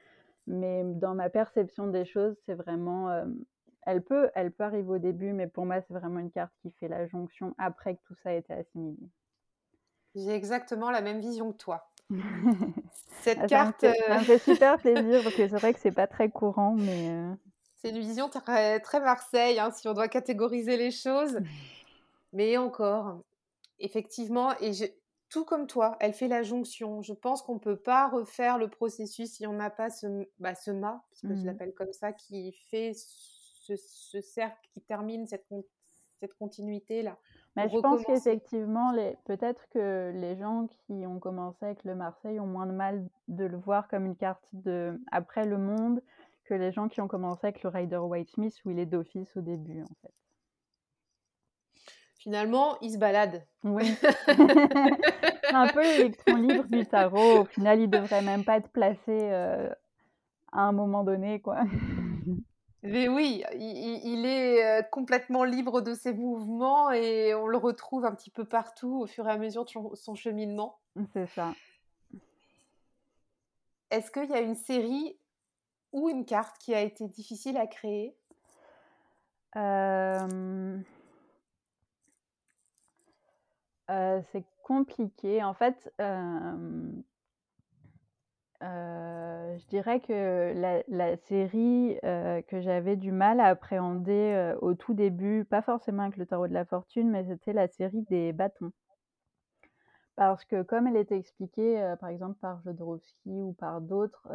mais 0.46 0.82
dans 0.84 1.14
ma 1.14 1.30
perception 1.30 1.86
des 1.86 2.04
choses, 2.04 2.36
c'est 2.44 2.54
vraiment. 2.54 3.10
elle, 3.82 4.02
peut, 4.02 4.30
elle 4.34 4.52
peut 4.52 4.64
arriver 4.64 4.88
au 4.88 4.98
début, 4.98 5.32
mais 5.32 5.46
pour 5.46 5.64
moi, 5.64 5.80
c'est 5.80 5.94
vraiment 5.94 6.20
une 6.20 6.30
carte 6.30 6.52
qui 6.60 6.70
fait 6.72 6.88
la 6.88 7.06
jonction 7.06 7.54
après 7.56 7.96
que 7.96 8.00
tout 8.06 8.14
ça 8.22 8.30
a 8.30 8.34
été 8.34 8.52
assimilé. 8.52 9.08
J'ai 10.14 10.34
exactement 10.34 10.90
la 10.90 11.00
même 11.00 11.20
vision 11.20 11.52
que 11.52 11.56
toi. 11.56 11.90
Cette 13.22 13.38
ah, 13.42 13.46
carte. 13.46 13.80
Ça 13.80 14.18
me, 14.18 14.24
fait, 14.24 14.38
super 14.38 14.78
plaisir 14.80 15.22
parce 15.22 15.34
que 15.34 15.48
c'est 15.48 15.56
vrai 15.56 15.72
que 15.72 15.80
c'est 15.80 15.92
pas 15.92 16.06
très 16.06 16.30
courant, 16.30 16.74
mais. 16.76 17.10
C'est 17.76 17.90
une 17.90 17.98
vision 18.00 18.28
très, 18.28 18.80
très 18.80 19.00
Marseille, 19.00 19.58
hein, 19.58 19.70
si 19.70 19.88
on 19.88 19.94
doit 19.94 20.08
catégoriser 20.08 20.76
les 20.76 20.90
choses. 20.90 21.40
Mais 22.32 22.56
encore, 22.56 23.22
effectivement, 23.80 24.52
et 24.60 24.72
tout 25.30 25.44
comme 25.44 25.66
toi, 25.66 25.96
elle 26.00 26.12
fait 26.12 26.28
la 26.28 26.42
jonction. 26.42 27.02
Je 27.02 27.12
pense 27.12 27.42
qu'on 27.42 27.54
ne 27.54 27.60
peut 27.60 27.76
pas 27.76 28.08
refaire 28.08 28.58
le 28.58 28.68
processus 28.68 29.30
si 29.32 29.46
on 29.46 29.52
n'a 29.52 29.70
pas 29.70 29.88
ce, 29.88 30.28
bah, 30.38 30.54
ce 30.54 30.72
mât, 30.72 31.02
parce 31.08 31.22
que 31.22 31.34
je 31.36 31.42
mmh 31.42 31.46
l'appelle 31.46 31.74
comme 31.74 31.92
ça, 31.92 32.12
qui 32.12 32.52
fait 32.70 32.92
ce, 32.94 34.20
cercle, 34.20 34.68
qui 34.72 34.80
termine 34.80 35.26
cette, 35.26 35.46
cette 36.18 36.34
continuité-là. 36.34 37.16
Mais 37.56 37.68
je 37.68 37.78
pense 37.78 38.04
qu'effectivement, 38.04 38.92
peut-être 39.24 39.68
que 39.70 40.12
les 40.14 40.36
gens 40.36 40.66
qui 40.86 41.06
ont 41.06 41.18
commencé 41.18 41.64
avec 41.64 41.84
le 41.84 41.94
Marseille 41.94 42.38
ont 42.40 42.46
moins 42.46 42.66
de 42.66 42.72
mal 42.72 43.08
de 43.28 43.44
le 43.44 43.56
voir 43.56 43.88
comme 43.88 44.06
une 44.06 44.16
carte 44.16 44.44
de 44.52 45.00
après 45.10 45.46
le 45.46 45.58
monde 45.58 46.02
que 46.44 46.54
les 46.54 46.72
gens 46.72 46.88
qui 46.88 47.00
ont 47.00 47.08
commencé 47.08 47.46
avec 47.46 47.62
le 47.62 47.70
Rider 47.70 47.96
White 47.96 48.30
Smith 48.30 48.54
où 48.64 48.70
il 48.70 48.78
est 48.78 48.86
d'office 48.86 49.36
au 49.36 49.40
début, 49.40 49.82
en 49.82 49.94
fait 50.02 50.14
finalement, 52.20 52.78
il 52.80 52.92
se 52.92 52.98
balade. 52.98 53.44
Oui. 53.64 53.94
un 55.52 55.66
peu 55.68 55.82
l'électron 55.82 56.36
libre 56.36 56.64
du 56.64 56.86
tarot. 56.86 57.40
Au 57.40 57.44
final, 57.46 57.80
il 57.80 57.90
devrait 57.90 58.22
même 58.22 58.44
pas 58.44 58.58
être 58.58 58.70
placé 58.70 59.00
euh, 59.08 59.68
à 60.52 60.60
un 60.60 60.72
moment 60.72 61.02
donné, 61.02 61.40
quoi. 61.40 61.62
Mais 62.82 63.08
oui, 63.08 63.42
il, 63.54 64.24
est 64.24 64.64
euh, 64.64 64.82
complètement 64.82 65.44
libre 65.44 65.82
de 65.82 65.92
ses 65.92 66.14
mouvements 66.14 66.90
et 66.90 67.34
on 67.34 67.46
le 67.46 67.58
retrouve 67.58 68.06
un 68.06 68.14
petit 68.14 68.30
peu 68.30 68.44
partout 68.44 69.00
au 69.02 69.06
fur 69.06 69.28
et 69.28 69.30
à 69.30 69.36
mesure 69.36 69.66
de 69.66 69.70
son 69.94 70.14
cheminement. 70.14 70.78
C'est 71.12 71.26
ça. 71.26 71.52
Est-ce 73.90 74.10
qu'il 74.10 74.30
y 74.30 74.34
a 74.34 74.40
une 74.40 74.54
série 74.54 75.18
ou 75.92 76.08
une 76.08 76.24
carte 76.24 76.56
qui 76.58 76.74
a 76.74 76.80
été 76.80 77.06
difficile 77.08 77.58
à 77.58 77.66
créer? 77.66 78.16
C'est 84.32 84.44
compliqué. 84.62 85.42
En 85.42 85.54
fait, 85.54 85.92
je 88.62 89.66
dirais 89.68 90.00
que 90.00 90.82
la 90.88 91.16
série, 91.16 91.98
que 92.02 92.60
j'avais 92.60 92.96
du 92.96 93.12
mal 93.12 93.40
à 93.40 93.46
appréhender, 93.46 94.54
au 94.60 94.74
tout 94.74 94.94
début, 94.94 95.44
pas 95.44 95.62
forcément 95.62 96.04
avec 96.04 96.16
le 96.16 96.26
tarot 96.26 96.48
de 96.48 96.54
la 96.54 96.64
fortune, 96.64 97.10
mais 97.10 97.24
c'était 97.24 97.52
la 97.52 97.68
série 97.68 98.02
des 98.02 98.32
bâtons. 98.32 98.72
Parce 100.16 100.44
que 100.44 100.62
comme 100.62 100.86
elle 100.86 100.96
était 100.96 101.16
expliquée, 101.16 101.94
par 101.98 102.10
exemple 102.10 102.38
par 102.40 102.60
Jodorowsky 102.62 103.40
ou 103.40 103.54
par 103.54 103.80
d'autres, 103.80 104.28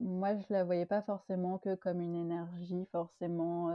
moi 0.00 0.34
je 0.36 0.44
la 0.50 0.64
voyais 0.64 0.86
pas 0.86 1.02
forcément 1.02 1.58
que 1.58 1.76
comme 1.76 2.00
une 2.00 2.16
énergie 2.16 2.88
forcément, 2.90 3.70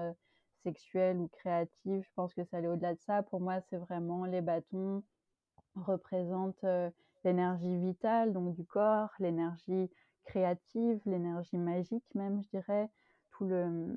sexuelle 0.67 1.17
ou 1.17 1.27
créative. 1.29 2.03
Je 2.03 2.11
pense 2.15 2.33
que 2.33 2.43
ça 2.43 2.57
allait 2.57 2.67
au-delà 2.67 2.93
de 2.93 2.99
ça. 3.01 3.23
Pour 3.23 3.39
moi, 3.39 3.61
c'est 3.69 3.77
vraiment 3.77 4.25
les 4.25 4.41
bâtons 4.41 5.03
représentent, 5.75 6.65
l'énergie 7.23 7.77
vitale, 7.77 8.33
donc 8.33 8.55
du 8.55 8.65
corps, 8.65 9.11
l'énergie 9.19 9.89
créative, 10.25 10.99
l'énergie 11.05 11.57
magique 11.57 12.03
même, 12.15 12.41
je 12.43 12.49
dirais, 12.49 12.89
tout 13.31 13.45
le, 13.45 13.95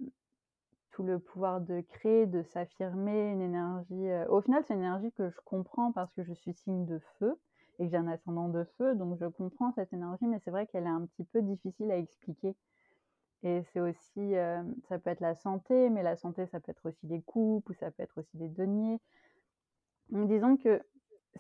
tout 0.92 1.02
le 1.02 1.18
pouvoir 1.18 1.60
de 1.60 1.80
créer, 1.80 2.26
de 2.26 2.42
s'affirmer, 2.42 3.30
une 3.30 3.40
énergie. 3.40 4.10
Euh, 4.10 4.26
au 4.28 4.40
final, 4.40 4.62
c'est 4.66 4.74
une 4.74 4.80
énergie 4.80 5.12
que 5.12 5.28
je 5.28 5.40
comprends 5.44 5.92
parce 5.92 6.12
que 6.12 6.22
je 6.22 6.32
suis 6.32 6.54
signe 6.54 6.86
de 6.86 7.00
feu 7.18 7.38
et 7.78 7.84
que 7.84 7.90
j'ai 7.90 7.96
un 7.96 8.08
ascendant 8.08 8.48
de 8.48 8.64
feu, 8.76 8.94
donc 8.94 9.18
je 9.18 9.26
comprends 9.26 9.72
cette 9.72 9.92
énergie, 9.92 10.26
mais 10.26 10.38
c'est 10.44 10.50
vrai 10.50 10.66
qu'elle 10.66 10.84
est 10.84 10.88
un 10.88 11.06
petit 11.06 11.24
peu 11.24 11.42
difficile 11.42 11.90
à 11.90 11.96
expliquer. 11.96 12.54
Et 13.42 13.62
c'est 13.72 13.80
aussi, 13.80 14.34
ça 14.88 14.98
peut 14.98 15.10
être 15.10 15.20
la 15.20 15.34
santé, 15.34 15.88
mais 15.90 16.02
la 16.02 16.16
santé, 16.16 16.46
ça 16.46 16.60
peut 16.60 16.70
être 16.70 16.86
aussi 16.86 17.06
les 17.06 17.22
coupes, 17.22 17.68
ou 17.68 17.74
ça 17.74 17.90
peut 17.90 18.02
être 18.02 18.18
aussi 18.18 18.36
les 18.36 18.48
deniers. 18.48 19.00
Donc 20.10 20.28
disons 20.28 20.56
que 20.56 20.82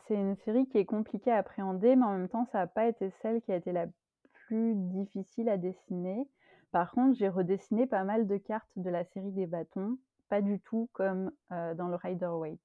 c'est 0.06 0.14
une 0.14 0.36
série 0.36 0.66
qui 0.68 0.78
est 0.78 0.86
compliquée 0.86 1.32
à 1.32 1.38
appréhender, 1.38 1.96
mais 1.96 2.04
en 2.04 2.12
même 2.12 2.28
temps, 2.28 2.46
ça 2.52 2.58
n'a 2.58 2.66
pas 2.66 2.86
été 2.86 3.10
celle 3.20 3.42
qui 3.42 3.52
a 3.52 3.56
été 3.56 3.72
la 3.72 3.86
plus 4.32 4.74
difficile 4.74 5.48
à 5.48 5.58
dessiner. 5.58 6.28
Par 6.70 6.92
contre, 6.92 7.18
j'ai 7.18 7.28
redessiné 7.28 7.86
pas 7.86 8.04
mal 8.04 8.26
de 8.26 8.36
cartes 8.36 8.70
de 8.76 8.88
la 8.88 9.04
série 9.04 9.32
des 9.32 9.46
bâtons, 9.46 9.98
pas 10.28 10.40
du 10.40 10.60
tout 10.60 10.88
comme 10.92 11.32
dans 11.50 11.88
le 11.88 11.96
Rider-Waite. 11.96 12.60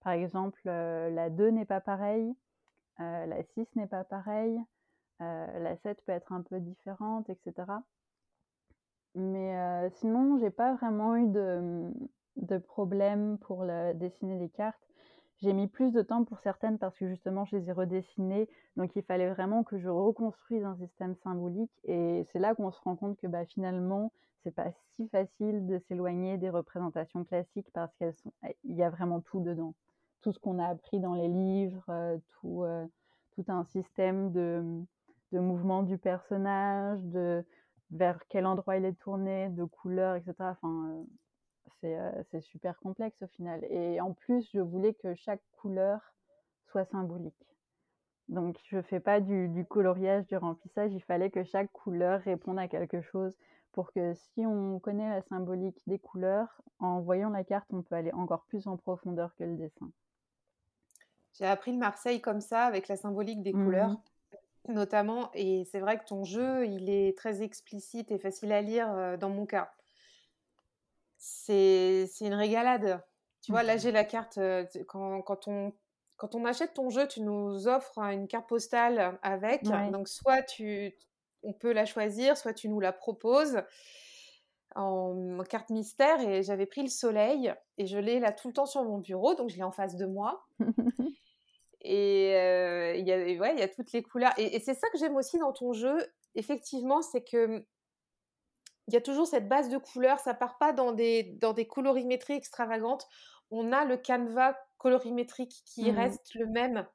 Par 0.00 0.12
exemple, 0.12 0.60
la 0.64 1.30
2 1.30 1.48
n'est 1.48 1.64
pas 1.64 1.80
pareille, 1.80 2.34
la 2.98 3.42
6 3.54 3.66
n'est 3.76 3.86
pas 3.86 4.04
pareille, 4.04 4.60
la 5.18 5.76
7 5.78 6.02
peut 6.04 6.12
être 6.12 6.32
un 6.32 6.42
peu 6.42 6.60
différente, 6.60 7.30
etc. 7.30 7.66
Mais 9.14 9.90
sinon, 9.94 10.38
j'ai 10.38 10.50
pas 10.50 10.74
vraiment 10.74 11.16
eu 11.16 11.28
de, 11.28 11.92
de 12.36 12.58
problème 12.58 13.38
pour 13.38 13.64
dessiner 13.94 14.38
les 14.38 14.48
cartes. 14.48 14.80
J'ai 15.38 15.52
mis 15.52 15.66
plus 15.66 15.92
de 15.92 16.02
temps 16.02 16.24
pour 16.24 16.38
certaines 16.40 16.78
parce 16.78 16.96
que 16.96 17.08
justement, 17.08 17.44
je 17.44 17.56
les 17.56 17.68
ai 17.68 17.72
redessinées. 17.72 18.48
Donc, 18.76 18.94
il 18.96 19.02
fallait 19.02 19.28
vraiment 19.28 19.62
que 19.62 19.78
je 19.78 19.88
reconstruise 19.88 20.64
un 20.64 20.76
système 20.76 21.14
symbolique. 21.16 21.72
Et 21.84 22.24
c'est 22.32 22.38
là 22.38 22.54
qu'on 22.54 22.70
se 22.70 22.80
rend 22.80 22.96
compte 22.96 23.16
que 23.18 23.26
bah, 23.26 23.44
finalement, 23.44 24.12
c'est 24.42 24.54
pas 24.54 24.70
si 24.94 25.08
facile 25.08 25.66
de 25.66 25.78
s'éloigner 25.78 26.38
des 26.38 26.50
représentations 26.50 27.24
classiques 27.24 27.70
parce 27.72 27.92
qu'il 27.96 28.14
y 28.64 28.82
a 28.82 28.90
vraiment 28.90 29.20
tout 29.20 29.40
dedans. 29.40 29.74
Tout 30.22 30.32
ce 30.32 30.38
qu'on 30.38 30.58
a 30.58 30.66
appris 30.66 31.00
dans 31.00 31.14
les 31.14 31.28
livres, 31.28 31.84
euh, 31.88 32.18
tout, 32.40 32.62
euh, 32.62 32.86
tout 33.34 33.44
un 33.48 33.64
système 33.64 34.32
de, 34.32 34.62
de 35.32 35.38
mouvement 35.40 35.82
du 35.82 35.98
personnage, 35.98 37.02
de 37.02 37.44
vers 37.90 38.18
quel 38.28 38.46
endroit 38.46 38.76
il 38.76 38.84
est 38.84 38.98
tourné, 38.98 39.48
de 39.50 39.64
couleurs, 39.64 40.16
etc. 40.16 40.34
Enfin, 40.40 41.04
euh, 41.84 42.22
c'est 42.30 42.40
super 42.40 42.78
complexe 42.78 43.20
au 43.22 43.26
final. 43.28 43.64
Et 43.70 44.00
en 44.00 44.12
plus, 44.12 44.48
je 44.52 44.60
voulais 44.60 44.94
que 44.94 45.14
chaque 45.14 45.42
couleur 45.52 46.00
soit 46.70 46.84
symbolique. 46.86 47.34
Donc, 48.28 48.58
je 48.64 48.76
ne 48.76 48.82
fais 48.82 49.00
pas 49.00 49.20
du, 49.20 49.66
coloriage, 49.68 50.26
du 50.26 50.36
remplissage. 50.36 50.92
Il 50.92 51.02
fallait 51.02 51.30
que 51.30 51.44
chaque 51.44 51.70
couleur 51.72 52.20
réponde 52.22 52.58
à 52.58 52.68
quelque 52.68 53.02
chose 53.02 53.36
pour 53.72 53.92
que 53.92 54.14
si 54.14 54.46
on 54.46 54.78
connaît 54.78 55.10
la 55.10 55.20
symbolique 55.22 55.80
des 55.86 55.98
couleurs, 55.98 56.62
en 56.78 57.00
voyant 57.00 57.28
la 57.28 57.44
carte, 57.44 57.66
on 57.72 57.82
peut 57.82 57.96
aller 57.96 58.12
encore 58.12 58.44
plus 58.46 58.66
en 58.66 58.76
profondeur 58.76 59.34
que 59.34 59.44
le 59.44 59.56
dessin. 59.56 59.90
J'ai 61.34 61.46
appris 61.46 61.72
le 61.72 61.78
Marseille 61.78 62.20
comme 62.20 62.40
ça, 62.40 62.64
avec 62.64 62.88
la 62.88 62.96
symbolique 62.96 63.42
des 63.42 63.52
couleurs, 63.52 63.90
mmh 63.90 64.02
notamment. 64.68 65.30
Et 65.34 65.64
c'est 65.70 65.80
vrai 65.80 65.98
que 65.98 66.04
ton 66.04 66.24
jeu, 66.24 66.66
il 66.66 66.90
est 66.90 67.16
très 67.16 67.42
explicite 67.42 68.10
et 68.10 68.18
facile 68.18 68.52
à 68.52 68.62
lire 68.62 69.18
dans 69.18 69.30
mon 69.30 69.46
cas 69.46 69.70
c'est 71.24 72.06
une 72.20 72.34
régalade. 72.34 73.02
Tu 73.42 73.52
vois, 73.52 73.62
là, 73.62 73.76
j'ai 73.76 73.92
la 73.92 74.04
carte. 74.04 74.38
Quand, 74.86 75.22
quand, 75.22 75.48
on, 75.48 75.72
quand 76.16 76.34
on 76.34 76.44
achète 76.44 76.74
ton 76.74 76.90
jeu, 76.90 77.08
tu 77.08 77.22
nous 77.22 77.66
offres 77.66 77.98
une 77.98 78.28
carte 78.28 78.48
postale 78.48 79.18
avec. 79.22 79.62
Donc, 79.90 80.08
soit 80.08 80.42
tu, 80.42 80.94
on 81.42 81.52
peut 81.52 81.72
la 81.72 81.86
choisir, 81.86 82.36
soit 82.36 82.52
tu 82.52 82.68
nous 82.68 82.80
la 82.80 82.92
proposes 82.92 83.62
en, 84.74 85.38
carte 85.48 85.70
mystère. 85.70 86.20
Et 86.20 86.42
j'avais 86.42 86.66
pris 86.66 86.82
le 86.82 86.88
soleil 86.88 87.54
et 87.78 87.86
je 87.86 87.98
l'ai 87.98 88.20
là 88.20 88.32
tout 88.32 88.48
le 88.48 88.54
temps 88.54 88.66
sur 88.66 88.84
mon 88.84 88.98
bureau. 88.98 89.34
Donc, 89.34 89.48
je 89.48 89.56
l'ai 89.56 89.62
en 89.62 89.72
face 89.72 89.96
de 89.96 90.06
moi. 90.06 90.46
et 91.84 92.30
il 92.98 93.06
y, 93.06 93.12
a, 93.12 93.16
ouais, 93.16 93.56
y 93.56 93.62
a 93.62 93.68
toutes 93.68 93.92
les 93.92 94.02
couleurs. 94.02 94.32
Et, 94.38 94.56
et 94.56 94.60
c'est 94.60 94.74
ça 94.74 94.88
que 94.90 94.98
j'aime 94.98 95.16
aussi 95.16 95.38
dans 95.38 95.52
ton 95.52 95.72
jeu. 95.72 95.96
Effectivement, 96.34 97.02
c'est 97.02 97.22
que 97.22 97.64
il 98.88 98.94
y 98.94 98.96
a 98.96 99.00
toujours 99.00 99.26
cette 99.26 99.48
base 99.48 99.68
de 99.68 99.78
couleurs, 99.78 100.18
ça 100.20 100.34
part 100.34 100.58
pas 100.58 100.72
dans 100.72 100.92
des, 100.92 101.22
dans 101.40 101.52
des 101.52 101.66
colorimétries 101.66 102.34
extravagantes. 102.34 103.06
On 103.50 103.72
a 103.72 103.84
le 103.84 103.96
canevas 103.96 104.56
colorimétrique 104.78 105.62
qui 105.64 105.90
mmh 105.90 105.96
reste 105.96 106.34
le 106.34 106.46
même. 106.46 106.86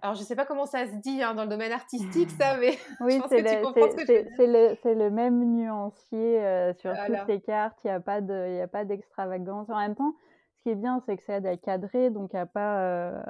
Alors, 0.00 0.14
je 0.14 0.20
ne 0.20 0.26
sais 0.26 0.36
pas 0.36 0.46
comment 0.46 0.64
ça 0.64 0.86
se 0.86 0.94
dit 0.96 1.22
hein, 1.22 1.34
dans 1.34 1.42
le 1.42 1.48
domaine 1.48 1.72
artistique, 1.72 2.30
ça, 2.30 2.56
mais 2.60 2.78
oui, 3.00 3.20
c'est 3.28 3.42
le, 3.42 4.76
le, 4.84 4.94
le, 4.94 5.10
même 5.10 5.44
nuancier 5.44 6.40
euh, 6.40 6.72
sur 6.74 6.92
toutes 6.92 7.28
les 7.28 7.40
cartes. 7.40 7.76
Il 7.84 7.88
n'y 7.88 8.60
a 8.60 8.68
pas 8.68 8.84
d'extravagance. 8.84 9.68
en 9.68 9.78
même 9.78 9.96
temps, 9.96 10.14
ce 10.56 10.62
qui 10.62 10.70
est 10.70 10.76
bien, 10.76 11.02
c'est 11.04 11.16
que 11.16 11.24
ça 11.24 11.34
aide 11.36 11.46
à 11.46 11.56
cadrer, 11.56 12.10
donc 12.10 12.34
à 12.34 12.46
pas, 12.46 12.80
euh, 12.80 13.20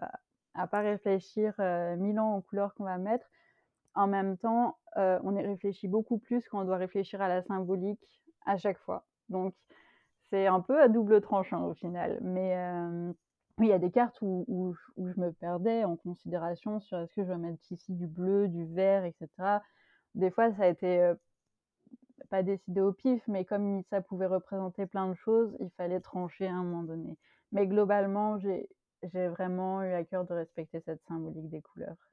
à 0.59 0.66
pas 0.66 0.81
réfléchir 0.81 1.55
euh, 1.61 1.97
mille 1.97 2.18
ans 2.18 2.37
aux 2.37 2.42
couleurs 2.42 2.75
qu'on 2.75 2.85
va 2.85 2.99
mettre. 2.99 3.27
En 3.94 4.07
même 4.07 4.37
temps, 4.37 4.77
euh, 4.97 5.18
on 5.23 5.37
y 5.37 5.42
réfléchit 5.42 5.88
beaucoup 5.88 6.18
plus 6.18 6.47
quand 6.49 6.61
on 6.61 6.64
doit 6.64 6.77
réfléchir 6.77 7.23
à 7.23 7.29
la 7.29 7.42
symbolique 7.42 8.01
à 8.44 8.57
chaque 8.57 8.79
fois. 8.79 9.07
Donc, 9.29 9.55
c'est 10.31 10.47
un 10.47 10.61
peu 10.61 10.81
à 10.83 10.88
double 10.88 11.21
tranchant 11.21 11.64
au 11.66 11.75
final. 11.75 12.18
Mais 12.23 12.57
euh, 12.57 13.12
il 13.61 13.66
y 13.66 13.73
a 13.73 13.79
des 13.79 13.90
cartes 13.90 14.18
où, 14.21 14.75
je 14.97 15.21
me 15.21 15.33
perdais 15.33 15.85
en 15.85 15.97
considération 15.97 16.81
sur 16.81 16.99
est-ce 16.99 17.14
que 17.14 17.23
je 17.23 17.29
vais 17.29 17.38
mettre 17.38 17.62
ici 17.71 17.94
du 17.94 18.07
bleu, 18.07 18.49
du 18.49 18.66
vert, 18.66 19.05
etc. 19.05 19.29
Des 20.14 20.31
fois, 20.31 20.53
ça 20.55 20.64
a 20.64 20.66
été 20.66 21.12
pas 22.31 22.42
décidé 22.42 22.81
au 22.81 22.92
pif, 22.92 23.23
mais 23.27 23.44
comme 23.44 23.83
ça 23.90 24.01
pouvait 24.01 24.27
représenter 24.27 24.87
plein 24.87 25.09
de 25.09 25.14
choses, 25.14 25.57
il 25.61 25.71
fallait 25.77 26.01
trancher 26.01 26.47
à 26.47 26.53
un 26.53 26.62
moment 26.62 26.83
donné. 26.83 27.16
Mais 27.53 27.66
globalement, 27.66 28.38
j'ai 28.38 28.68
vraiment 29.02 29.82
eu 29.82 29.92
à 29.92 30.04
cœur 30.04 30.24
de 30.24 30.34
respecter 30.34 30.80
cette 30.80 31.02
symbolique 31.06 31.48
des 31.48 31.62
couleurs. 31.62 32.11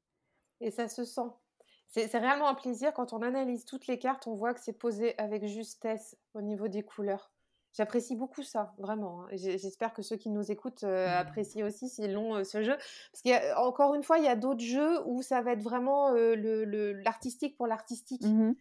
Et 0.61 0.71
ça 0.71 0.87
se 0.87 1.03
sent 1.03 1.29
c'est 1.87 2.17
réellement 2.17 2.49
un 2.49 2.55
plaisir 2.55 2.93
quand 2.93 3.13
on 3.13 3.21
analyse 3.21 3.63
toutes 3.63 3.87
les 3.87 3.97
cartes, 3.97 4.27
on 4.27 4.35
voit 4.35 4.53
que 4.53 4.59
c'est 4.59 4.73
posé 4.73 5.17
avec 5.17 5.45
justesse 5.45 6.17
au 6.33 6.41
niveau 6.41 6.67
des 6.67 6.83
couleurs. 6.83 7.31
J'apprécie 7.73 8.15
beaucoup 8.15 8.43
ça, 8.43 8.73
vraiment. 8.77 9.23
Hein, 9.23 9.27
j'espère 9.33 9.93
que 9.93 10.01
ceux 10.01 10.15
qui 10.15 10.29
nous 10.29 10.49
écoutent 10.49 10.83
euh, 10.83 11.07
mmh. 11.07 11.17
apprécient 11.17 11.65
aussi 11.65 11.89
s'ils 11.89 12.13
l'ont 12.13 12.35
euh, 12.35 12.43
ce 12.43 12.63
jeu. 12.63 12.75
Parce 13.11 13.21
qu'encore 13.21 13.95
une 13.95 14.03
fois, 14.03 14.17
il 14.17 14.23
y 14.23 14.29
a 14.29 14.35
d'autres 14.35 14.63
jeux 14.63 15.05
où 15.07 15.21
ça 15.21 15.41
va 15.41 15.51
être 15.51 15.61
vraiment 15.61 16.13
euh, 16.13 16.35
l'artistique 17.03 17.57
pour 17.57 17.67
l'artistique. 17.67 18.23
Mmh 18.23 18.53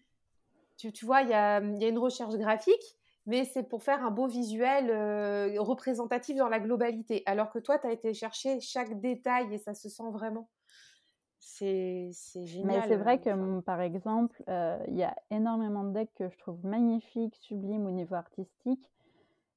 tu, 0.76 0.92
tu, 0.92 1.06
vois, 1.06 1.22
il 1.22 1.28
y 1.28 1.32
a, 1.32 1.60
y 1.60 1.84
a, 1.84 1.88
une 1.88 1.98
recherche 1.98 2.34
graphique, 2.34 2.96
mais 3.26 3.44
c'est 3.44 3.62
pour 3.62 3.82
faire 3.82 4.04
un 4.04 4.10
beau 4.10 4.26
visuel 4.26 4.90
représentatif 5.58 6.37
dans 6.37 6.48
la 6.48 6.60
globalité. 6.60 7.22
Alors 7.27 7.50
que 7.50 7.58
toi, 7.58 7.79
tu 7.79 7.87
as 7.87 7.92
été 7.92 8.12
chercher 8.14 8.60
chaque 8.60 9.00
détail 9.00 9.52
et 9.54 9.58
ça 9.58 9.75
se 9.75 9.88
sent 9.88 10.10
vraiment. 10.12 10.48
C'est 11.38 12.10
génial. 12.44 12.66
Mais 12.66 12.88
c'est 12.88 12.96
vrai 12.96 13.20
que, 13.20 13.60
par 13.60 13.81
exemple, 13.81 14.42
il 14.48 14.96
y 14.96 15.04
a 15.04 15.14
énormément 15.31 15.85
de 15.85 15.92
decks 15.92 16.14
que 16.14 16.29
je 16.29 16.38
trouve 16.38 16.64
magnifiques, 16.64 17.37
sublimes 17.37 17.87
au 17.87 17.90
niveau 17.90 18.14
artistique. 18.14 18.90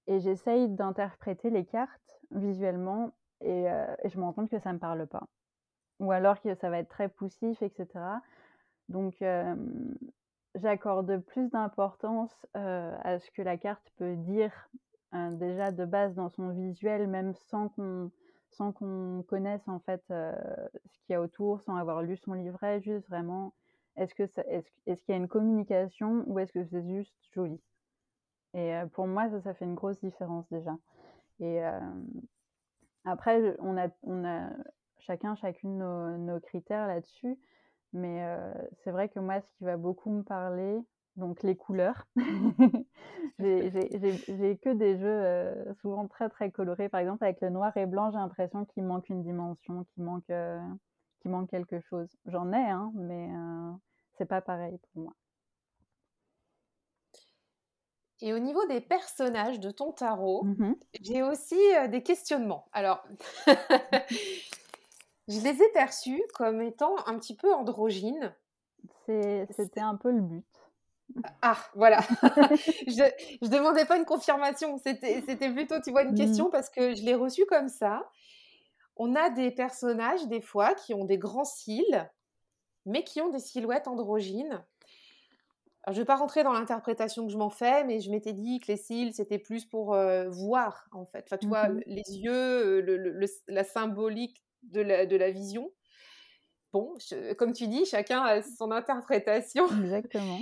Et 0.07 0.19
j'essaye 0.19 0.69
d'interpréter 0.69 1.49
les 1.49 1.65
cartes 1.65 2.21
visuellement 2.31 3.11
et, 3.41 3.67
je 4.05 4.17
me 4.17 4.23
rends 4.23 4.33
compte 4.33 4.49
que 4.49 4.59
ça 4.59 4.69
ne 4.69 4.75
me 4.75 4.79
parle 4.79 5.05
pas. 5.07 5.27
Ou 5.99 6.11
alors 6.11 6.39
que 6.41 6.55
ça 6.55 6.69
va 6.69 6.79
être 6.79 6.89
très 6.89 7.09
poussif, 7.09 7.61
etc. 7.61 7.87
Donc, 8.89 9.21
j'accorde 10.55 11.19
plus 11.19 11.49
d'importance 11.49 12.33
à 12.53 13.19
ce 13.19 13.31
que 13.31 13.41
la 13.41 13.57
carte 13.57 13.91
peut 13.97 14.15
dire 14.15 14.51
déjà 15.13 15.71
de 15.71 15.85
base 15.85 16.15
dans 16.15 16.29
son 16.29 16.49
visuel, 16.49 17.07
même 17.07 17.33
sans 17.35 17.69
qu'on 17.69 18.11
sans 18.51 18.71
qu'on 18.71 19.23
connaisse 19.27 19.67
en 19.67 19.79
fait 19.79 20.03
ce 20.07 20.97
qu'il 21.05 21.11
y 21.11 21.13
a 21.13 21.21
autour, 21.21 21.61
sans 21.61 21.75
avoir 21.75 22.01
lu 22.01 22.17
son 22.17 22.33
livret, 22.33 22.81
juste 22.81 23.07
vraiment 23.07 23.53
est-ce 23.97 24.15
que 24.15 24.23
est-ce, 24.23 25.03
qu'il 25.03 25.09
y 25.09 25.13
a 25.13 25.17
une 25.17 25.27
communication 25.27 26.23
ou 26.27 26.39
est-ce 26.39 26.53
que 26.53 26.63
c'est 26.65 26.83
juste 26.87 27.13
joli? 27.33 27.59
Et 28.53 28.73
pour 28.93 29.07
moi, 29.07 29.29
ça, 29.29 29.41
ça 29.41 29.53
fait 29.53 29.65
une 29.65 29.75
grosse 29.75 29.99
différence 29.99 30.47
déjà. 30.49 30.75
Et 31.39 31.61
après, 33.05 33.55
on 33.59 33.77
a, 33.77 33.87
on 34.03 34.25
a 34.25 34.49
chacun, 34.99 35.35
chacune 35.35 35.77
nos, 35.77 36.17
nos 36.17 36.39
critères 36.39 36.87
là-dessus. 36.87 37.37
Mais 37.93 38.21
c'est 38.83 38.91
vrai 38.91 39.09
que 39.09 39.19
moi, 39.19 39.41
ce 39.41 39.51
qui 39.57 39.63
va 39.63 39.77
beaucoup 39.77 40.11
me 40.11 40.23
parler, 40.23 40.79
donc 41.15 41.41
les 41.43 41.55
couleurs. 41.55 42.05
j'ai 43.39 44.57
que 44.57 44.73
des 44.73 44.97
jeux 44.97 45.73
souvent 45.81 46.07
très 46.07 46.29
très 46.29 46.51
colorés. 46.51 46.89
Par 46.89 46.99
exemple, 46.99 47.23
avec 47.23 47.41
le 47.41 47.49
noir 47.49 47.75
et 47.77 47.85
blanc, 47.85 48.11
j'ai 48.11 48.17
l'impression 48.17 48.65
qu'il 48.65 48.83
manque 48.83 49.09
une 49.09 49.23
dimension, 49.23 49.85
qu'il 49.93 50.03
manque, 50.03 50.31
manque 51.25 51.49
quelque 51.49 51.79
chose. 51.81 52.09
J'en 52.25 52.51
ai, 52.53 52.69
hein, 52.69 52.91
mais 52.95 53.29
c'est 54.17 54.25
pas 54.25 54.41
pareil 54.41 54.77
pour 54.93 55.03
moi. 55.03 55.13
Et 58.19 58.33
au 58.33 58.39
niveau 58.39 58.65
des 58.65 58.81
personnages 58.81 59.59
de 59.59 59.69
ton 59.69 59.91
tarot, 59.91 60.43
mmh 60.43 60.73
j'ai 61.01 61.21
aussi 61.21 61.59
des 61.89 62.01
questionnements. 62.01 62.67
Alors, 62.73 63.05
je 65.27 65.39
les 65.41 65.61
ai 65.61 65.69
perçus 65.73 66.21
comme 66.33 66.61
étant 66.61 66.95
un 67.05 67.17
petit 67.17 67.35
peu 67.35 67.53
androgynes. 67.53 68.33
C'était 69.05 69.79
un 69.79 69.95
peu 69.95 70.11
le 70.11 70.21
but. 70.21 70.45
Ah, 71.41 71.57
voilà. 71.75 71.99
je 72.87 73.03
ne 73.41 73.47
demandais 73.47 73.85
pas 73.85 73.97
une 73.97 74.05
confirmation, 74.05 74.77
c'était 74.77 75.21
plutôt, 75.53 75.79
tu 75.81 75.91
vois, 75.91 76.03
une 76.03 76.15
question 76.15 76.49
parce 76.49 76.69
que 76.69 76.95
je 76.95 77.03
l'ai 77.03 77.15
reçu 77.15 77.45
comme 77.45 77.69
ça. 77.69 78.09
On 78.95 79.15
a 79.15 79.29
des 79.29 79.51
personnages, 79.51 80.27
des 80.27 80.41
fois, 80.41 80.73
qui 80.73 80.93
ont 80.93 81.05
des 81.05 81.17
grands 81.17 81.45
cils, 81.45 82.09
mais 82.85 83.03
qui 83.03 83.21
ont 83.21 83.29
des 83.29 83.39
silhouettes 83.39 83.87
androgynes. 83.87 84.63
je 85.87 85.91
ne 85.91 85.97
vais 85.97 86.05
pas 86.05 86.15
rentrer 86.15 86.43
dans 86.43 86.53
l'interprétation 86.53 87.25
que 87.27 87.31
je 87.31 87.37
m'en 87.37 87.49
fais, 87.49 87.83
mais 87.83 87.99
je 87.99 88.09
m'étais 88.09 88.33
dit 88.33 88.59
que 88.59 88.71
les 88.71 88.77
cils, 88.77 89.13
c'était 89.13 89.39
plus 89.39 89.65
pour 89.65 89.93
euh, 89.93 90.29
voir, 90.29 90.87
en 90.91 91.05
fait. 91.05 91.25
Enfin, 91.25 91.37
tu 91.37 91.47
vois, 91.47 91.69
mmh 91.69 91.81
les 91.85 92.17
yeux, 92.17 92.81
le, 92.81 93.19
la 93.47 93.63
symbolique 93.63 94.43
de 94.63 94.81
la, 94.81 95.05
de 95.05 95.15
la 95.15 95.31
vision. 95.31 95.71
Bon, 96.73 96.95
comme 97.37 97.53
tu 97.53 97.67
dis, 97.67 97.85
chacun 97.85 98.21
a 98.21 98.41
son 98.41 98.71
interprétation. 98.71 99.67
Exactement 99.81 100.39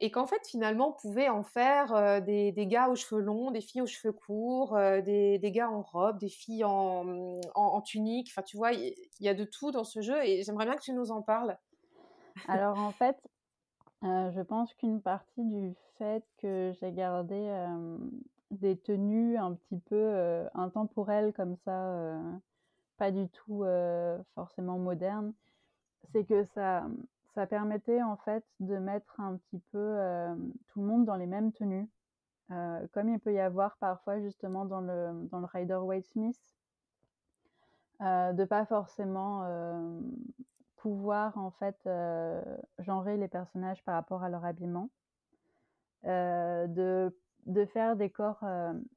et 0.00 0.10
qu'en 0.10 0.26
fait 0.26 0.46
finalement 0.46 0.90
on 0.90 0.92
pouvait 0.92 1.28
en 1.28 1.42
faire 1.42 2.22
des, 2.22 2.52
des, 2.52 2.66
gars 2.66 2.88
aux 2.88 2.96
cheveux 2.96 3.20
longs, 3.20 3.50
des 3.50 3.60
filles 3.60 3.82
aux 3.82 3.86
cheveux 3.86 4.12
courts, 4.12 4.76
des, 4.76 5.38
des, 5.38 5.52
gars 5.52 5.70
en 5.70 5.82
robe, 5.82 6.18
des 6.18 6.28
filles 6.28 6.64
en, 6.64 7.40
en, 7.54 7.80
tunique. 7.80 8.28
Enfin 8.30 8.42
tu 8.42 8.56
vois, 8.56 8.72
il 8.72 8.94
y, 9.20 9.28
a 9.28 9.34
de 9.34 9.44
tout 9.44 9.70
dans 9.70 9.84
ce 9.84 10.02
jeu 10.02 10.22
et 10.22 10.42
j'aimerais 10.42 10.66
bien 10.66 10.74
que 10.74 10.82
tu 10.82 10.92
nous 10.92 11.10
en 11.10 11.22
parles. 11.22 11.56
Alors 12.48 12.78
en 12.78 12.92
fait, 12.92 13.16
je 14.02 14.42
pense 14.42 14.74
qu'une 14.74 15.00
partie 15.00 15.44
du 15.44 15.74
fait 15.98 16.24
que 16.38 16.72
j'ai 16.78 16.92
gardé 16.92 17.66
des 18.50 18.76
tenues 18.76 19.38
un 19.38 19.54
petit 19.54 19.80
peu 19.88 20.46
intemporelles 20.54 21.32
comme 21.32 21.56
ça, 21.64 22.20
pas 22.96 23.10
du 23.10 23.28
tout 23.28 23.64
forcément 24.34 24.78
modernes, 24.78 25.32
c'est 26.12 26.24
que 26.24 26.44
ça 26.44 26.86
ça 27.36 27.46
permettait 27.46 28.02
en 28.02 28.16
fait 28.16 28.44
de 28.60 28.78
mettre 28.78 29.20
un 29.20 29.36
petit 29.36 29.58
peu 29.70 29.98
tout 30.68 30.80
le 30.80 30.86
monde 30.86 31.04
dans 31.04 31.16
les 31.16 31.26
mêmes 31.26 31.52
tenues, 31.52 31.86
comme 32.48 33.10
il 33.10 33.18
peut 33.20 33.34
y 33.34 33.40
avoir 33.40 33.76
parfois 33.76 34.20
justement 34.20 34.64
dans 34.64 34.80
le, 34.80 35.28
dans 35.30 35.40
le 35.40 35.44
Rider 35.44 35.74
Waite 35.76 36.06
Smith, 36.06 36.40
de 38.00 38.44
pas 38.44 38.64
forcément 38.64 39.46
pouvoir 40.76 41.36
en 41.36 41.50
fait 41.50 41.76
genrer 42.78 43.18
les 43.18 43.28
personnages 43.28 43.84
par 43.84 43.96
rapport 43.96 44.22
à 44.22 44.30
leur 44.30 44.46
habillement, 44.46 44.88
de, 46.04 47.14
de 47.44 47.64
faire 47.66 47.96
des 47.96 48.08
corps 48.08 48.44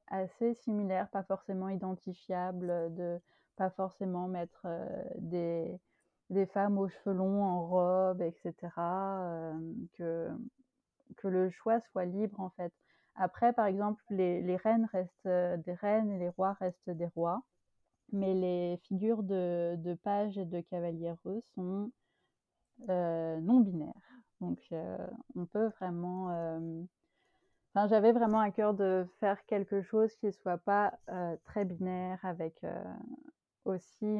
assez 0.06 0.54
similaires, 0.54 1.10
pas 1.10 1.24
forcément 1.24 1.68
identifiables, 1.68 2.94
de 2.94 3.20
pas 3.60 3.70
forcément 3.70 4.26
mettre 4.26 4.66
des 5.18 5.78
des 6.30 6.46
femmes 6.46 6.78
aux 6.78 6.88
cheveux 6.88 7.14
longs, 7.14 7.44
en 7.44 7.66
robe, 7.66 8.22
etc. 8.22 8.54
que, 9.98 10.30
que 11.16 11.28
le 11.28 11.50
choix 11.50 11.80
soit 11.92 12.06
libre 12.06 12.40
en 12.40 12.50
fait. 12.50 12.72
Après, 13.16 13.52
par 13.52 13.66
exemple, 13.66 14.02
les, 14.08 14.40
les 14.40 14.56
reines 14.56 14.88
restent 14.92 15.64
des 15.66 15.74
reines 15.74 16.10
et 16.12 16.18
les 16.18 16.30
rois 16.30 16.54
restent 16.60 16.88
des 16.88 17.08
rois, 17.08 17.42
mais 18.12 18.32
les 18.32 18.78
figures 18.84 19.22
de, 19.22 19.74
de 19.76 19.94
pages 19.94 20.38
et 20.38 20.46
de 20.46 20.60
cavaliéreux 20.62 21.42
sont 21.54 21.90
non 22.88 23.60
binaires. 23.60 23.92
Donc, 24.40 24.58
on 25.36 25.44
peut 25.46 25.68
vraiment. 25.80 26.30
J'avais 27.74 28.12
vraiment 28.12 28.40
à 28.40 28.50
cœur 28.50 28.72
de 28.74 29.06
faire 29.18 29.44
quelque 29.46 29.82
chose 29.82 30.14
qui 30.16 30.32
soit 30.32 30.58
pas 30.58 30.94
très 31.44 31.64
binaire, 31.64 32.20
avec 32.22 32.54
aussi 33.64 34.18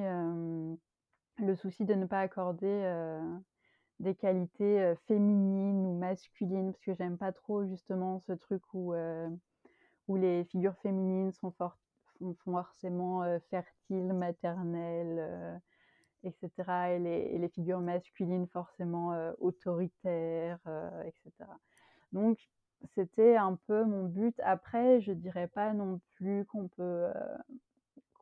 le 1.39 1.57
souci 1.57 1.85
de 1.85 1.95
ne 1.95 2.07
pas 2.07 2.21
accorder 2.21 3.21
des 3.99 4.15
qualités 4.15 4.95
féminines 5.07 5.87
ou 5.87 5.99
masculines, 5.99 6.73
parce 6.73 6.85
que 6.85 6.95
j'aime 6.95 7.19
pas 7.19 7.33
trop 7.33 7.67
justement 7.67 8.21
ce 8.21 8.33
truc 8.33 8.63
où, 8.75 8.95
où 10.09 10.17
les 10.17 10.45
figures 10.45 10.77
féminines 10.83 11.33
sont, 11.33 11.53
forcément 12.45 13.23
fertiles, 13.51 14.13
maternelles, 14.13 15.61
etc. 16.25 16.51
Et 16.95 17.39
les, 17.39 17.49
figures 17.49 17.81
masculines 17.81 18.47
forcément 18.49 19.15
autoritaires, 19.39 20.61
etc. 21.05 21.51
Donc 22.13 22.39
c'était 22.95 23.37
un 23.37 23.57
peu 23.67 23.85
mon 23.85 24.05
but. 24.05 24.39
Après, 24.41 25.01
je 25.01 25.13
dirais 25.13 25.49
pas 25.49 25.73
non 25.73 26.01
plus 26.17 26.45
qu'on 26.47 26.69
peut 26.69 27.09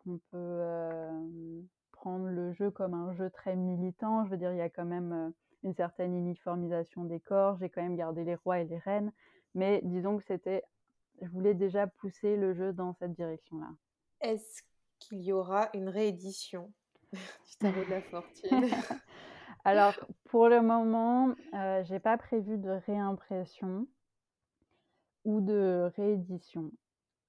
qu'on 0.08 0.20
peut 0.30 1.66
prendre 1.92 2.26
le 2.26 2.52
jeu 2.52 2.70
comme 2.70 2.94
un 2.94 3.12
jeu 3.14 3.30
très 3.30 3.56
militant. 3.56 4.24
Je 4.24 4.30
veux 4.30 4.36
dire, 4.36 4.52
il 4.52 4.58
y 4.58 4.62
a 4.62 4.70
quand 4.70 4.84
même 4.84 5.32
une 5.62 5.74
certaine 5.74 6.14
uniformisation 6.14 7.04
des 7.04 7.20
corps. 7.20 7.58
J'ai 7.58 7.68
quand 7.68 7.82
même 7.82 7.96
gardé 7.96 8.24
les 8.24 8.36
rois 8.36 8.60
et 8.60 8.64
les 8.64 8.78
reines. 8.78 9.12
Mais 9.54 9.80
disons 9.84 10.16
que 10.16 10.24
c'était. 10.24 10.64
Je 11.20 11.28
voulais 11.28 11.54
déjà 11.54 11.86
pousser 11.86 12.36
le 12.36 12.54
jeu 12.54 12.72
dans 12.72 12.94
cette 12.94 13.12
direction-là. 13.12 13.68
Est-ce 14.20 14.62
qu'il 15.00 15.20
y 15.20 15.32
aura 15.32 15.68
une 15.74 15.88
réédition 15.88 16.72
du 17.12 17.56
tarot 17.58 17.84
de 17.84 17.90
la 17.90 18.02
fortune 18.02 18.68
Alors, 19.64 19.94
pour 20.26 20.48
le 20.48 20.62
moment, 20.62 21.34
euh, 21.54 21.82
j'ai 21.84 21.98
pas 21.98 22.16
prévu 22.16 22.56
de 22.56 22.70
réimpression 22.86 23.86
ou 25.24 25.40
de 25.40 25.90
réédition. 25.96 26.70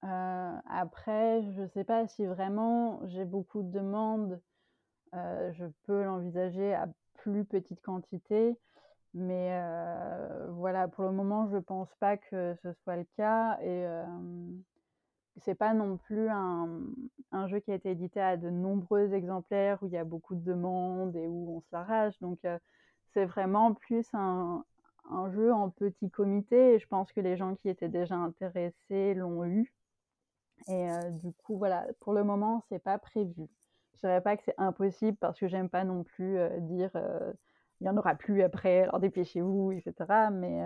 Euh, 0.06 0.58
après, 0.70 1.43
je 1.56 1.62
ne 1.62 1.68
sais 1.68 1.84
pas 1.84 2.08
si 2.08 2.26
vraiment 2.26 3.02
j'ai 3.08 3.26
beaucoup 3.26 3.64
de 3.64 3.72
demandes 3.72 4.39
je 5.14 5.66
peux 5.86 6.04
l'envisager 6.04 6.74
à 6.74 6.88
plus 7.16 7.45
petite 7.45 7.82
quantité, 7.82 8.58
mais 9.14 9.60
voilà, 10.50 10.88
pour 10.88 11.04
le 11.04 11.12
moment, 11.12 11.47
je 11.50 11.56
ne 11.56 11.62
pense 11.62 11.93
pas 11.95 12.18
que 12.18 12.56
ce 12.62 12.74
soit 12.84 12.97
le 12.97 13.06
cas 13.18 13.58
et 13.62 13.88
c'est 15.41 15.56
pas 15.56 15.74
non 15.74 15.97
plus 15.97 16.30
un, 16.30 16.68
un, 17.32 17.47
jeu 17.47 17.60
qui 17.60 17.72
a 17.72 17.76
été 17.76 17.91
édité 17.91 18.20
à 18.22 18.38
de 18.38 18.50
nombreux 18.50 19.14
exemplaires 19.14 19.82
où 19.82 19.88
il 19.88 19.93
y 19.93 19.97
a 19.97 20.04
beaucoup 20.04 20.36
de 20.36 20.43
demandes 20.43 21.16
et 21.16 21.28
où 21.28 21.58
on 21.58 21.62
se 21.62 21.68
l'arrache. 21.72 22.20
Donc, 22.20 22.39
c'est 23.14 23.26
vraiment 23.26 23.74
plus 23.74 24.08
un, 24.14 24.64
un, 25.10 25.32
jeu 25.32 25.54
en 25.54 25.70
petit 25.70 26.10
comité 26.10 26.74
et 26.76 26.80
je 26.80 26.88
pense 26.88 27.12
que 27.12 27.22
les 27.22 27.38
gens 27.38 27.56
qui 27.56 27.70
étaient 27.70 27.89
déjà 27.89 28.16
intéressés 28.16 29.14
l'ont 29.14 29.45
eu. 29.45 29.74
Et 30.68 30.88
du 31.12 31.32
coup, 31.34 31.57
voilà, 31.57 31.86
pour 31.99 32.14
le 32.14 32.24
moment, 32.24 32.64
c'est 32.70 32.80
pas 32.80 32.97
prévu. 32.97 33.47
Je 33.95 33.99
dirais 33.99 34.22
pas 34.22 34.38
que 34.38 34.43
c'est 34.43 34.55
impossible 34.57 35.18
parce 35.18 35.39
que 35.39 35.47
j'aime 35.47 35.70
pas 35.70 35.84
non 35.84 36.03
plus 36.03 36.38
dire 36.62 36.91
il 37.82 37.84
n'y 37.84 37.89
en 37.89 37.97
aura 37.97 38.16
plus 38.16 38.43
après, 38.43 38.84
alors 38.84 38.99
dépêchez-vous, 38.99 39.72
etc. 39.72 40.30
Mais 40.32 40.62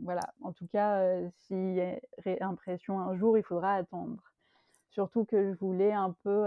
voilà, 0.00 0.22
en 0.42 0.52
tout 0.52 0.66
cas, 0.66 1.20
s'il 1.38 1.74
y 1.74 1.80
a 1.80 1.98
réimpression 2.18 3.00
un 3.00 3.16
jour, 3.16 3.38
il 3.38 3.44
faudra 3.44 3.74
attendre. 3.74 4.22
Surtout 4.90 5.24
que 5.24 5.52
je 5.52 5.58
voulais 5.58 5.92
un 5.92 6.14
peu 6.22 6.44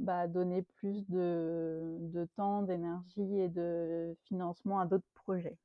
bah, 0.00 0.26
donner 0.26 0.62
plus 0.62 1.06
de, 1.08 1.96
de 2.00 2.24
temps, 2.36 2.62
d'énergie 2.62 3.38
et 3.38 3.48
de 3.48 4.16
financement 4.24 4.80
à 4.80 4.86
d'autres 4.86 5.04
projets. 5.14 5.56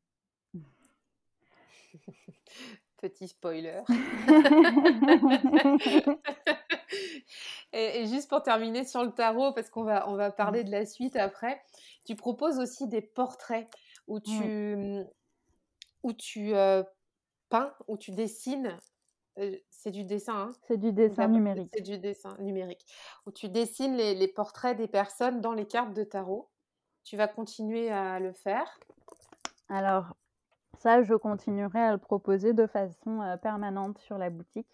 Petit 3.03 3.27
spoiler. 3.27 3.83
et, 7.73 8.07
juste 8.07 8.29
pour 8.29 8.41
terminer 8.43 8.85
sur 8.85 9.03
le 9.03 9.11
tarot, 9.11 9.51
parce 9.51 9.69
qu'on 9.69 9.83
va, 9.83 10.09
on 10.09 10.15
va 10.15 10.31
parler 10.31 10.61
mmh. 10.61 10.67
de 10.67 10.71
la 10.71 10.85
suite 10.85 11.17
après, 11.17 11.61
tu 12.05 12.15
proposes 12.15 12.59
aussi 12.59 12.87
des 12.87 13.01
portraits 13.01 13.67
où 14.07 14.21
tu, 14.21 14.31
mmh, 14.31 15.05
où 16.03 16.13
tu 16.13 16.55
euh, 16.55 16.81
peins, 17.49 17.73
où 17.89 17.97
tu 17.97 18.11
dessines 18.11 18.77
c'est 19.69 19.91
du 19.91 20.05
dessin, 20.05 20.33
hein? 20.33 20.51
C'est 20.69 20.77
du 20.77 20.93
dessin 20.93 21.27
numérique. 21.27 21.71
C'est 21.73 21.81
du 21.81 21.97
dessin 21.97 22.37
numérique, 22.39 22.85
où 23.25 23.31
tu 23.31 23.49
dessines 23.49 23.97
les 23.97 24.15
les 24.15 24.29
portraits 24.29 24.77
des 24.77 24.87
personnes 24.87 25.41
dans 25.41 25.51
les 25.51 25.65
cartes 25.65 25.93
de 25.93 26.05
tarot. 26.05 26.49
Tu 27.03 27.17
vas 27.17 27.27
continuer 27.27 27.91
à 27.91 28.21
le 28.21 28.31
faire? 28.31 28.79
Alors 29.67 30.15
ça, 30.83 31.01
je 31.01 31.13
continuerai 31.13 31.79
à 31.79 31.93
le 31.93 31.97
proposer 31.97 32.51
de 32.51 32.67
façon, 32.67 33.21
permanente 33.41 33.97
sur 33.99 34.17
la 34.17 34.29
boutique. 34.29 34.67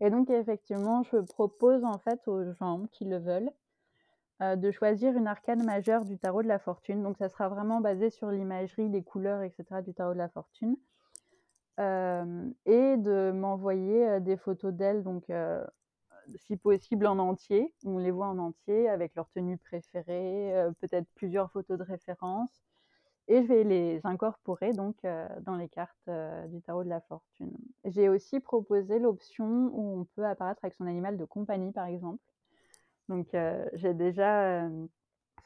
Et 0.00 0.08
donc 0.08 0.30
effectivement, 0.30 1.02
je 1.02 1.16
propose 1.16 1.84
en 1.84 1.98
fait 1.98 2.28
aux 2.28 2.52
gens 2.52 2.86
qui 2.92 3.04
le 3.04 3.18
veulent, 3.18 3.50
de 4.40 4.70
choisir 4.70 5.16
une 5.16 5.26
arcane 5.26 5.64
majeure 5.64 6.04
du 6.04 6.16
tarot 6.16 6.44
de 6.44 6.48
la 6.48 6.60
fortune. 6.60 7.02
Donc 7.02 7.18
ça 7.18 7.28
sera 7.28 7.48
vraiment 7.48 7.80
basé 7.80 8.08
sur 8.10 8.30
l'imagerie, 8.30 8.88
les 8.88 9.02
couleurs 9.02 9.42
et 9.42 9.50
cetera 9.50 9.82
du 9.82 9.92
tarot 9.92 10.12
de 10.12 10.18
la 10.18 10.28
fortune. 10.28 10.76
et 11.78 12.96
de 12.96 13.30
m'envoyer, 13.32 14.20
des 14.20 14.36
photos 14.36 14.72
d'elles 14.72 15.02
donc, 15.02 15.30
si 16.36 16.56
possible 16.56 17.06
en 17.06 17.18
entier, 17.18 17.74
on 17.84 17.98
les 17.98 18.10
voit 18.10 18.26
en 18.26 18.38
entier 18.38 18.88
avec 18.88 19.14
leur 19.14 19.28
tenue 19.30 19.58
préférée, 19.58 20.52
peut-être 20.80 21.06
plusieurs 21.14 21.50
photos 21.50 21.78
de 21.78 21.84
référence 21.84 22.62
et 23.28 23.42
je 23.42 23.46
vais 23.46 23.64
les 23.64 24.00
incorporer 24.04 24.72
donc 24.72 24.96
dans 25.42 25.56
les 25.56 25.68
cartes 25.68 26.10
du 26.48 26.60
tarot 26.62 26.84
de 26.84 26.88
la 26.88 27.00
fortune. 27.02 27.56
J'ai 27.84 28.08
aussi 28.08 28.40
proposé 28.40 28.98
l'option 28.98 29.70
où 29.72 30.00
on 30.00 30.04
peut 30.16 30.26
apparaître 30.26 30.60
avec 30.64 30.74
son 30.74 30.86
animal 30.86 31.16
de 31.16 31.24
compagnie 31.24 31.72
par 31.72 31.86
exemple. 31.86 32.22
Donc 33.08 33.28
j'ai 33.74 33.94
déjà 33.94 34.68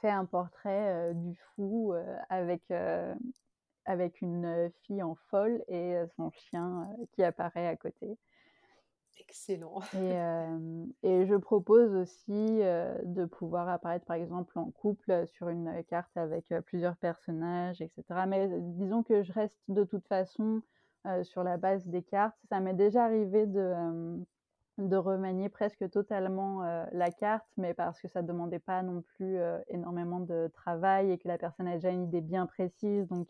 fait 0.00 0.10
un 0.10 0.24
portrait 0.24 1.12
du 1.14 1.36
fou 1.54 1.92
avec 2.28 2.62
avec 3.84 4.20
une 4.20 4.70
fille 4.82 5.02
en 5.02 5.16
folle 5.30 5.62
et 5.68 5.96
son 6.16 6.30
chien 6.30 6.88
qui 7.12 7.22
apparaît 7.24 7.66
à 7.66 7.76
côté. 7.76 8.16
Excellent. 9.18 9.80
Et, 11.02 11.26
je 11.26 11.36
propose 11.36 11.94
aussi 11.94 12.58
de 13.04 13.24
pouvoir 13.24 13.68
apparaître 13.68 14.04
par 14.04 14.16
exemple 14.16 14.58
en 14.58 14.70
couple 14.70 15.26
sur 15.26 15.48
une 15.48 15.82
carte 15.84 16.14
avec 16.16 16.52
plusieurs 16.66 16.96
personnages, 16.96 17.80
etc. 17.80 18.26
Mais 18.26 18.48
disons 18.60 19.02
que 19.02 19.22
je 19.22 19.32
reste 19.32 19.56
de 19.68 19.84
toute 19.84 20.06
façon 20.06 20.62
sur 21.22 21.44
la 21.44 21.56
base 21.56 21.86
des 21.86 22.02
cartes. 22.02 22.36
Ça 22.48 22.60
m'est 22.60 22.74
déjà 22.74 23.04
arrivé 23.04 23.46
de, 23.46 23.74
de 24.78 24.96
remanier 24.96 25.48
presque 25.48 25.88
totalement 25.90 26.62
la 26.92 27.10
carte, 27.10 27.48
mais 27.56 27.74
parce 27.74 28.00
que 28.00 28.08
ça 28.08 28.22
ne 28.22 28.26
demandait 28.26 28.58
pas 28.58 28.82
non 28.82 29.02
plus 29.02 29.38
énormément 29.68 30.20
de 30.20 30.50
travail 30.54 31.10
et 31.10 31.18
que 31.18 31.28
la 31.28 31.38
personne 31.38 31.68
a 31.68 31.74
déjà 31.74 31.90
une 31.90 32.04
idée 32.04 32.20
bien 32.20 32.46
précise, 32.46 33.08
donc 33.08 33.28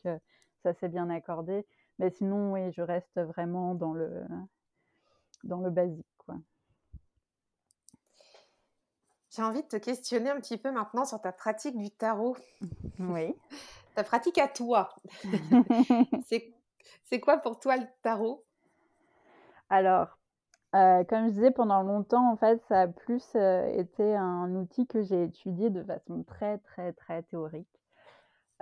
ça 0.63 0.73
s'est 0.75 0.89
bien 0.89 1.11
accordé. 1.11 1.67
Mais 1.99 2.11
sinon, 2.11 2.53
oui, 2.53 2.73
je 2.73 2.83
reste 2.83 3.21
vraiment 3.21 3.75
dans 3.75 3.93
le, 3.93 4.25
dans 5.45 5.61
le 5.61 5.71
basique. 5.71 6.07
Quoi. 6.19 6.37
J'ai 9.31 9.43
envie 9.43 9.63
de 9.63 9.69
te 9.69 9.77
questionner 9.77 10.31
un 10.31 10.41
petit 10.41 10.59
peu 10.59 10.71
maintenant 10.71 11.05
sur 11.05 11.21
ta 11.21 11.33
pratique 11.33 11.77
du 11.77 11.91
tarot. 11.91 12.37
Oui. 12.99 13.35
ta 13.95 14.05
pratique 14.05 14.39
à 14.39 14.49
toi. 14.49 14.95
c'est 17.05 17.21
quoi 17.21 17.39
pour 17.39 17.59
toi 17.59 17.77
le 17.77 17.87
tarot? 18.03 18.45
Alors, 19.71 20.19
euh, 20.75 21.05
comme 21.05 21.27
je 21.27 21.33
disais, 21.33 21.51
pendant 21.51 21.83
longtemps, 21.83 22.31
en 22.31 22.37
fait, 22.37 22.63
ça 22.69 22.83
a 22.83 22.89
plus 22.89 23.25
euh, 23.35 23.67
été 23.79 24.15
un 24.15 24.55
outil 24.55 24.87
que 24.87 25.03
j'ai 25.03 25.25
étudié 25.25 25.69
de 25.69 25.83
façon 25.83 26.23
très, 26.23 26.59
très, 26.59 26.93
très 26.93 27.23
théorique. 27.25 27.69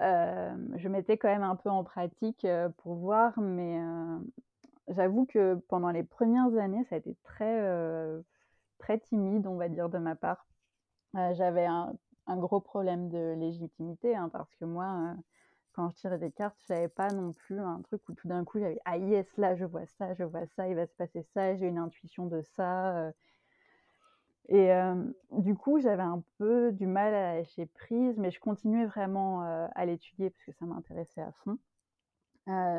Euh, 0.01 0.55
je 0.77 0.89
mettais 0.89 1.19
quand 1.19 1.29
même 1.29 1.43
un 1.43 1.57
peu 1.57 1.69
en 1.69 1.85
pratique 1.85 2.47
pour 2.79 2.95
voir, 2.95 3.39
mais 3.39 3.79
J'avoue 4.91 5.25
que 5.27 5.55
pendant 5.69 5.91
les 5.91 6.03
premières 6.03 6.57
années, 6.59 6.85
ça 6.85 6.97
a 6.97 6.99
été 6.99 7.17
très, 7.23 7.63
très 8.79 8.99
timide, 8.99 9.47
on 9.47 9.57
va 9.57 9.69
dire, 9.69 9.89
de 9.89 9.99
ma 9.99 10.17
part. 10.17 10.47
j'avais 11.15 11.67
un, 11.67 11.93
gros 12.27 12.61
problème 12.61 13.09
de 13.09 13.35
légitimité, 13.39 14.17
hein, 14.17 14.29
parce 14.33 14.55
que 14.57 14.65
moi, 14.65 15.15
quand 15.73 15.91
je 15.91 15.97
tirais 15.97 16.19
des 16.19 16.33
cartes, 16.33 16.57
je 16.69 16.73
n'avais 16.73 16.89
pas 16.89 17.09
non 17.09 17.33
plus 17.33 17.61
un 17.61 17.81
truc 17.83 18.09
où 18.09 18.15
tout 18.15 18.29
d'un 18.29 18.45
coup 18.45 18.59
j'avais 18.59 18.81
ah 18.85 18.99
yes 18.99 19.27
là 19.37 19.55
je 19.55 19.65
vois 19.65 19.87
ça, 19.87 20.15
je 20.15 20.25
vois 20.25 20.47
ça, 20.57 20.69
il 20.69 20.75
va 20.75 20.87
se 20.87 20.95
passer 20.95 21.23
ça, 21.35 21.55
j'ai 21.55 21.67
une 21.67 21.79
intuition 21.79 22.27
de 22.27 22.43
ça. 22.43 23.13
Et 24.49 24.71
du 25.31 25.55
coup 25.55 25.81
j'avais 25.81 26.03
un 26.03 26.23
peu 26.39 26.73
du 26.73 26.87
mal 26.87 27.15
à 27.15 27.37
lâcher 27.37 27.67
prise, 27.67 28.19
mais 28.19 28.31
je 28.33 28.41
continuais 28.41 28.87
vraiment 28.87 29.43
à 29.43 29.87
l'étudier 29.87 30.31
parce 30.31 30.45
que 30.45 30.53
ça 30.53 30.67
m'intéressait 30.67 31.23
à 31.23 31.33
fond 31.45 31.59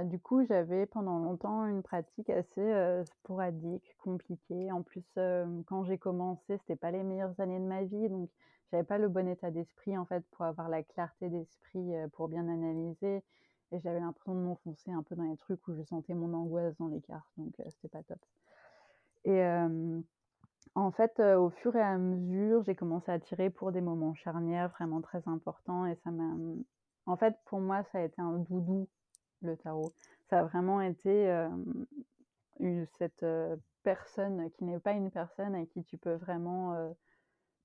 du 0.06 0.20
coup, 0.20 0.46
j'avais 0.46 0.86
pendant 0.86 1.20
longtemps 1.20 1.66
une 1.66 1.84
pratique 1.84 2.30
assez, 2.30 3.04
sporadique, 3.06 3.96
compliquée. 4.00 4.72
En 4.72 4.82
plus, 4.82 5.06
quand 5.68 5.84
j'ai 5.84 5.98
commencé, 5.98 6.58
c'était 6.60 6.76
pas 6.76 6.92
les 6.92 7.04
meilleures 7.04 7.40
années 7.40 7.60
de 7.60 7.66
ma 7.66 7.84
vie, 7.84 8.10
donc 8.10 8.30
j'avais 8.72 8.84
pas 8.84 8.98
le 8.98 9.10
bon 9.10 9.28
état 9.28 9.52
d'esprit, 9.52 9.98
en 9.98 10.06
fait, 10.06 10.24
pour 10.32 10.46
avoir 10.46 10.70
la 10.70 10.84
clarté 10.84 11.30
d'esprit, 11.30 11.92
pour 12.14 12.28
bien 12.28 12.48
analyser 12.48 13.24
et 13.72 13.80
j'avais 13.80 14.00
l'impression 14.00 14.36
de 14.36 14.42
m'enfoncer 14.42 14.92
un 14.92 15.04
peu 15.04 15.16
dans 15.16 15.24
les 15.24 15.38
trucs 15.38 15.66
où 15.68 15.74
je 15.74 15.84
sentais 15.84 16.14
mon 16.14 16.34
angoisse 16.34 16.76
dans 16.78 16.88
les 16.88 17.02
cartes, 17.02 17.32
donc 17.38 17.54
c'était 17.70 17.88
pas 17.88 18.04
top 18.04 18.20
et 19.24 19.42
en 20.76 20.92
fait, 20.92 21.20
au 21.20 21.50
fur 21.50 21.76
et 21.76 21.82
à 21.82 21.98
mesure, 21.98 22.64
j'ai 22.64 22.76
commencé 22.76 23.12
à 23.12 23.20
tirer 23.20 23.50
pour 23.50 23.72
des 23.72 23.82
moments 23.82 24.14
charnières 24.14 24.70
vraiment 24.70 25.02
très 25.02 25.22
importants 25.28 25.86
et 25.86 25.96
ça 26.04 26.12
m'a, 26.12 26.34
en 27.06 27.18
fait, 27.18 27.36
pour 27.46 27.60
moi, 27.60 27.84
ça 27.92 28.00
a 28.00 28.02
été 28.04 28.22
un 28.22 28.38
doudou 28.38 28.88
le 29.42 29.58
tarot. 29.58 29.94
Ça 30.30 30.40
a 30.40 30.44
vraiment 30.44 30.82
été 30.82 31.48
cette 32.98 33.26
personne 33.84 34.50
qui 34.52 34.64
n'est 34.64 34.80
pas 34.80 34.94
une 34.94 35.12
personne 35.12 35.56
à 35.56 35.66
qui 35.66 35.84
tu 35.84 35.98
peux 35.98 36.14
vraiment 36.16 36.76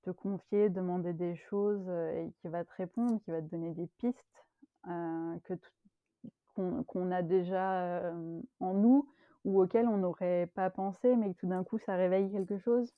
te 0.03 0.09
confier, 0.11 0.69
demander 0.69 1.13
des 1.13 1.35
choses 1.35 1.87
et 1.89 2.31
qui 2.41 2.47
va 2.47 2.63
te 2.63 2.73
répondre, 2.75 3.21
qui 3.23 3.31
va 3.31 3.41
te 3.41 3.47
donner 3.47 3.73
des 3.73 3.87
pistes 3.97 4.45
que 4.83 5.53
qu'on 6.55 7.11
a 7.11 7.21
déjà 7.21 8.11
en 8.59 8.73
nous 8.73 9.07
ou 9.45 9.61
auxquelles 9.61 9.87
on 9.87 9.97
n'aurait 9.97 10.49
pas 10.55 10.69
pensé, 10.69 11.15
mais 11.15 11.33
que 11.33 11.39
tout 11.39 11.47
d'un 11.47 11.63
coup 11.63 11.77
ça 11.77 11.95
réveille 11.95 12.31
quelque 12.31 12.57
chose. 12.57 12.91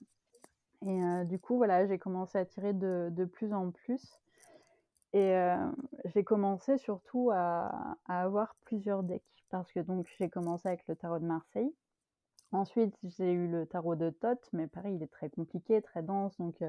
Et 0.82 1.25
du 1.25 1.39
coup, 1.39 1.57
voilà, 1.57 1.86
j'ai 1.86 1.97
commencé 1.99 2.38
à 2.38 2.45
tirer 2.45 2.71
de, 2.73 3.09
de 3.11 3.25
plus 3.25 3.53
en 3.53 3.71
plus. 3.71 4.19
Et 5.14 5.36
j'ai 6.05 6.24
commencé 6.24 6.78
surtout 6.78 7.32
à, 7.34 7.97
avoir 8.07 8.55
plusieurs 8.66 9.03
decks 9.03 9.24
parce 9.49 9.72
que 9.72 9.80
donc 9.80 10.07
j'ai 10.20 10.30
commencé 10.30 10.68
avec 10.68 10.88
le 10.88 10.95
tarot 10.95 11.20
de 11.20 11.26
Marseille. 11.26 11.74
Ensuite, 12.51 12.95
j'ai 13.03 13.32
eu 13.32 13.47
le 13.47 13.66
tarot 13.66 13.95
de 13.95 14.10
Thoth, 14.10 14.49
mais 14.53 14.68
pareil, 14.68 14.95
il 14.95 15.03
est 15.03 15.12
très 15.12 15.30
compliqué, 15.30 15.82
très 15.82 16.01
dense, 16.01 16.38
donc 16.38 16.64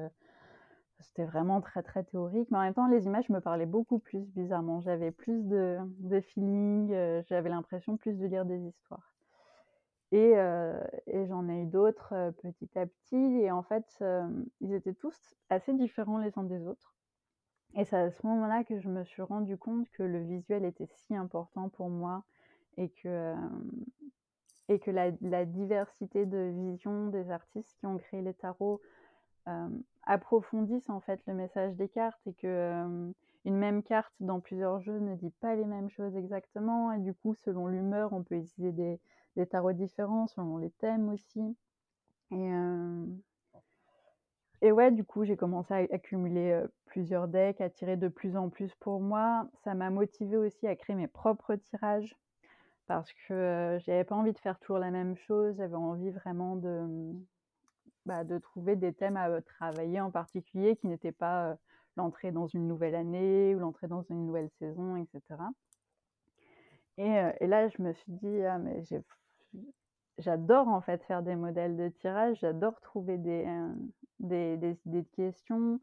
c'était 0.99 1.25
vraiment 1.25 1.61
très 1.61 1.83
très 1.83 2.03
théorique. 2.03 2.49
Mais 2.51 2.57
en 2.57 2.61
même 2.61 2.73
temps, 2.73 2.87
les 2.87 3.05
images 3.05 3.29
me 3.29 3.39
parlaient 3.39 3.65
beaucoup 3.65 3.99
plus, 3.99 4.21
bizarrement. 4.33 4.81
J'avais 4.81 5.11
plus 5.11 5.43
de, 5.43 5.79
feeling, 6.21 6.89
j'avais 7.27 7.49
l'impression 7.49 7.97
plus 7.97 8.13
de 8.17 8.25
lire 8.25 8.45
des 8.45 8.59
histoires. 8.59 9.13
Et 10.11 10.33
j'en 11.27 11.47
ai 11.47 11.61
eu 11.61 11.65
d'autres 11.65 12.31
petit 12.41 12.69
à 12.77 12.85
petit, 12.85 13.41
et 13.41 13.51
en 13.51 13.63
fait, 13.63 14.03
ils 14.61 14.73
étaient 14.73 14.95
tous 14.95 15.35
assez 15.49 15.73
différents 15.73 16.17
les 16.17 16.31
uns 16.37 16.43
des 16.43 16.65
autres. 16.65 16.95
Et 17.75 17.85
c'est 17.85 17.97
à 17.97 18.11
ce 18.11 18.27
moment-là 18.27 18.63
que 18.63 18.79
je 18.79 18.89
me 18.89 19.03
suis 19.03 19.21
rendu 19.21 19.57
compte 19.57 19.89
que 19.91 20.03
le 20.03 20.21
visuel 20.23 20.65
était 20.65 20.87
si 20.87 21.15
important 21.15 21.69
pour 21.69 21.89
moi 21.89 22.23
et 22.77 22.89
que, 22.89 23.33
et 24.67 24.79
que 24.79 24.91
la, 24.91 25.11
diversité 25.45 26.25
de 26.25 26.51
visions 26.53 27.07
des 27.07 27.31
artistes 27.31 27.77
qui 27.79 27.85
ont 27.85 27.97
créé 27.97 28.21
les 28.21 28.33
tarots 28.33 28.81
approfondissent 30.03 30.89
en 30.89 30.99
fait 30.99 31.21
le 31.27 31.33
message 31.33 31.75
des 31.75 31.87
cartes 31.89 32.21
et 32.27 32.33
que 32.33 33.11
une 33.45 33.57
même 33.57 33.81
carte 33.81 34.13
dans 34.19 34.39
plusieurs 34.39 34.79
jeux 34.81 34.99
ne 34.99 35.15
dit 35.15 35.31
pas 35.41 35.55
les 35.55 35.65
mêmes 35.65 35.89
choses 35.89 36.15
exactement 36.15 36.91
et 36.91 36.99
du 36.99 37.13
coup 37.13 37.33
selon 37.33 37.67
l'humeur 37.67 38.13
on 38.13 38.23
peut 38.23 38.35
utiliser 38.35 38.99
des, 39.35 39.45
tarots 39.47 39.73
différents 39.73 40.27
selon 40.27 40.57
les 40.57 40.69
thèmes 40.71 41.09
aussi 41.09 41.55
et 44.61 44.71
ouais, 44.71 44.91
du 44.91 45.03
coup, 45.03 45.25
j'ai 45.25 45.35
commencé 45.35 45.73
à 45.73 45.77
accumuler 45.77 46.61
plusieurs 46.85 47.27
decks, 47.27 47.61
à 47.61 47.69
tirer 47.69 47.97
de 47.97 48.07
plus 48.07 48.37
en 48.37 48.49
plus 48.49 48.73
pour 48.75 48.99
moi. 48.99 49.47
Ça 49.63 49.73
m'a 49.73 49.89
motivé 49.89 50.37
aussi 50.37 50.67
à 50.67 50.75
créer 50.75 50.95
mes 50.95 51.07
propres 51.07 51.55
tirages 51.55 52.15
parce 52.85 53.11
que 53.27 53.79
j'avais 53.85 54.03
pas 54.03 54.15
envie 54.15 54.33
de 54.33 54.39
faire 54.39 54.59
toujours 54.59 54.77
la 54.77 54.91
même 54.91 55.15
chose. 55.15 55.55
J'avais 55.57 55.75
envie 55.75 56.11
vraiment 56.11 56.55
de, 56.57 56.81
mmh, 56.81 57.25
bah, 58.05 58.23
de 58.23 58.37
trouver 58.37 58.75
des 58.75 58.93
thèmes 58.93 59.17
à 59.17 59.41
travailler 59.41 59.99
en 59.99 60.11
particulier 60.11 60.75
qui 60.75 60.87
n'étaient 60.87 61.11
pas 61.11 61.57
l'entrée 61.97 62.31
dans 62.31 62.47
une 62.47 62.67
nouvelle 62.67 62.95
année 62.95 63.55
ou 63.55 63.59
l'entrée 63.59 63.87
dans 63.87 64.03
une 64.03 64.25
nouvelle 64.25 64.49
saison, 64.59 64.95
etc. 64.95 65.21
Et, 66.97 67.21
et 67.39 67.47
là, 67.47 67.67
je 67.67 67.81
me 67.81 67.93
suis 67.93 68.11
dit, 68.11 68.43
ah, 68.43 68.59
mais 68.59 68.83
j'ai 68.83 69.01
j'adore 70.21 70.67
en 70.67 70.81
fait 70.81 71.03
faire 71.03 71.23
des 71.23 71.35
modèles 71.35 71.77
de 71.77 71.89
tirage, 71.89 72.39
j'adore 72.39 72.79
trouver 72.81 73.17
des, 73.17 73.45
des, 74.19 74.57
des, 74.57 74.77
idées 74.85 75.01
de 75.03 75.15
questions. 75.15 75.79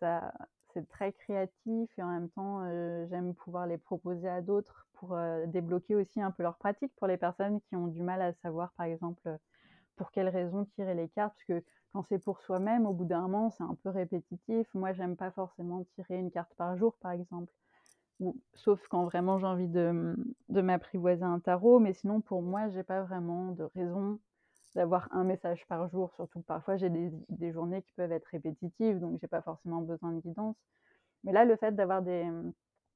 Ça, 0.00 0.32
c'est 0.72 0.88
très 0.88 1.12
créatif 1.12 1.90
et 1.98 2.02
en 2.02 2.08
même 2.08 2.30
temps, 2.30 2.64
j'aime 3.08 3.34
pouvoir 3.34 3.66
les 3.66 3.78
proposer 3.78 4.28
à 4.28 4.40
d'autres 4.40 4.86
pour 4.94 5.16
débloquer 5.48 5.94
aussi 5.96 6.20
un 6.20 6.30
peu 6.30 6.42
leur 6.42 6.56
pratique 6.56 6.92
pour 6.96 7.06
les 7.06 7.16
personnes 7.16 7.60
qui 7.62 7.76
ont 7.76 7.88
du 7.88 8.02
mal 8.02 8.22
à 8.22 8.32
savoir, 8.34 8.72
par 8.76 8.86
exemple, 8.86 9.38
pour 9.96 10.10
quelles 10.12 10.28
raisons 10.28 10.64
tirer 10.64 10.94
les 10.94 11.08
cartes. 11.08 11.34
Parce 11.34 11.60
que 11.60 11.66
quand 11.92 12.02
c'est 12.02 12.18
pour 12.18 12.40
soi-même, 12.40 12.86
au 12.86 12.92
bout 12.92 13.04
d'un 13.04 13.22
moment, 13.22 13.50
c'est 13.50 13.64
un 13.64 13.76
peu 13.82 13.90
répétitif. 13.90 14.66
Moi, 14.74 14.92
j'aime 14.92 15.16
pas 15.16 15.30
forcément 15.30 15.84
tirer 15.94 16.18
une 16.18 16.30
carte 16.30 16.54
par 16.56 16.76
jour, 16.76 16.96
par 17.00 17.12
exemple. 17.12 17.52
Sauf 18.54 18.86
quand 18.88 19.04
vraiment 19.04 19.38
j'ai 19.38 19.46
envie 19.46 19.68
de, 19.68 20.14
de 20.48 20.60
m'apprivoiser 20.60 21.24
un 21.24 21.40
tarot. 21.40 21.78
Mais 21.78 21.92
sinon, 21.92 22.20
pour 22.20 22.42
moi, 22.42 22.68
j'ai 22.68 22.82
pas 22.82 23.02
vraiment 23.02 23.52
de 23.52 23.64
raison 23.74 24.18
d'avoir 24.74 25.08
un 25.12 25.24
message 25.24 25.66
par 25.66 25.88
jour. 25.88 26.12
Surtout 26.14 26.42
parfois, 26.42 26.76
j'ai 26.76 26.90
des, 26.90 27.10
des, 27.28 27.52
journées 27.52 27.82
qui 27.82 27.92
peuvent 27.94 28.12
être 28.12 28.26
répétitives, 28.26 29.00
donc 29.00 29.18
j'ai 29.20 29.26
pas 29.26 29.42
forcément 29.42 29.80
besoin 29.82 30.12
de 30.12 30.20
guidance. 30.20 30.56
Mais 31.24 31.32
là, 31.32 31.44
le 31.44 31.56
fait 31.56 31.74
d'avoir 31.74 32.02
des, 32.02 32.26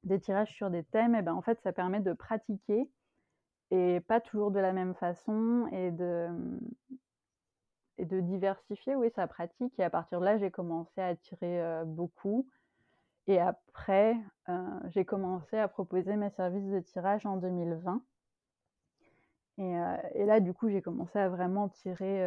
des, 0.05 0.21
tirages 0.21 0.53
sur 0.55 0.71
des 0.71 0.85
thèmes, 0.85 1.15
eh 1.15 1.23
ben, 1.23 1.35
en 1.35 1.43
fait, 1.43 1.61
ça 1.63 1.73
permet 1.73 2.01
de 2.01 2.13
pratiquer 2.13 2.89
et 3.71 4.01
pas 4.01 4.21
toujours 4.21 4.51
de 4.51 4.61
la 4.61 4.73
même 4.73 4.95
façon 4.95 5.67
et 5.73 5.91
de, 5.91 6.29
et 7.99 8.05
de 8.05 8.21
diversifier 8.21 8.95
oui, 8.95 9.11
sa 9.15 9.27
pratique. 9.27 9.73
Et 9.79 9.85
à 9.85 9.91
partir 9.91 10.21
de 10.21 10.25
là, 10.25 10.39
j'ai 10.39 10.51
commencé 10.51 11.01
à 11.01 11.17
tirer 11.17 11.61
euh, 11.63 11.85
beaucoup. 11.85 12.47
Et 13.27 13.41
après, 13.41 14.17
euh, 14.49 14.81
j'ai 14.87 15.05
commencé 15.05 15.57
à 15.57 15.69
proposer 15.69 16.17
mes 16.17 16.31
services 16.31 16.69
de 16.69 16.81
tirage 16.81 17.25
en 17.27 17.37
2020. 17.37 18.03
Et, 19.57 19.79
euh, 19.79 19.97
et 20.15 20.27
là, 20.27 20.41
du 20.41 20.53
coup, 20.53 20.69
j'ai 20.69 20.83
commencé 20.83 21.19
à 21.19 21.29
vraiment 21.29 21.69
tirer 21.69 22.27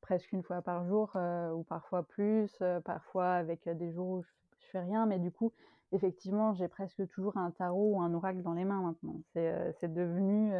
presque 0.00 0.32
une 0.32 0.42
fois 0.42 0.62
par 0.62 0.84
jour 0.86 1.16
ou 1.54 1.62
parfois 1.64 2.02
plus, 2.02 2.50
parfois 2.84 3.34
avec 3.34 3.68
des 3.68 3.92
jours 3.92 4.08
où 4.08 4.22
je, 4.22 4.28
je, 4.58 4.66
fais 4.70 4.80
rien. 4.80 5.06
Mais 5.06 5.18
du 5.18 5.30
coup, 5.30 5.52
effectivement, 5.92 6.54
j'ai 6.54 6.66
presque 6.66 7.06
toujours 7.08 7.36
un 7.36 7.50
tarot 7.52 7.96
ou 7.96 8.00
un 8.00 8.12
oracle 8.14 8.42
dans 8.42 8.54
les 8.54 8.64
mains 8.64 8.82
maintenant. 8.82 9.20
C'est 9.34 9.92
devenu 9.92 10.52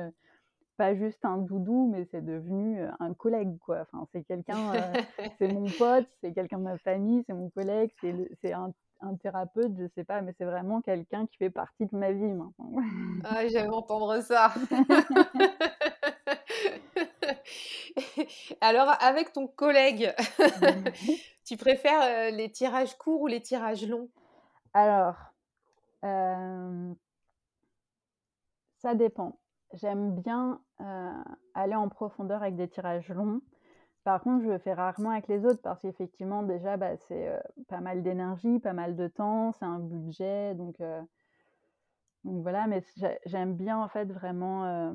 pas 0.81 0.95
juste 0.95 1.23
un 1.27 1.37
doudou, 1.37 1.91
mais 1.93 2.07
c'est 2.11 2.25
devenu 2.25 2.83
un 3.01 3.13
collègue, 3.13 3.59
quoi. 3.59 3.83
Enfin, 3.83 4.07
c'est 4.15 4.23
quelqu'un, 4.23 4.73
c'est 5.39 5.49
mon 5.49 5.69
pote, 5.69 6.07
c'est 6.23 6.33
quelqu'un 6.33 6.57
de 6.57 6.63
ma 6.63 6.79
famille, 6.79 7.23
c'est 7.27 7.35
mon 7.35 7.51
collègue, 7.51 7.91
c'est 8.41 8.55
un, 8.55 8.73
un, 9.03 9.15
thérapeute, 9.17 9.73
je 9.79 9.85
sais 9.95 10.05
pas, 10.05 10.23
mais 10.23 10.35
c'est 10.39 10.47
vraiment 10.47 10.81
quelqu'un 10.81 11.27
qui 11.27 11.37
fait 11.37 11.51
partie 11.51 11.85
de 11.85 11.95
ma 11.95 12.13
vie 12.13 12.33
maintenant. 12.33 12.73
ah, 13.25 13.47
j'aime 13.49 13.75
entendre 13.75 14.23
ça. 14.23 14.55
Alors, 18.63 18.91
avec 19.03 19.35
ton 19.35 19.49
collègue, 19.49 20.15
tu 21.45 21.59
préfères 21.59 22.33
les 22.33 22.51
tirages 22.51 22.97
courts 22.97 23.21
ou 23.21 23.27
les 23.27 23.43
tirages 23.43 23.87
longs? 23.87 24.09
Alors, 24.73 25.17
euh, 26.07 26.95
ça 28.79 28.95
dépend. 28.95 29.40
J'aime 29.75 30.17
bien 30.17 30.61
euh, 30.81 31.13
aller 31.55 31.75
en 31.75 31.89
profondeur 31.89 32.43
avec 32.43 32.57
des 32.57 32.69
tirages 32.69 33.09
longs. 33.09 33.41
Par 34.03 34.21
contre, 34.21 34.45
je 34.45 34.59
fais 34.59 34.73
rarement 34.73 35.11
avec 35.11 35.29
les 35.29 35.45
autres 35.45 35.61
parce 35.63 35.83
qu'effectivement, 35.83 36.43
déjà, 36.43 36.77
bah, 36.77 36.97
c'est 36.97 37.29
euh, 37.29 37.39
pas 37.69 37.81
mal 37.81 38.03
d'énergie, 38.03 38.59
pas 38.59 38.73
mal 38.73 38.97
de 38.97 39.07
temps, 39.07 39.53
c'est 39.53 39.65
un 39.65 39.79
budget. 39.79 40.55
Donc, 40.55 40.81
euh, 40.81 41.01
voilà, 42.25 42.67
mais 42.67 42.83
j'aime 43.27 43.55
bien 43.55 43.79
en 43.79 43.89
fait 43.89 44.07
vraiment 44.07 44.95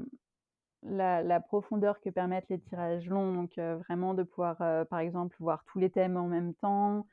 la, 0.84 1.40
profondeur 1.40 2.00
que 2.00 2.10
permettent 2.10 2.50
les 2.50 2.60
tirages 2.60 3.10
longs. 3.10 3.34
Donc, 3.34 3.58
vraiment 3.58 4.14
de 4.14 4.24
pouvoir, 4.24 4.58
par 4.90 5.00
exemple, 5.00 5.36
voir 5.40 5.64
tous 5.66 5.80
les 5.80 5.90
thèmes 5.90 6.18
en 6.18 6.28
même 6.28 6.54
temps, 6.54 7.08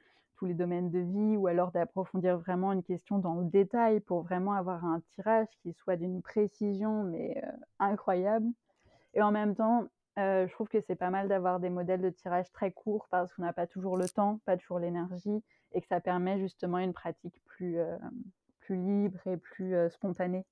les 0.46 0.54
domaines 0.54 0.90
de 0.90 0.98
vie, 0.98 1.36
ou 1.36 1.46
alors 1.46 1.72
d'approfondir 1.72 2.38
vraiment 2.38 2.72
une 2.72 2.82
question 2.82 3.18
dans 3.18 3.34
le 3.34 3.44
détail 3.44 4.00
pour 4.00 4.22
vraiment 4.22 4.52
avoir 4.52 4.84
un 4.84 5.00
tirage 5.14 5.48
qui 5.62 5.72
soit 5.72 5.96
d'une 5.96 6.22
précision 6.22 7.04
mais 7.04 7.42
euh, 7.44 7.50
incroyable. 7.78 8.46
Et 9.14 9.22
en 9.22 9.30
même 9.30 9.54
temps, 9.54 9.86
euh, 10.18 10.46
je 10.46 10.52
trouve 10.52 10.68
que 10.68 10.80
c'est 10.80 10.96
pas 10.96 11.10
mal 11.10 11.28
d'avoir 11.28 11.60
des 11.60 11.70
modèles 11.70 12.00
de 12.00 12.10
tirage 12.10 12.50
très 12.52 12.70
courts 12.70 13.06
parce 13.10 13.32
qu'on 13.32 13.42
n'a 13.42 13.52
pas 13.52 13.66
toujours 13.66 13.96
le 13.96 14.08
temps, 14.08 14.40
pas 14.44 14.56
toujours 14.56 14.78
l'énergie, 14.78 15.42
et 15.72 15.80
que 15.80 15.86
ça 15.86 16.00
permet 16.00 16.38
justement 16.38 16.78
une 16.78 16.92
pratique 16.92 17.40
plus, 17.46 17.78
euh, 17.78 17.96
plus 18.60 18.76
libre 18.76 19.18
et 19.26 19.36
plus 19.36 19.74
spontanée. 19.90 20.44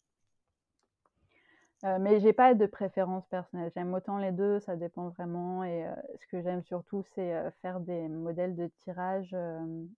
Euh, 1.85 1.99
mais 1.99 2.20
j'ai 2.20 2.35
pas 2.35 2.55
de 2.55 2.66
préférence 2.66 3.26
personnelle. 3.28 3.70
J'aime 3.74 3.95
autant 3.95 4.18
les 4.18 4.33
deux, 4.33 4.61
ça 4.61 4.76
dépend 4.76 5.09
vraiment. 5.09 5.64
Et 5.64 5.87
euh, 5.87 5.95
ce 6.20 6.26
que 6.26 6.43
j'aime 6.43 6.62
surtout, 6.62 7.03
c'est 7.14 7.35
euh, 7.35 7.51
faire 7.62 7.81
des 7.81 8.09
modèles 8.09 8.55
de 8.55 8.66
tirage 8.66 9.35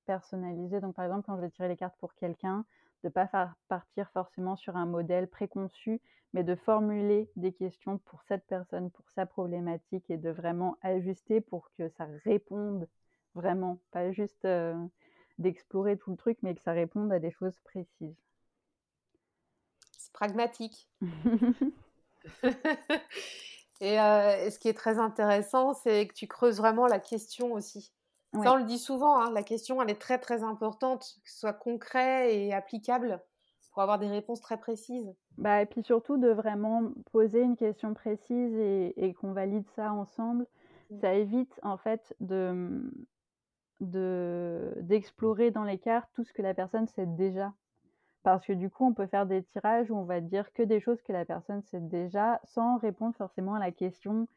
personnalisés. 0.07 0.80
Donc, 0.80 0.95
par 0.95 1.05
exemple, 1.05 1.24
quand 1.26 1.37
je 1.37 1.41
vais 1.43 1.51
tirer 1.51 1.68
les 1.68 1.76
cartes 1.76 1.97
pour 1.99 2.14
quelqu'un, 2.14 2.64
de 3.03 3.09
pas 3.09 3.26
faire 3.26 3.57
partir 3.68 4.09
forcément 4.12 4.55
sur 4.55 4.76
un 4.76 4.87
modèle 4.87 5.26
préconçu, 5.26 6.01
mais 6.35 6.45
de 6.45 6.55
formuler 6.55 7.28
des 7.35 7.53
questions 7.53 7.99
pour 7.99 8.22
cette 8.22 8.47
personne, 8.47 8.91
pour 8.93 9.11
sa 9.11 9.26
problématique, 9.26 10.09
et 10.09 10.18
de 10.18 10.30
vraiment 10.30 10.76
ajuster 10.83 11.41
pour 11.41 11.68
que 11.76 11.89
ça 11.89 12.07
réponde 12.24 12.89
vraiment, 13.35 13.78
pas 13.91 14.12
juste 14.12 14.47
d'explorer 15.39 15.97
tout 15.97 16.12
le 16.12 16.16
truc, 16.16 16.39
mais 16.43 16.55
que 16.55 16.62
ça 16.62 16.72
réponde 16.72 17.12
à 17.12 17.18
des 17.18 17.33
choses 17.33 17.59
précises 17.64 18.32
pragmatique. 20.12 20.88
et, 23.80 24.00
euh, 24.00 24.50
ce 24.50 24.58
qui 24.58 24.68
est 24.68 24.76
très 24.76 24.98
intéressant, 24.98 25.74
c'est 25.74 26.06
que 26.06 26.14
tu 26.14 26.26
creuses 26.26 26.58
vraiment 26.58 26.86
la 26.86 27.00
question 27.00 27.52
aussi. 27.52 27.92
Ça, 28.42 28.54
on 28.54 28.56
le 28.56 28.64
dit 28.64 28.78
souvent, 28.78 29.20
hein, 29.20 29.30
la 29.30 29.42
question, 29.42 29.82
elle 29.82 29.90
est 29.90 30.00
très 30.00 30.18
très 30.18 30.42
importante, 30.42 31.18
que 31.22 31.30
ce 31.30 31.40
soit 31.40 31.52
concret 31.52 32.34
et 32.34 32.54
applicable 32.54 33.20
pour 33.72 33.82
avoir 33.82 33.98
des 33.98 34.08
réponses 34.08 34.40
très 34.40 34.56
précises. 34.56 35.14
Bah, 35.36 35.60
et 35.60 35.66
puis 35.66 35.82
surtout 35.82 36.16
de 36.16 36.28
vraiment 36.28 36.92
poser 37.10 37.42
une 37.42 37.56
question 37.56 37.92
précise 37.94 38.54
et, 38.54 39.14
qu'on 39.20 39.32
valide 39.32 39.66
ça 39.76 39.92
ensemble, 39.92 40.46
mmh. 40.90 41.00
ça 41.00 41.14
évite 41.14 41.60
en 41.62 41.76
fait 41.76 42.14
de 42.20 42.90
d'explorer 43.80 45.50
dans 45.50 45.64
les 45.64 45.78
cartes 45.78 46.08
tout 46.14 46.22
ce 46.22 46.32
que 46.32 46.40
la 46.40 46.54
personne 46.54 46.86
sait 46.86 47.06
déjà. 47.06 47.52
Parce 48.23 48.47
que 48.47 48.53
du 48.53 48.70
coup, 48.70 48.87
on 48.87 48.95
peut 48.95 49.07
faire 49.07 49.27
des 49.27 49.43
tirages 49.43 49.91
où 49.91 49.97
on 49.97 50.05
va 50.05 50.20
dire 50.20 50.53
que 50.53 50.62
des 50.62 50.81
choses 50.81 51.03
que 51.03 51.12
la 51.12 51.25
personne 51.25 51.62
sait 51.62 51.81
déjà, 51.81 52.41
sans 52.45 52.79
répondre 52.79 53.14
forcément 53.16 53.55
à 53.55 53.59
la 53.59 53.73
question 53.73 54.29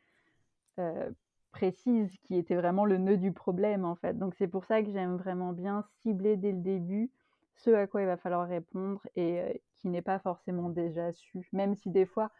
euh, 0.79 1.11
précise 1.51 2.11
qui 2.23 2.35
était 2.35 2.55
vraiment 2.55 2.85
le 2.85 2.97
nœud 2.97 3.17
du 3.17 3.31
problème 3.31 3.85
en 3.85 3.95
fait. 3.95 4.17
Donc 4.17 4.35
c'est 4.35 4.47
pour 4.47 4.65
ça 4.65 4.81
que 4.81 4.91
j'aime 4.91 5.15
vraiment 5.17 5.53
bien 5.53 5.83
cibler 6.01 6.35
dès 6.35 6.51
le 6.51 6.59
début 6.61 7.11
ce 7.57 7.69
à 7.69 7.87
quoi 7.87 8.01
il 8.01 8.07
va 8.07 8.17
falloir 8.17 8.47
répondre 8.47 9.01
et 9.15 9.39
euh, 9.39 9.53
qui 9.75 9.87
n'est 9.87 10.01
pas 10.01 10.19
forcément 10.19 10.69
déjà 10.69 11.13
su. 11.13 11.47
Même 11.53 11.75
si 11.75 11.89
des 11.89 12.05
fois, 12.05 12.31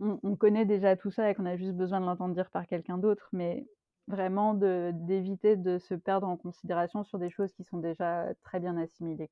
on, 0.00 0.20
on 0.22 0.36
connaît 0.36 0.66
déjà 0.66 0.96
tout 0.96 1.10
ça 1.10 1.30
et 1.30 1.34
qu'on 1.34 1.46
a 1.46 1.56
juste 1.56 1.74
besoin 1.74 2.00
de 2.00 2.06
l'entendre 2.06 2.34
dire 2.34 2.50
par 2.50 2.66
quelqu'un 2.66 2.98
d'autre, 2.98 3.28
mais 3.32 3.66
vraiment 4.08 4.54
d'éviter 4.54 5.56
de, 5.56 5.78
se 5.78 5.94
perdre 5.94 6.28
en 6.28 6.36
considération 6.36 7.04
sur 7.04 7.18
des 7.18 7.30
choses 7.30 7.52
qui 7.52 7.64
sont 7.64 7.78
déjà 7.78 8.28
très 8.42 8.60
bien 8.60 8.76
assimilées. 8.76 9.30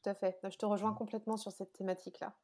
Tout 0.00 0.10
à 0.10 0.14
fait. 0.14 0.38
Je 0.42 0.56
te 0.56 0.66
rejoins 0.66 0.92
complètement 0.92 1.36
sur 1.36 1.52
cette 1.52 1.72
thématique-là. 1.72 2.34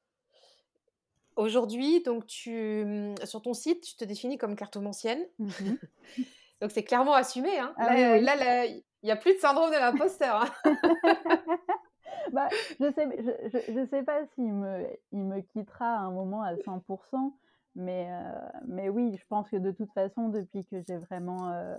Aujourd'hui, 1.36 2.02
donc 2.02 2.26
tu, 2.26 2.84
mmh, 2.84 3.16
sur 3.24 3.42
ton 3.42 3.54
site, 3.54 3.82
tu 3.82 3.96
te 3.96 4.04
définis 4.04 4.38
comme 4.38 4.54
cartomancienne. 4.56 5.24
Mmh 5.38 5.48
donc 6.60 6.70
c'est 6.70 6.84
clairement 6.84 7.14
assumé. 7.14 7.58
Hein. 7.58 7.74
Ah 7.76 7.94
là, 7.94 8.66
il 8.66 8.82
n'y 9.02 9.10
a 9.10 9.16
plus 9.16 9.34
de 9.34 9.38
syndrome 9.40 9.70
de 9.70 9.76
l'imposteur. 9.76 10.42
Hein. 10.64 10.74
bah, 12.32 12.48
je 12.80 12.92
sais, 12.92 13.08
je, 13.18 13.72
je, 13.72 13.86
sais 13.88 14.02
pas 14.02 14.24
s'il 14.34 14.52
me, 14.52 14.86
il 15.12 15.24
me 15.24 15.40
quittera 15.40 15.96
à 15.96 15.98
un 15.98 16.12
moment 16.12 16.42
à 16.42 16.54
100%, 16.54 17.32
mais, 17.74 18.08
euh, 18.08 18.48
mais 18.66 18.88
oui, 18.88 19.16
je 19.16 19.26
pense 19.28 19.50
que 19.50 19.56
de 19.56 19.72
toute 19.72 19.92
façon, 19.92 20.28
depuis 20.28 20.64
que 20.64 20.76
j'ai 20.86 20.96
vraiment 20.96 21.50
euh, 21.50 21.76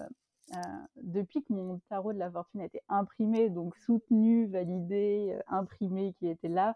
euh, 0.53 0.57
depuis 0.97 1.43
que 1.43 1.53
mon 1.53 1.79
tarot 1.89 2.13
de 2.13 2.19
la 2.19 2.29
fortune 2.29 2.61
a 2.61 2.65
été 2.65 2.81
imprimé, 2.87 3.49
donc 3.49 3.75
soutenu, 3.77 4.45
validé, 4.47 5.33
euh, 5.33 5.41
imprimé, 5.47 6.13
qui 6.19 6.27
était 6.27 6.49
là, 6.49 6.75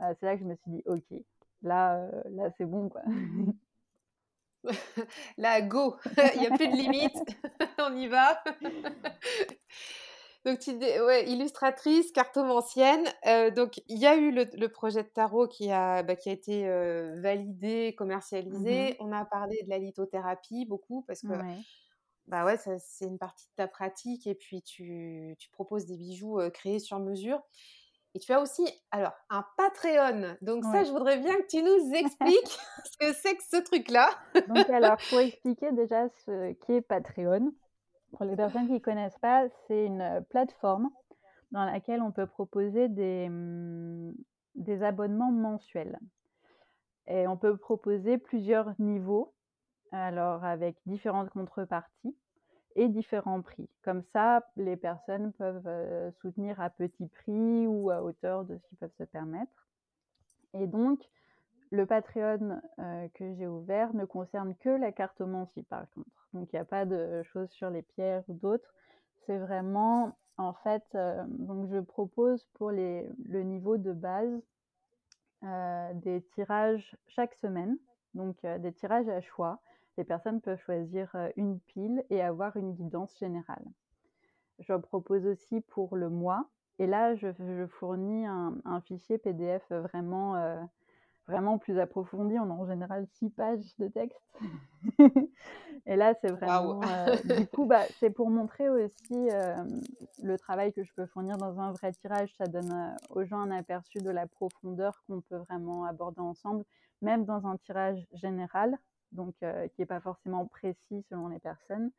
euh, 0.00 0.14
c'est 0.18 0.26
là 0.26 0.36
que 0.36 0.40
je 0.40 0.46
me 0.46 0.54
suis 0.54 0.70
dit, 0.70 0.82
ok, 0.86 1.04
là, 1.62 2.08
là 2.30 2.50
c'est 2.56 2.64
bon, 2.64 2.88
quoi. 2.88 3.02
là, 5.36 5.60
go, 5.60 5.96
il 6.34 6.40
n'y 6.40 6.46
a 6.46 6.50
plus 6.56 6.68
de 6.68 6.76
limite, 6.76 7.14
on 7.78 7.94
y 7.94 8.08
va. 8.08 8.42
donc, 10.46 10.58
tu 10.60 10.70
ouais, 10.70 11.28
illustratrice, 11.28 12.12
cartomancienne. 12.12 13.04
donc, 13.54 13.82
il 13.88 13.98
y 13.98 14.06
a 14.06 14.16
eu 14.16 14.30
le, 14.30 14.68
projet 14.68 15.02
de 15.02 15.08
tarot 15.08 15.46
qui 15.46 15.70
a, 15.70 16.02
bah, 16.02 16.16
qui 16.16 16.30
a 16.30 16.32
été 16.32 16.66
validé, 17.20 17.94
commercialisé. 17.98 18.92
Mmh 18.92 18.96
on 19.00 19.12
a 19.12 19.26
parlé 19.26 19.62
de 19.64 19.68
la 19.68 19.78
lithothérapie 19.78 20.64
beaucoup 20.64 21.04
parce 21.06 21.20
que 21.20 21.34
bah 22.30 22.44
ouais, 22.44 22.56
c'est 22.56 23.04
une 23.04 23.18
partie 23.18 23.46
de 23.46 23.52
ta 23.56 23.66
pratique 23.66 24.26
et 24.26 24.34
puis 24.34 24.62
tu, 24.62 25.34
tu 25.38 25.50
proposes 25.50 25.86
des 25.86 25.96
bijoux 25.96 26.38
créés 26.52 26.78
sur 26.78 27.00
mesure. 27.00 27.42
Et 28.14 28.18
tu 28.18 28.32
as 28.32 28.40
aussi, 28.40 28.64
alors, 28.90 29.12
un 29.28 29.44
Patreon. 29.56 30.36
Donc 30.42 30.64
ça, 30.64 30.82
je 30.82 30.90
voudrais 30.90 31.18
bien 31.18 31.34
que 31.36 31.46
tu 31.46 31.62
nous 31.62 31.94
expliques 31.94 32.58
ce 32.84 32.96
que 32.98 33.12
c'est 33.12 33.36
que 33.36 33.42
ce 33.42 33.56
truc-là. 33.62 34.10
Donc 34.48 34.68
alors, 34.70 34.96
pour 35.10 35.20
expliquer 35.20 35.72
déjà 35.72 36.08
ce 36.24 36.52
qu'est 36.66 36.80
Patreon, 36.80 37.52
pour 38.12 38.24
les 38.24 38.34
personnes 38.34 38.66
qui 38.66 38.74
ne 38.74 38.78
connaissent 38.78 39.18
pas, 39.18 39.48
c'est 39.66 39.86
une 39.86 40.24
plateforme 40.30 40.90
dans 41.52 41.64
laquelle 41.64 42.02
on 42.02 42.10
peut 42.10 42.26
proposer 42.26 42.88
des, 42.88 43.28
mmh, 43.28 44.14
des 44.56 44.82
abonnements 44.82 45.32
mensuels. 45.32 45.98
Et 47.06 47.26
on 47.26 47.36
peut 47.36 47.56
proposer 47.56 48.18
plusieurs 48.18 48.72
niveaux, 48.78 49.34
alors 49.92 50.44
avec 50.44 50.76
différentes 50.86 51.30
contreparties 51.30 52.16
et 52.76 52.88
différents 52.88 53.42
prix. 53.42 53.68
Comme 53.82 54.02
ça, 54.12 54.46
les 54.56 54.76
personnes 54.76 55.32
peuvent 55.32 56.12
soutenir 56.20 56.60
à 56.60 56.70
petit 56.70 57.08
prix 57.08 57.66
ou 57.66 57.90
à 57.90 58.02
hauteur 58.02 58.44
de 58.44 58.56
ce 58.56 58.66
qu'ils 58.68 58.78
peuvent 58.78 58.94
se 58.96 59.04
permettre. 59.04 59.68
Et 60.54 60.66
donc, 60.66 61.00
le 61.72 61.86
Patreon 61.86 62.60
que 63.14 63.34
j'ai 63.34 63.46
ouvert 63.46 63.94
ne 63.94 64.04
concerne 64.04 64.54
que 64.56 64.70
la 64.70 64.92
cartomancie 64.92 65.64
par 65.64 65.88
contre. 65.90 66.28
Donc, 66.32 66.52
il 66.52 66.56
n'y 66.56 66.60
a 66.60 66.64
pas 66.64 66.84
de 66.84 67.22
choses 67.24 67.50
sur 67.50 67.70
les 67.70 67.82
pierres 67.82 68.22
ou 68.28 68.34
d'autres. 68.34 68.72
C'est 69.26 69.38
vraiment, 69.38 70.16
en 70.36 70.52
fait, 70.52 70.84
donc 71.26 71.68
je 71.68 71.80
propose 71.80 72.44
pour 72.54 72.70
le 72.70 73.42
niveau 73.42 73.76
de 73.76 73.92
base 73.92 74.42
des 75.42 76.22
tirages 76.34 76.96
chaque 77.08 77.34
semaine. 77.34 77.76
Donc, 78.14 78.36
des 78.44 78.72
tirages 78.72 79.08
à 79.08 79.20
choix 79.20 79.60
les 80.00 80.04
personnes 80.04 80.40
peuvent 80.40 80.58
choisir 80.60 81.14
une 81.36 81.60
pile 81.60 82.02
et 82.08 82.22
avoir 82.22 82.56
une 82.56 82.72
guidance 82.72 83.18
générale. 83.18 83.66
Je 84.58 84.72
propose 84.72 85.26
aussi 85.26 85.60
pour 85.60 85.94
le 85.94 86.08
mois, 86.08 86.48
et 86.78 86.86
là, 86.86 87.14
je, 87.16 87.66
fournis 87.66 88.24
un, 88.24 88.80
fichier 88.86 89.18
PDF 89.18 89.62
vraiment, 89.70 90.42
vraiment 91.28 91.58
plus 91.58 91.78
approfondi. 91.78 92.38
On 92.38 92.44
a 92.50 92.54
en 92.54 92.66
général 92.66 93.06
six 93.12 93.28
pages 93.28 93.76
de 93.78 93.88
texte. 93.88 94.18
et 95.86 95.96
là, 95.96 96.14
c'est 96.22 96.32
vraiment. 96.32 96.80
du 97.38 97.46
coup, 97.48 97.66
bah, 97.66 97.82
c'est 97.98 98.08
pour 98.08 98.30
montrer 98.30 98.70
aussi 98.70 99.28
le 100.22 100.38
travail 100.38 100.72
que 100.72 100.82
je 100.82 100.94
peux 100.94 101.04
fournir 101.04 101.36
dans 101.36 101.60
un 101.60 101.72
vrai 101.72 101.92
tirage. 101.92 102.34
Ça 102.38 102.46
donne 102.46 102.96
aux 103.10 103.24
gens 103.24 103.40
un 103.40 103.50
aperçu 103.50 103.98
de 103.98 104.08
la 104.08 104.26
profondeur 104.26 105.02
qu'on 105.06 105.20
peut 105.20 105.36
vraiment 105.36 105.84
aborder 105.84 106.20
ensemble, 106.20 106.64
même 107.02 107.26
dans 107.26 107.46
un 107.46 107.58
tirage 107.58 108.06
général 108.14 108.78
donc 109.12 109.34
euh, 109.42 109.68
qui 109.68 109.80
n'est 109.80 109.86
pas 109.86 110.00
forcément 110.00 110.46
précis 110.46 111.04
selon 111.08 111.28
les 111.28 111.38
personnes, 111.38 111.90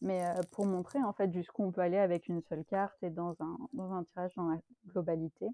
mais 0.00 0.24
euh, 0.26 0.40
pour 0.52 0.66
montrer 0.66 1.02
en 1.02 1.12
fait 1.12 1.32
jusqu'où 1.32 1.64
on 1.64 1.72
peut 1.72 1.80
aller 1.80 1.98
avec 1.98 2.28
une 2.28 2.42
seule 2.42 2.64
carte 2.64 2.96
et 3.02 3.10
dans 3.10 3.36
un, 3.40 4.04
tirage 4.04 4.34
dans 4.36 4.48
la 4.48 4.58
globalité. 4.86 5.46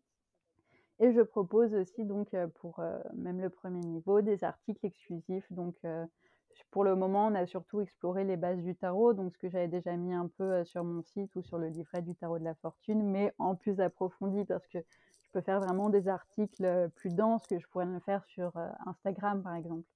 Et 0.98 1.12
je 1.12 1.22
propose 1.22 1.72
aussi 1.74 2.04
donc 2.04 2.34
euh, 2.34 2.46
pour 2.60 2.82
même 3.14 3.40
le 3.40 3.50
premier 3.50 3.80
niveau 3.80 4.20
des 4.20 4.44
articles 4.44 4.84
exclusifs. 4.84 5.50
Donc 5.50 5.76
pour 6.70 6.84
le 6.84 6.94
moment, 6.94 7.28
on 7.28 7.34
a 7.34 7.46
surtout 7.46 7.80
exploré 7.80 8.24
les 8.24 8.36
bases 8.36 8.62
du 8.62 8.76
tarot, 8.76 9.14
donc 9.14 9.32
ce 9.32 9.38
que 9.38 9.48
j'avais 9.48 9.68
déjà 9.68 9.96
mis 9.96 10.12
un 10.12 10.28
peu 10.28 10.62
sur 10.64 10.84
mon 10.84 11.02
site 11.02 11.34
ou 11.36 11.42
sur 11.42 11.58
le 11.58 11.68
livret 11.68 12.02
du 12.02 12.14
tarot 12.14 12.38
de 12.38 12.44
la 12.44 12.54
fortune, 12.56 13.02
mais 13.02 13.32
en 13.38 13.56
plus 13.56 13.80
approfondi 13.80 14.44
parce 14.44 14.66
que 14.68 14.78
je 14.78 15.30
peux 15.32 15.40
faire 15.40 15.60
vraiment 15.60 15.88
des 15.88 16.06
articles 16.06 16.90
plus 16.96 17.14
denses 17.14 17.46
que 17.46 17.58
je 17.58 17.66
pourrais 17.68 17.86
le 17.86 18.00
faire 18.00 18.24
sur 18.26 18.52
Instagram 18.86 19.42
par 19.42 19.54
exemple. 19.54 19.86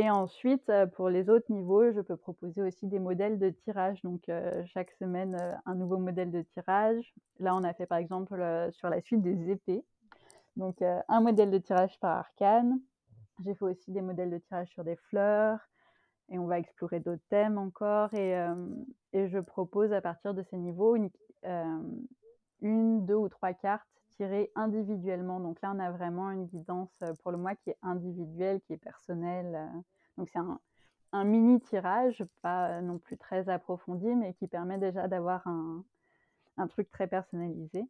Et 0.00 0.08
ensuite, 0.10 0.70
pour 0.94 1.08
les 1.08 1.28
autres 1.28 1.50
niveaux, 1.50 1.90
je 1.90 2.00
peux 2.00 2.16
proposer 2.16 2.62
aussi 2.62 2.86
des 2.86 3.00
modèles 3.00 3.40
de 3.40 3.50
tirage. 3.50 4.00
Donc, 4.02 4.30
chaque 4.66 4.92
semaine, 4.92 5.36
un 5.66 5.74
nouveau 5.74 5.98
modèle 5.98 6.30
de 6.30 6.42
tirage. 6.42 7.12
Là, 7.40 7.56
on 7.56 7.64
a 7.64 7.74
fait 7.74 7.86
par 7.86 7.98
exemple 7.98 8.40
sur 8.70 8.88
la 8.88 9.00
suite 9.00 9.22
des 9.22 9.50
épées. 9.50 9.84
Donc, 10.54 10.82
un 10.82 11.20
modèle 11.20 11.50
de 11.50 11.58
tirage 11.58 11.98
par 11.98 12.16
arcane. 12.16 12.78
J'ai 13.44 13.56
fait 13.56 13.64
aussi 13.64 13.90
des 13.90 14.00
modèles 14.00 14.30
de 14.30 14.38
tirage 14.38 14.68
sur 14.68 14.84
des 14.84 14.94
fleurs. 15.10 15.58
Et 16.28 16.38
on 16.38 16.46
va 16.46 16.60
explorer 16.60 17.00
d'autres 17.00 17.26
thèmes 17.28 17.58
encore. 17.58 18.14
Et, 18.14 18.40
je 19.12 19.38
propose 19.40 19.92
à 19.92 20.00
partir 20.00 20.32
de 20.32 20.44
ces 20.44 20.58
niveaux 20.58 20.94
une, 20.94 21.10
deux 23.04 23.16
ou 23.16 23.28
trois 23.28 23.52
cartes 23.52 23.84
individuellement. 24.54 25.40
Donc 25.40 25.60
là, 25.62 25.72
on 25.74 25.78
a 25.78 25.90
vraiment 25.90 26.30
une 26.30 26.46
guidance 26.46 26.90
euh, 27.02 27.12
pour 27.22 27.32
le 27.32 27.38
mois 27.38 27.54
qui 27.54 27.70
est 27.70 27.78
individuelle, 27.82 28.60
qui 28.62 28.72
est 28.72 28.78
personnelle. 28.78 29.54
Euh. 29.54 29.80
Donc 30.16 30.28
c'est 30.32 30.38
un, 31.12 31.24
mini 31.24 31.60
tirage, 31.60 32.24
pas 32.42 32.80
non 32.82 32.98
plus 32.98 33.16
très 33.16 33.48
approfondi, 33.48 34.14
mais 34.14 34.34
qui 34.34 34.46
permet 34.46 34.78
déjà 34.78 35.08
d'avoir 35.08 35.46
un, 35.46 35.84
un, 36.56 36.66
truc 36.66 36.90
très 36.90 37.06
personnalisé. 37.06 37.84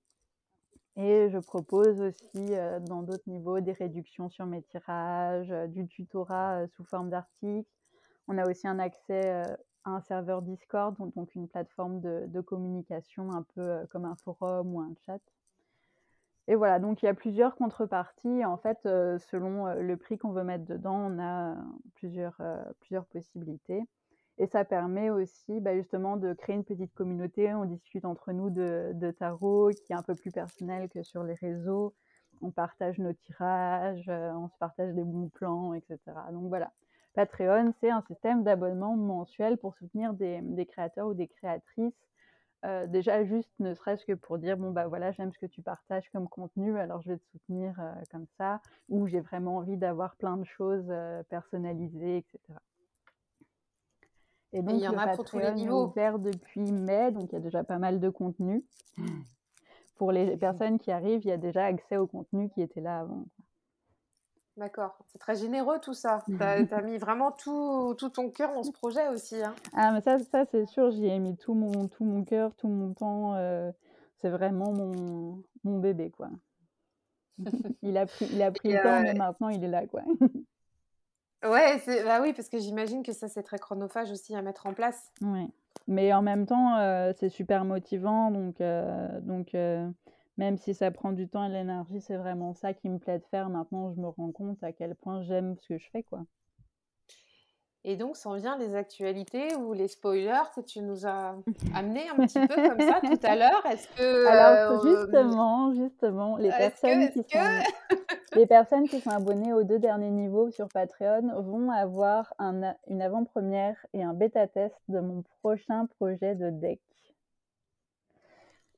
Et 0.97 1.29
je 1.31 1.39
propose 1.39 2.01
aussi 2.01 2.55
euh, 2.55 2.81
dans 2.81 3.03
d'autres 3.03 3.29
niveaux 3.29 3.61
des 3.61 3.73
réductions 3.73 4.29
sur 4.29 4.47
mes 4.47 4.63
tirages, 4.63 5.53
du 5.69 5.87
tutorat 5.87 6.67
sous 6.69 6.85
forme 6.85 7.11
d'articles. 7.11 7.71
On 8.29 8.37
a 8.37 8.49
aussi 8.49 8.69
un 8.69 8.79
accès 8.79 9.31
à 9.85 9.91
un 9.91 10.01
serveur 10.03 10.43
Discord, 10.43 10.95
donc 11.17 11.35
une 11.35 11.49
plateforme 11.49 12.01
de 12.01 12.41
communication 12.43 13.33
un 13.33 13.43
peu 13.55 13.87
comme 13.91 14.05
un 14.05 14.17
forum 14.17 14.75
ou 14.75 14.81
un 14.81 14.93
chat. 15.07 15.21
Et 16.51 16.55
voilà, 16.55 16.79
donc 16.79 17.03
il 17.03 17.07
y 17.07 17.09
a 17.09 17.15
plusieurs 17.15 17.55
contreparties. 17.57 18.45
En 18.47 18.57
fait, 18.57 18.79
euh, 18.87 19.19
selon 19.19 19.67
euh, 19.67 19.75
le 19.83 19.97
prix 19.99 20.17
qu'on 20.17 20.33
veut 20.33 20.45
mettre 20.45 20.65
dedans, 20.65 20.97
on 20.97 21.19
a 21.23 21.55
plusieurs, 21.95 22.37
euh, 22.41 22.65
plusieurs 22.81 23.05
possibilités. 23.05 23.83
Et 24.39 24.47
ça 24.47 24.65
permet 24.65 25.11
aussi 25.11 25.61
bah, 25.61 25.77
justement 25.77 26.17
de 26.17 26.33
créer 26.33 26.57
une 26.57 26.65
petite 26.65 26.95
communauté. 26.95 27.53
On 27.53 27.67
discute 27.67 28.07
entre 28.07 28.33
nous 28.33 28.49
de, 28.49 29.11
tarot 29.19 29.71
qui 29.85 29.93
est 29.93 29.97
un 29.97 30.03
peu 30.03 30.15
plus 30.15 30.31
personnel 30.31 30.89
que 30.89 31.03
sur 31.03 31.23
les 31.23 31.35
réseaux. 31.35 31.95
On 32.41 32.51
partage 32.51 32.99
nos 32.99 33.13
tirages, 33.13 34.09
on 34.09 34.49
se 34.49 34.57
partage 34.59 34.95
des 34.95 35.03
bons 35.03 35.29
plans, 35.29 35.75
etc. 35.75 35.99
Donc 36.31 36.49
voilà, 36.49 36.71
Patreon, 37.15 37.75
c'est 37.81 37.91
un 37.91 38.03
système 38.03 38.45
d'abonnement 38.45 38.97
mensuel 38.97 39.59
pour 39.59 39.75
soutenir 39.75 40.15
des 40.15 40.67
créateurs 40.67 41.09
ou 41.09 41.15
des 41.15 41.27
créatrices 41.27 42.09
déjà 42.89 43.25
juste 43.25 43.53
ne 43.61 43.73
serait-ce 43.75 44.05
que 44.05 44.15
pour 44.15 44.39
dire 44.39 44.57
bon 44.57 44.73
bah 44.73 44.89
voilà 44.89 45.13
j'aime 45.13 45.33
ce 45.33 45.39
que 45.39 45.47
tu 45.47 45.63
partages 45.63 46.09
comme 46.11 46.29
contenu 46.29 46.79
alors 46.79 47.01
je 47.03 47.13
vais 47.13 47.19
te 47.19 47.25
soutenir 47.31 47.81
comme 48.11 48.27
ça 48.37 48.61
ou 48.89 49.07
j'ai 49.07 49.21
vraiment 49.21 49.59
envie 49.59 49.77
d'avoir 49.77 50.17
plein 50.17 50.37
de 50.37 50.45
choses 50.45 50.93
personnalisées 51.29 52.19
etc 52.19 52.59
et 54.53 54.63
donc 54.63 54.75
il 54.77 54.81
y 54.81 54.89
en 54.89 54.97
a 54.97 55.15
pour 55.15 55.25
tous 55.25 55.39
les 55.39 55.53
niveaux. 55.53 55.87
ouvert 55.87 56.19
depuis 56.19 56.73
mai 56.73 57.13
donc 57.13 57.31
il 57.31 57.35
y 57.35 57.39
a 57.39 57.41
déjà 57.41 57.65
pas 57.65 57.79
mal 57.79 58.01
de 58.01 58.09
contenu. 58.09 58.65
Pour 59.97 60.13
les 60.13 60.37
personnes 60.37 60.79
qui 60.79 60.91
arrivent 60.91 61.23
il 61.25 61.29
y 61.29 61.33
a 61.33 61.37
déjà 61.39 61.65
accès 61.65 61.97
au 61.97 62.07
contenu 62.07 62.49
qui 62.51 62.63
était 62.63 62.81
là 62.81 63.01
avant 63.01 63.27
D'accord, 64.59 64.99
c'est 65.07 65.19
très 65.19 65.37
généreux 65.37 65.79
tout 65.81 65.95
ça. 65.95 66.25
Tu 66.27 66.43
as, 66.43 66.83
mis 66.83 66.99
vraiment 66.99 67.31
tout, 67.31 67.95
tout, 67.97 68.09
ton 68.09 68.29
cœur 68.29 68.53
dans 68.53 68.65
ce 68.65 68.73
projet 68.73 69.07
aussi. 69.09 69.41
Hein. 69.41 69.55
Ah, 69.73 69.93
mais 69.93 70.01
ça, 70.01 70.19
ça 70.19 70.45
c'est 70.51 70.67
sûr, 70.67 70.91
j'y 70.91 71.07
ai 71.07 71.19
mis 71.21 71.37
tout 71.37 71.55
mon, 71.55 71.87
tout 71.87 72.05
mon 72.05 72.25
cœur, 72.25 72.55
tout 72.57 72.69
mon 72.69 72.93
temps. 72.93 73.35
Euh, 73.35 73.71
c'est 74.21 74.31
vraiment 74.31 74.73
mon, 74.73 75.43
mon 75.63 75.79
bébé, 75.79 76.11
quoi. 76.11 76.29
il 77.83 77.97
a 77.97 78.07
pris, 78.07 78.29
il 78.33 78.43
a 78.43 78.51
pris 78.51 78.73
le 78.73 78.83
temps, 78.83 79.01
mais 79.01 79.15
maintenant 79.15 79.49
il 79.49 79.63
est 79.63 79.69
là, 79.69 79.87
quoi. 79.87 80.03
ouais, 81.45 81.81
bah 82.05 82.21
oui, 82.21 82.33
parce 82.33 82.49
que 82.49 82.59
j'imagine 82.59 83.05
que 83.05 83.13
ça, 83.13 83.29
c'est 83.29 83.45
très 83.45 83.59
chronophage 83.59 84.11
aussi 84.11 84.35
à 84.35 84.43
mettre 84.43 84.67
en 84.67 84.75
place. 84.75 85.13
Oui, 85.23 85.49
mais 85.87 86.13
en 86.13 86.23
même 86.23 86.47
temps, 86.47 86.77
euh, 86.79 87.13
c'est 87.21 87.29
super 87.29 87.65
motivant, 87.65 88.33
donc, 88.33 88.61
euh, 88.61 89.21
donc 89.21 89.55
même 90.39 90.57
si 90.57 90.73
ça 90.73 90.91
prend 90.91 91.13
du 91.13 91.29
temps 91.29 91.45
et 91.45 91.49
de 91.49 91.55
l'énergie, 91.55 92.01
c'est 92.01 92.17
vraiment 92.17 92.55
ça 92.55 92.73
qui 92.73 92.89
me 92.89 92.99
plaît 92.99 93.19
de 93.19 93.25
faire. 93.25 93.51
Maintenant, 93.51 93.93
je 93.93 94.01
me 94.01 94.07
rends 94.07 94.31
compte 94.31 94.63
à 94.63 94.73
quel 94.73 94.95
point 94.95 95.21
j'aime 95.23 95.57
ce 95.61 95.75
que 95.75 95.79
je 95.79 95.91
fais, 95.91 96.05
quoi. 96.05 96.25
Et 97.85 97.97
donc, 97.97 98.17
s'en 98.17 98.35
vient 98.35 98.57
les 98.57 98.75
actualités 98.75 99.55
ou 99.57 99.73
les 99.73 99.89
spoilers 99.89 100.51
que 100.55 100.61
tu 100.61 100.81
nous 100.81 101.07
as 101.07 101.37
amenés 101.75 102.09
un 102.09 102.17
petit 102.27 102.39
peu 102.47 102.55
comme 102.55 102.81
ça 102.81 103.01
tout 103.01 103.27
à 103.27 103.37
l'heure. 103.37 103.67
Est-ce 103.67 103.89
que 103.89 104.27
alors 104.27 104.85
euh, 104.85 104.97
justement, 104.97 105.75
justement, 105.75 106.37
les 106.37 106.51
personnes 106.51 107.11
qui 107.11 107.25
sont 107.29 107.39
les 108.35 108.47
personnes 108.47 108.89
qui 108.89 109.01
sont 109.01 109.11
abonnées 109.11 109.53
aux 109.53 109.65
deux 109.65 109.79
derniers 109.79 110.11
niveaux 110.11 110.51
sur 110.51 110.69
Patreon 110.69 111.41
vont 111.41 111.71
avoir 111.71 112.33
un, 112.39 112.75
une 112.89 113.03
avant-première 113.03 113.77
et 113.93 114.05
un 114.05 114.13
bêta 114.13 114.47
test 114.47 114.77
de 114.89 115.01
mon 115.01 115.23
prochain 115.41 115.87
projet 115.99 116.35
de 116.35 116.51
deck. 116.51 116.81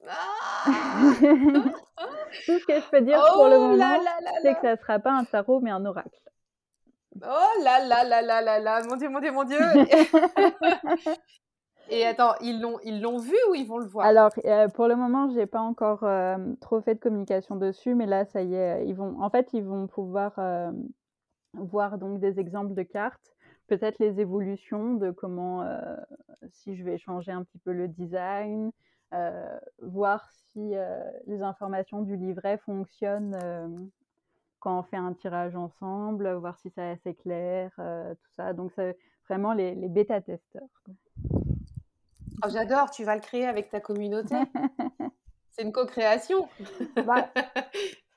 Ah 0.09 0.40
Tout 2.47 2.59
ce 2.59 2.67
que 2.67 2.81
je 2.81 2.91
peux 2.91 3.01
dire 3.01 3.21
pour 3.35 3.49
le 3.49 3.57
oh 3.57 3.69
moment, 3.69 3.99
c'est 4.43 4.55
que 4.55 4.61
ça 4.61 4.73
ne 4.73 4.77
sera 4.77 4.99
pas 4.99 5.13
un 5.13 5.25
tarot, 5.25 5.61
mais 5.61 5.71
un 5.71 5.85
oracle. 5.85 6.21
Oh 7.17 7.63
là 7.65 7.85
là 7.85 8.05
là 8.05 8.23
là 8.23 8.41
là 8.41 8.59
là, 8.61 8.83
mon 8.89 8.97
Dieu, 8.97 9.09
mon 9.09 9.21
Dieu, 9.21 9.33
mon 9.33 9.45
Dieu. 9.45 9.59
Et 11.93 12.07
attends, 12.07 12.35
ils 12.41 12.61
l'ont, 12.61 12.79
ils 12.85 13.01
l'ont 13.01 13.19
vu 13.19 13.35
ou 13.51 13.55
ils 13.57 13.67
vont 13.67 13.79
le 13.79 13.87
voir? 13.87 14.07
Alors, 14.07 14.31
euh, 14.45 14.69
pour 14.69 14.87
le 14.87 14.95
moment, 14.95 15.29
j'ai 15.31 15.47
pas 15.47 15.61
encore 15.61 16.05
euh, 16.05 16.37
trop 16.61 16.81
fait 16.81 16.95
de 16.95 17.01
communication 17.01 17.57
dessus, 17.57 17.97
mais 17.97 18.07
là, 18.07 18.25
ça 18.25 18.43
y 18.43 18.55
est, 18.55 18.87
ils 18.87 18.95
vont, 18.95 19.21
en 19.21 19.29
fait, 19.29 19.49
ils 19.55 19.65
vont 19.65 19.89
pouvoir 19.89 20.33
euh, 20.39 20.71
voir 21.55 21.99
donc 21.99 22.21
des 22.21 22.39
exemples 22.39 22.75
de 22.75 22.85
cartes, 22.85 23.35
peut-être 23.67 23.99
les 23.99 24.21
évolutions 24.21 24.95
de 24.95 25.11
comment, 25.11 25.65
si 26.51 26.77
je 26.77 26.85
vais 26.85 26.97
changer 26.97 27.33
un 27.33 27.43
petit 27.43 27.59
peu 27.59 27.73
le 27.73 27.89
design, 27.89 28.71
voir 29.83 30.29
si 30.53 30.75
euh, 30.75 30.99
les 31.27 31.43
informations 31.43 32.03
du 32.03 32.17
livret 32.17 32.59
fonctionnent 32.59 33.39
euh, 33.43 33.69
quand 34.59 34.79
on 34.79 34.83
fait 34.83 34.97
un 34.97 35.15
tirage 35.15 35.57
ensemble, 35.57 36.33
voir 36.35 36.59
si 36.59 36.71
c'est 36.71 36.91
assez 36.91 37.15
clair, 37.15 37.71
tout 37.77 38.31
ça. 38.37 38.53
Donc, 38.53 38.73
c'est 38.77 38.97
vraiment 39.27 39.55
les, 39.55 39.75
les 39.75 39.89
bêta-testeurs. 39.89 40.69
Oh, 42.43 42.49
j'adore, 42.51 42.91
tu 42.91 43.05
vas 43.05 43.15
le 43.15 43.21
créer 43.21 43.47
avec 43.47 43.71
ta 43.71 43.81
communauté. 43.81 44.35
C'est 45.51 45.63
une 45.63 45.73
co-création. 45.73 46.49
Bah, 47.05 47.31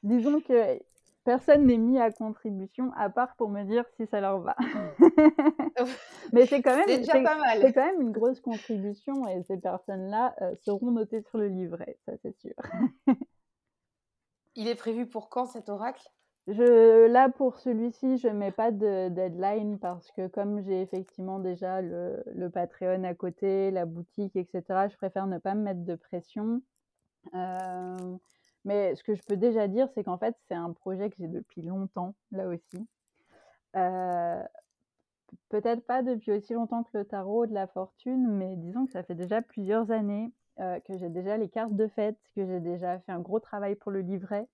disons 0.03 0.39
que 0.39 0.79
personne 1.23 1.65
n'est 1.65 1.77
mis 1.77 1.99
à 1.99 2.11
contribution 2.11 2.91
à 2.95 3.09
part 3.09 3.35
pour 3.35 3.49
me 3.49 3.63
dire 3.63 3.85
si 3.97 4.05
ça 4.07 4.21
leur 4.21 4.39
va. 4.39 4.55
Mais 6.33 6.45
c'est 6.45 6.61
quand 6.61 6.75
même 6.75 6.85
C'est 6.87 6.99
déjà 6.99 7.13
pas 7.13 7.37
mal. 7.37 7.59
c'est 7.61 7.73
quand 7.73 7.85
même 7.85 8.01
une 8.01 8.11
grosse 8.11 8.39
contribution 8.41 9.27
et 9.27 9.43
ces 9.43 9.57
personnes-là 9.57 10.35
euh, 10.41 10.55
seront 10.61 10.91
notées 10.91 11.21
sur 11.21 11.37
le 11.37 11.47
livret, 11.47 11.97
ça 12.05 12.13
c'est 12.21 12.35
sûr. 12.39 12.53
Il 14.55 14.67
est 14.67 14.75
prévu 14.75 15.07
pour 15.07 15.29
quand 15.29 15.45
cet 15.45 15.69
oracle? 15.69 16.07
Je, 16.47 17.07
là, 17.07 17.29
pour 17.29 17.57
celui-ci, 17.57 18.17
je 18.17 18.27
mets 18.27 18.51
pas 18.51 18.71
de 18.71 19.07
deadline 19.09 19.79
parce 19.79 20.11
que 20.11 20.27
comme 20.27 20.61
j'ai 20.61 20.81
effectivement 20.81 21.39
déjà 21.39 21.81
le, 21.81 22.21
le 22.35 22.49
Patreon 22.49 23.05
à 23.05 23.13
côté, 23.13 23.71
la 23.71 23.85
boutique, 23.85 24.35
etc., 24.35 24.63
je 24.91 24.97
préfère 24.97 25.25
ne 25.25 25.37
pas 25.37 25.55
me 25.55 25.61
mettre 25.63 25.85
de 25.85 25.95
pression. 25.95 26.61
Euh, 27.33 28.17
mais 28.65 28.95
ce 28.95 29.03
que 29.03 29.15
je 29.15 29.21
peux 29.23 29.37
déjà 29.37 29.67
dire, 29.67 29.87
c'est 29.93 30.03
qu'en 30.03 30.17
fait, 30.17 30.35
c'est 30.47 30.55
un 30.55 30.71
projet 30.71 31.09
que 31.09 31.15
j'ai 31.19 31.27
depuis 31.27 31.61
longtemps, 31.61 32.15
là 32.31 32.47
aussi. 32.47 32.87
Euh, 33.75 34.43
peut-être 35.49 35.85
pas 35.85 36.03
depuis 36.03 36.31
aussi 36.31 36.53
longtemps 36.53 36.83
que 36.83 36.97
le 36.97 37.05
tarot 37.05 37.45
de 37.45 37.53
la 37.53 37.67
fortune, 37.67 38.27
mais 38.27 38.55
disons 38.55 38.85
que 38.85 38.91
ça 38.91 39.03
fait 39.03 39.15
déjà 39.15 39.41
plusieurs 39.41 39.91
années 39.91 40.31
euh, 40.59 40.79
que 40.81 40.97
j'ai 40.97 41.09
déjà 41.09 41.37
les 41.37 41.49
cartes 41.49 41.73
de 41.73 41.87
fête, 41.87 42.17
que 42.35 42.45
j'ai 42.45 42.59
déjà 42.59 42.99
fait 42.99 43.11
un 43.11 43.19
gros 43.19 43.39
travail 43.39 43.75
pour 43.75 43.91
le 43.91 44.01
livret, 44.01 44.47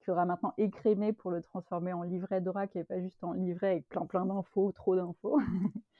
qu'il 0.00 0.12
aura 0.12 0.24
maintenant 0.24 0.52
écrémé 0.58 1.12
pour 1.12 1.30
le 1.30 1.42
transformer 1.42 1.92
en 1.92 2.02
livret 2.02 2.40
d'oracle 2.40 2.78
et 2.78 2.84
pas 2.84 3.00
juste 3.00 3.22
en 3.22 3.32
livret 3.32 3.70
avec 3.70 3.88
plein 3.88 4.06
plein 4.06 4.26
d'infos, 4.26 4.72
trop 4.72 4.96
d'infos. 4.96 5.38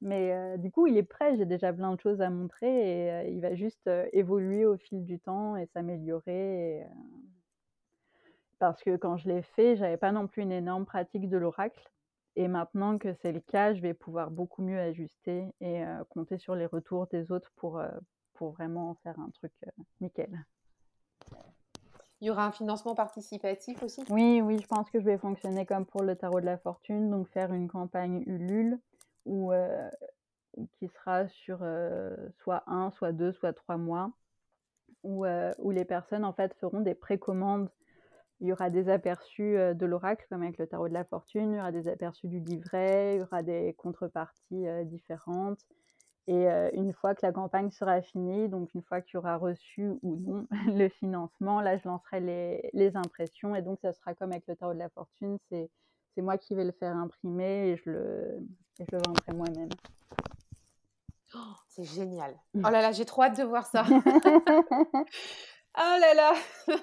Mais 0.00 0.32
euh, 0.32 0.56
du 0.56 0.70
coup, 0.70 0.86
il 0.86 0.96
est 0.96 1.02
prêt, 1.02 1.36
j'ai 1.36 1.44
déjà 1.44 1.72
plein 1.72 1.92
de 1.92 2.00
choses 2.00 2.20
à 2.20 2.30
montrer 2.30 2.68
et 2.68 3.10
euh, 3.10 3.22
il 3.24 3.40
va 3.40 3.54
juste 3.56 3.86
euh, 3.88 4.06
évoluer 4.12 4.64
au 4.64 4.76
fil 4.76 5.04
du 5.04 5.18
temps 5.18 5.56
et 5.56 5.66
s'améliorer. 5.66 6.86
Parce 8.60 8.82
que 8.82 8.96
quand 8.96 9.16
je 9.16 9.28
l'ai 9.28 9.42
fait, 9.42 9.76
j'avais 9.76 9.96
pas 9.96 10.12
non 10.12 10.26
plus 10.26 10.42
une 10.42 10.52
énorme 10.52 10.86
pratique 10.86 11.28
de 11.28 11.36
l'oracle. 11.36 11.90
Et 12.36 12.46
maintenant 12.46 12.98
que 12.98 13.12
c'est 13.14 13.32
le 13.32 13.40
cas, 13.40 13.74
je 13.74 13.80
vais 13.80 13.94
pouvoir 13.94 14.30
beaucoup 14.30 14.62
mieux 14.62 14.78
ajuster 14.78 15.44
et 15.60 15.82
compter 16.10 16.38
sur 16.38 16.54
les 16.54 16.66
retours 16.66 17.08
des 17.08 17.32
autres 17.32 17.50
pour, 17.56 17.82
pour 18.34 18.52
vraiment 18.52 18.94
faire 19.02 19.18
un 19.18 19.30
truc 19.30 19.52
nickel. 20.00 20.44
Il 22.20 22.26
y 22.26 22.30
aura 22.30 22.46
un 22.46 22.52
financement 22.52 22.94
participatif 22.94 23.82
aussi? 23.82 24.02
Oui, 24.10 24.40
oui, 24.40 24.58
je 24.60 24.66
pense 24.66 24.90
que 24.90 25.00
je 25.00 25.04
vais 25.04 25.18
fonctionner 25.18 25.66
comme 25.66 25.86
pour 25.86 26.02
le 26.02 26.16
tarot 26.16 26.40
de 26.40 26.46
la 26.46 26.58
fortune, 26.58 27.10
donc 27.10 27.28
faire 27.28 27.52
une 27.52 27.68
campagne 27.68 28.22
Ulule 28.26 28.78
ou 29.28 29.52
qui 30.78 30.88
sera 30.88 31.28
sur 31.28 31.58
soit 32.38 32.64
un, 32.66 32.90
soit 32.90 33.12
deux, 33.12 33.32
soit 33.32 33.52
trois 33.52 33.76
mois, 33.76 34.10
où, 35.04 35.24
où 35.58 35.70
les 35.70 35.84
personnes 35.84 36.24
en 36.24 36.32
fait 36.32 36.54
feront 36.54 36.80
des 36.80 36.94
précommandes. 36.94 37.70
Il 38.40 38.48
y 38.48 38.52
aura 38.52 38.70
des 38.70 38.88
aperçus 38.88 39.56
de 39.74 39.86
l'oracle, 39.86 40.24
comme 40.28 40.42
avec 40.42 40.58
le 40.58 40.66
tarot 40.66 40.88
de 40.88 40.94
la 40.94 41.04
fortune, 41.04 41.52
il 41.52 41.56
y 41.56 41.60
aura 41.60 41.72
des 41.72 41.88
aperçus 41.88 42.28
du 42.28 42.40
livret, 42.40 43.14
il 43.14 43.18
y 43.20 43.22
aura 43.22 43.42
des 43.42 43.74
contreparties 43.78 44.66
différentes. 44.84 45.60
Et 46.28 46.46
une 46.74 46.92
fois 46.92 47.14
que 47.14 47.24
la 47.24 47.32
campagne 47.32 47.70
sera 47.70 48.02
finie, 48.02 48.50
donc 48.50 48.74
une 48.74 48.82
fois 48.82 49.00
qu'il 49.00 49.14
y 49.14 49.16
aura 49.16 49.38
reçu 49.38 49.88
ou 50.02 50.16
non 50.16 50.46
le 50.66 50.90
financement, 50.90 51.62
là, 51.62 51.78
je 51.78 51.88
lancerai 51.88 52.20
les, 52.20 52.70
les, 52.74 52.96
impressions. 52.96 53.54
Et 53.54 53.62
donc, 53.62 53.80
ça 53.80 53.94
sera 53.94 54.14
comme 54.14 54.32
avec 54.32 54.46
le 54.46 54.54
tarot 54.54 54.74
de 54.74 54.78
la 54.78 54.90
fortune, 54.90 55.38
c'est 55.48 55.70
c'est 56.14 56.22
moi 56.22 56.38
qui 56.38 56.54
vais 56.54 56.64
le 56.64 56.72
faire 56.72 56.96
imprimer 56.96 57.70
et 57.70 57.76
je 57.76 57.90
le, 57.90 58.38
et 58.80 58.84
je 58.84 58.96
le 58.96 59.02
vendrai 59.04 59.32
moi-même. 59.34 59.68
Oh, 61.34 61.54
c'est 61.68 61.84
génial. 61.84 62.34
Mm. 62.54 62.64
Oh 62.66 62.70
là 62.70 62.82
là, 62.82 62.92
j'ai 62.92 63.04
trop 63.04 63.22
hâte 63.22 63.36
de 63.36 63.44
voir 63.44 63.66
ça. 63.66 63.84
oh 63.88 65.04
là 65.76 66.14
là, 66.14 66.32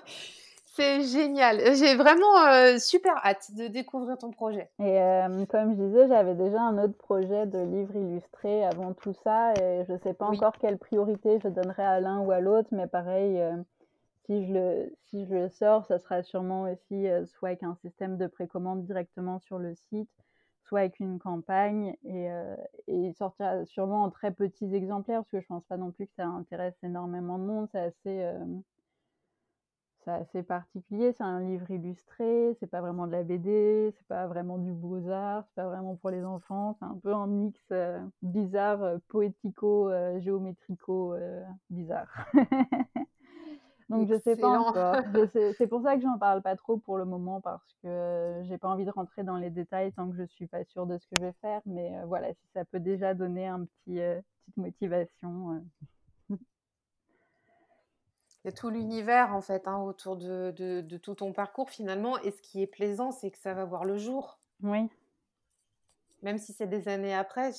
c'est 0.75 1.01
génial. 1.01 1.75
J'ai 1.75 1.95
vraiment 1.95 2.45
euh, 2.47 2.77
super 2.77 3.15
hâte 3.25 3.53
de 3.55 3.67
découvrir 3.67 4.17
ton 4.17 4.31
projet. 4.31 4.69
Et 4.79 4.99
euh, 4.99 5.45
comme 5.45 5.75
je 5.75 5.81
disais, 5.81 6.07
j'avais 6.07 6.35
déjà 6.35 6.61
un 6.61 6.77
autre 6.83 6.97
projet 6.97 7.45
de 7.45 7.59
livre 7.59 7.95
illustré 7.95 8.65
avant 8.65 8.93
tout 8.93 9.13
ça 9.23 9.53
et 9.53 9.85
je 9.87 9.93
ne 9.93 9.97
sais 9.99 10.13
pas 10.13 10.25
encore 10.25 10.57
quelle 10.59 10.77
priorité 10.77 11.39
je 11.41 11.47
donnerai 11.47 11.83
à 11.83 11.99
l'un 11.99 12.19
ou 12.19 12.31
à 12.31 12.39
l'autre, 12.39 12.69
mais 12.71 12.87
pareil. 12.87 13.39
Euh, 13.39 13.55
si 14.25 14.45
je, 14.45 15.33
le, 15.33 15.49
sors, 15.49 15.85
ça 15.85 15.99
sera 15.99 16.23
sûrement 16.23 16.63
aussi 16.63 17.07
euh, 17.07 17.25
soit 17.25 17.49
avec 17.49 17.63
un 17.63 17.75
système 17.75 18.17
de 18.17 18.27
précommande 18.27 18.85
directement 18.85 19.39
sur 19.39 19.59
le 19.59 19.75
site, 19.75 20.09
soit 20.63 20.79
avec 20.81 20.99
une 20.99 21.19
campagne, 21.19 21.95
et, 22.05 22.31
euh, 22.31 22.55
sortira 23.13 23.65
sûrement 23.65 24.03
en 24.03 24.09
très 24.09 24.31
petits 24.31 24.73
exemplaires, 24.73 25.19
parce 25.21 25.31
que 25.31 25.41
je 25.41 25.47
pense 25.47 25.65
pas 25.65 25.77
non 25.77 25.91
plus 25.91 26.07
que 26.07 26.13
ça 26.15 26.25
intéresse 26.25 26.75
énormément 26.83 27.37
de 27.37 27.43
monde, 27.43 27.67
c'est 27.71 27.79
assez, 27.79 28.23
euh, 28.23 28.43
assez 30.07 30.43
particulier, 30.43 31.13
c'est 31.13 31.23
un 31.23 31.41
livre 31.41 31.69
illustré, 31.71 32.55
c'est 32.59 32.67
pas 32.67 32.81
vraiment 32.81 33.07
de 33.07 33.11
la 33.11 33.23
BD, 33.23 33.91
c'est 33.97 34.07
pas 34.07 34.27
vraiment 34.27 34.57
du 34.59 34.71
beaux-arts, 34.71 35.45
c'est 35.47 35.55
pas 35.55 35.67
vraiment 35.67 35.95
pour 35.95 36.11
les 36.11 36.23
enfants, 36.23 36.75
c'est 36.79 36.85
un 36.85 36.99
peu 37.01 37.13
un 37.13 37.25
mix 37.25 37.59
bizarre, 38.21 38.99
poético, 39.07 39.89
géométrico, 40.19 41.15
bizarre. 41.71 42.27
Donc 43.89 44.07
je 44.07 44.19
sais 44.19 44.35
pas 44.35 44.59
encore. 44.59 44.95
c'est 45.57 45.67
pour 45.67 45.81
ça 45.83 45.95
que 45.95 46.01
j'en 46.01 46.17
parle 46.17 46.41
pas 46.41 46.55
trop 46.55 46.77
pour 46.77 46.97
le 46.97 47.05
moment 47.05 47.39
parce 47.41 47.63
que 47.83 48.41
j'ai 48.43 48.57
pas 48.57 48.67
envie 48.67 48.85
de 48.85 48.91
rentrer 48.91 49.23
dans 49.23 49.37
les 49.37 49.51
détails 49.51 49.91
tant 49.93 50.09
que 50.09 50.15
je 50.17 50.23
suis 50.23 50.47
pas 50.47 50.63
sûre 50.65 50.87
de 50.87 50.97
ce 50.97 51.05
que 51.07 51.15
je 51.19 51.25
vais 51.25 51.35
faire. 51.41 51.61
Mais 51.65 51.95
euh, 51.97 52.05
voilà, 52.05 52.33
si 52.33 52.47
ça 52.53 52.65
peut 52.65 52.79
déjà 52.79 53.13
donner 53.13 53.47
un 53.47 53.65
petit 53.65 53.99
euh, 53.99 54.19
petite 54.45 54.57
motivation. 54.57 55.63
Euh. 56.31 56.35
Il 58.43 58.47
y 58.47 58.49
a 58.49 58.51
tout 58.51 58.69
l'univers 58.69 59.35
en 59.35 59.41
fait 59.41 59.67
hein, 59.67 59.77
autour 59.77 60.17
de, 60.17 60.53
de, 60.55 60.81
de, 60.81 60.97
tout 60.97 61.15
ton 61.15 61.33
parcours 61.33 61.69
finalement. 61.69 62.19
Et 62.19 62.31
ce 62.31 62.41
qui 62.41 62.61
est 62.61 62.67
plaisant, 62.67 63.11
c'est 63.11 63.31
que 63.31 63.37
ça 63.37 63.53
va 63.53 63.65
voir 63.65 63.85
le 63.85 63.97
jour. 63.97 64.39
Oui. 64.63 64.89
Même 66.21 66.37
si 66.37 66.53
c'est 66.53 66.67
des 66.67 66.87
années 66.87 67.13
après, 67.13 67.51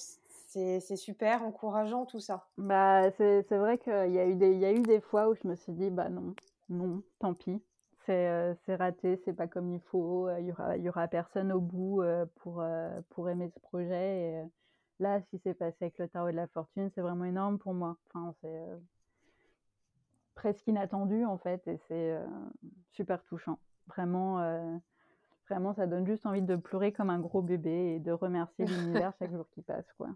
c'est 0.80 0.96
super 0.96 1.42
encourageant 1.42 2.06
tout 2.06 2.20
ça. 2.20 2.48
Bah, 2.56 3.10
c'est 3.12 3.42
vrai 3.50 3.78
qu'il 3.78 4.12
y, 4.12 4.18
a 4.18 4.26
eu 4.26 4.34
des, 4.36 4.54
y 4.56 4.64
a 4.64 4.72
eu 4.72 4.82
des 4.82 5.00
fois 5.00 5.28
où 5.28 5.34
je 5.34 5.46
me 5.46 5.54
suis 5.54 5.72
dit, 5.72 5.90
bah 5.90 6.08
non, 6.08 6.34
non, 6.70 7.02
tant 7.18 7.34
pis, 7.34 7.62
c'est 8.06 8.28
euh, 8.28 8.54
raté, 8.68 9.20
c'est 9.24 9.34
pas 9.34 9.46
comme 9.46 9.70
il 9.72 9.80
faut, 9.80 10.30
il 10.38 10.46
y 10.46 10.52
aura, 10.52 10.76
y 10.76 10.88
aura 10.88 11.08
personne 11.08 11.52
au 11.52 11.60
bout 11.60 12.02
euh, 12.02 12.24
pour, 12.36 12.60
euh, 12.60 13.00
pour 13.10 13.28
aimer 13.28 13.50
ce 13.50 13.60
projet. 13.60 14.20
Et 14.20 14.44
là, 15.00 15.20
ce 15.20 15.26
qui 15.28 15.38
s'est 15.38 15.54
passé 15.54 15.76
avec 15.82 15.98
le 15.98 16.08
tarot 16.08 16.30
de 16.30 16.36
la 16.36 16.46
fortune, 16.46 16.90
c'est 16.94 17.02
vraiment 17.02 17.24
énorme 17.24 17.58
pour 17.58 17.74
moi. 17.74 17.96
Enfin, 18.06 18.34
c'est 18.40 18.64
presque 20.34 20.66
inattendu 20.66 21.24
en 21.24 21.38
fait, 21.38 21.66
et 21.66 21.78
c'est 21.88 22.18
super 22.92 23.22
touchant. 23.24 23.58
Vraiment 23.88 24.80
Vraiment, 25.48 25.74
ça 25.74 25.86
donne 25.86 26.06
juste 26.06 26.26
envie 26.26 26.42
de 26.42 26.56
pleurer 26.56 26.92
comme 26.92 27.10
un 27.10 27.20
gros 27.20 27.42
bébé 27.42 27.94
et 27.96 27.98
de 28.00 28.12
remercier 28.12 28.64
l'univers 28.66 29.12
chaque 29.18 29.32
jour 29.32 29.46
qui 29.54 29.62
passe. 29.62 29.86
Quoi. 29.96 30.08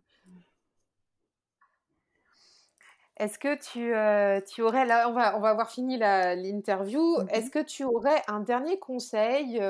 Est-ce 3.17 3.39
que 3.39 3.55
tu, 3.59 3.95
euh, 3.95 4.41
tu, 4.41 4.63
aurais, 4.63 4.87
là, 4.87 5.09
on 5.09 5.13
va, 5.13 5.37
on 5.37 5.41
va 5.41 5.51
avoir 5.51 5.71
fini 5.71 5.99
l'interview, 5.99 7.19
mmh 7.19 7.29
est-ce 7.31 7.51
que 7.51 7.63
tu 7.63 7.85
aurais 7.85 8.23
un 8.29 8.41
dernier 8.41 8.79
conseil 8.79 9.63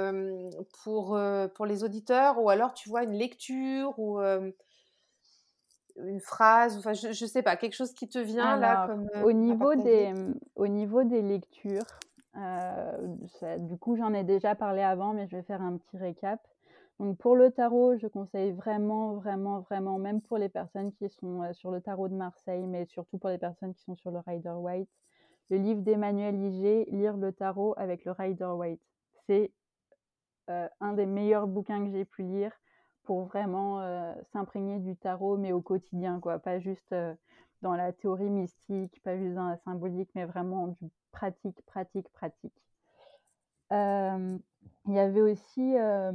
pour, 0.84 1.16
euh, 1.16 1.48
pour 1.48 1.66
les 1.66 1.82
auditeurs 1.82 2.40
ou 2.40 2.48
alors 2.48 2.74
tu 2.74 2.88
vois 2.88 3.02
une 3.02 3.14
lecture 3.14 3.98
ou 3.98 4.20
une 6.06 6.20
phrase, 6.20 6.76
enfin 6.78 6.92
je 6.92 7.08
ne 7.08 7.28
sais 7.28 7.42
pas, 7.42 7.56
quelque 7.56 7.74
chose 7.74 7.92
qui 7.92 8.08
te 8.08 8.18
vient 8.18 8.56
là 8.56 8.86
comme, 8.86 9.08
au, 9.24 9.32
niveau 9.32 9.74
des, 9.74 10.14
au 10.54 10.66
niveau 10.66 11.04
des 11.04 11.22
lectures, 11.22 11.84
euh, 12.36 13.16
du 13.58 13.76
coup, 13.76 13.96
j'en 13.96 14.14
ai 14.14 14.24
déjà 14.24 14.54
parlé 14.54 14.82
avant, 14.82 15.12
mais 15.12 15.26
je 15.26 15.36
vais 15.36 15.42
faire 15.42 15.62
un 15.62 15.76
petit 15.76 15.96
récap. 15.96 16.40
Donc 16.98 17.16
pour 17.18 17.34
le 17.34 17.50
tarot, 17.50 17.96
je 17.96 18.06
conseille 18.06 18.52
vraiment, 18.52 19.14
vraiment, 19.14 19.60
vraiment, 19.60 19.98
même 19.98 20.20
pour 20.20 20.38
les 20.38 20.48
personnes 20.48 20.92
qui 20.92 21.08
sont 21.08 21.42
euh, 21.42 21.52
sur 21.54 21.70
le 21.70 21.80
tarot 21.80 22.08
de 22.08 22.14
Marseille, 22.14 22.66
mais 22.66 22.84
surtout 22.86 23.18
pour 23.18 23.30
les 23.30 23.38
personnes 23.38 23.74
qui 23.74 23.82
sont 23.82 23.96
sur 23.96 24.10
le 24.10 24.18
Rider 24.26 24.50
White, 24.50 24.90
le 25.48 25.56
livre 25.56 25.80
d'Emmanuel 25.80 26.38
Liger, 26.38 26.86
Lire 26.90 27.16
le 27.16 27.32
tarot 27.32 27.74
avec 27.78 28.04
le 28.04 28.12
Rider 28.12 28.44
White. 28.44 28.82
C'est 29.26 29.50
euh, 30.50 30.68
un 30.80 30.92
des 30.92 31.06
meilleurs 31.06 31.46
bouquins 31.46 31.84
que 31.84 31.90
j'ai 31.90 32.04
pu 32.04 32.22
lire 32.22 32.52
pour 33.04 33.24
vraiment 33.24 33.80
s'imprégner 34.32 34.78
du 34.78 34.94
tarot, 34.94 35.36
mais 35.36 35.50
au 35.50 35.60
quotidien, 35.60 36.20
quoi. 36.20 36.38
Pas 36.38 36.60
juste 36.60 36.94
dans 37.62 37.74
la 37.74 37.92
théorie 37.92 38.30
mystique, 38.30 39.02
pas 39.02 39.16
juste 39.16 39.34
dans 39.34 39.48
la 39.48 39.56
symbolique, 39.58 40.10
mais 40.14 40.24
vraiment 40.24 40.68
du 40.68 40.90
pratique, 41.12 41.60
pratique, 41.66 42.08
pratique. 42.10 42.52
Euh, 43.72 44.38
il 44.86 44.94
y 44.94 44.98
avait 44.98 45.20
aussi 45.20 45.76
euh, 45.76 46.12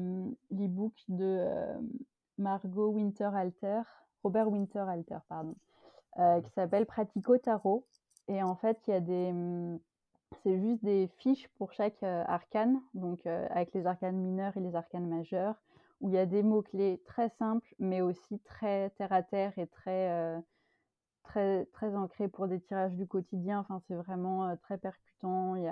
l'e-book 0.51 0.93
de 1.07 1.23
euh, 1.23 1.77
Margot 2.37 2.89
Winter-Alter, 2.89 3.81
Robert 4.23 4.49
Winter-Alter, 4.49 5.19
pardon, 5.29 5.55
qui 6.43 6.51
s'appelle 6.51 6.85
Pratico 6.85 7.37
Tarot. 7.37 7.85
Et 8.27 8.41
en 8.41 8.55
fait, 8.55 8.79
il 8.87 8.91
y 8.91 8.93
a 8.93 8.99
des. 8.99 9.31
Mm, 9.31 9.79
c'est 10.43 10.59
juste 10.59 10.83
des 10.83 11.07
fiches 11.19 11.47
pour 11.57 11.71
chaque 11.71 12.03
arcane, 12.03 12.81
donc 12.93 13.25
avec 13.25 13.73
les 13.73 13.85
arcanes 13.85 14.17
mineurs 14.17 14.55
et 14.57 14.59
les 14.59 14.75
arcanes 14.75 15.07
majeurs, 15.07 15.55
où 16.01 16.09
il 16.09 16.15
y 16.15 16.17
a 16.17 16.25
des 16.25 16.43
mots-clés 16.43 17.01
très 17.05 17.29
simples, 17.29 17.73
mais 17.79 18.01
aussi 18.01 18.39
très 18.39 18.89
terre 18.91 19.13
à 19.13 19.23
terre 19.23 19.53
et 19.57 19.67
très 19.67 20.43
très, 21.27 21.67
ancré 21.95 22.27
pour 22.27 22.47
des 22.47 22.59
tirages 22.59 22.93
du 22.93 23.07
quotidien. 23.07 23.59
Enfin, 23.59 23.81
c'est 23.87 23.95
vraiment 23.95 24.55
très 24.57 24.77
percutant. 24.77 25.55
Il 25.55 25.71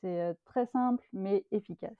c'est 0.00 0.36
très 0.44 0.66
simple 0.66 1.06
mais 1.12 1.44
efficace. 1.50 1.96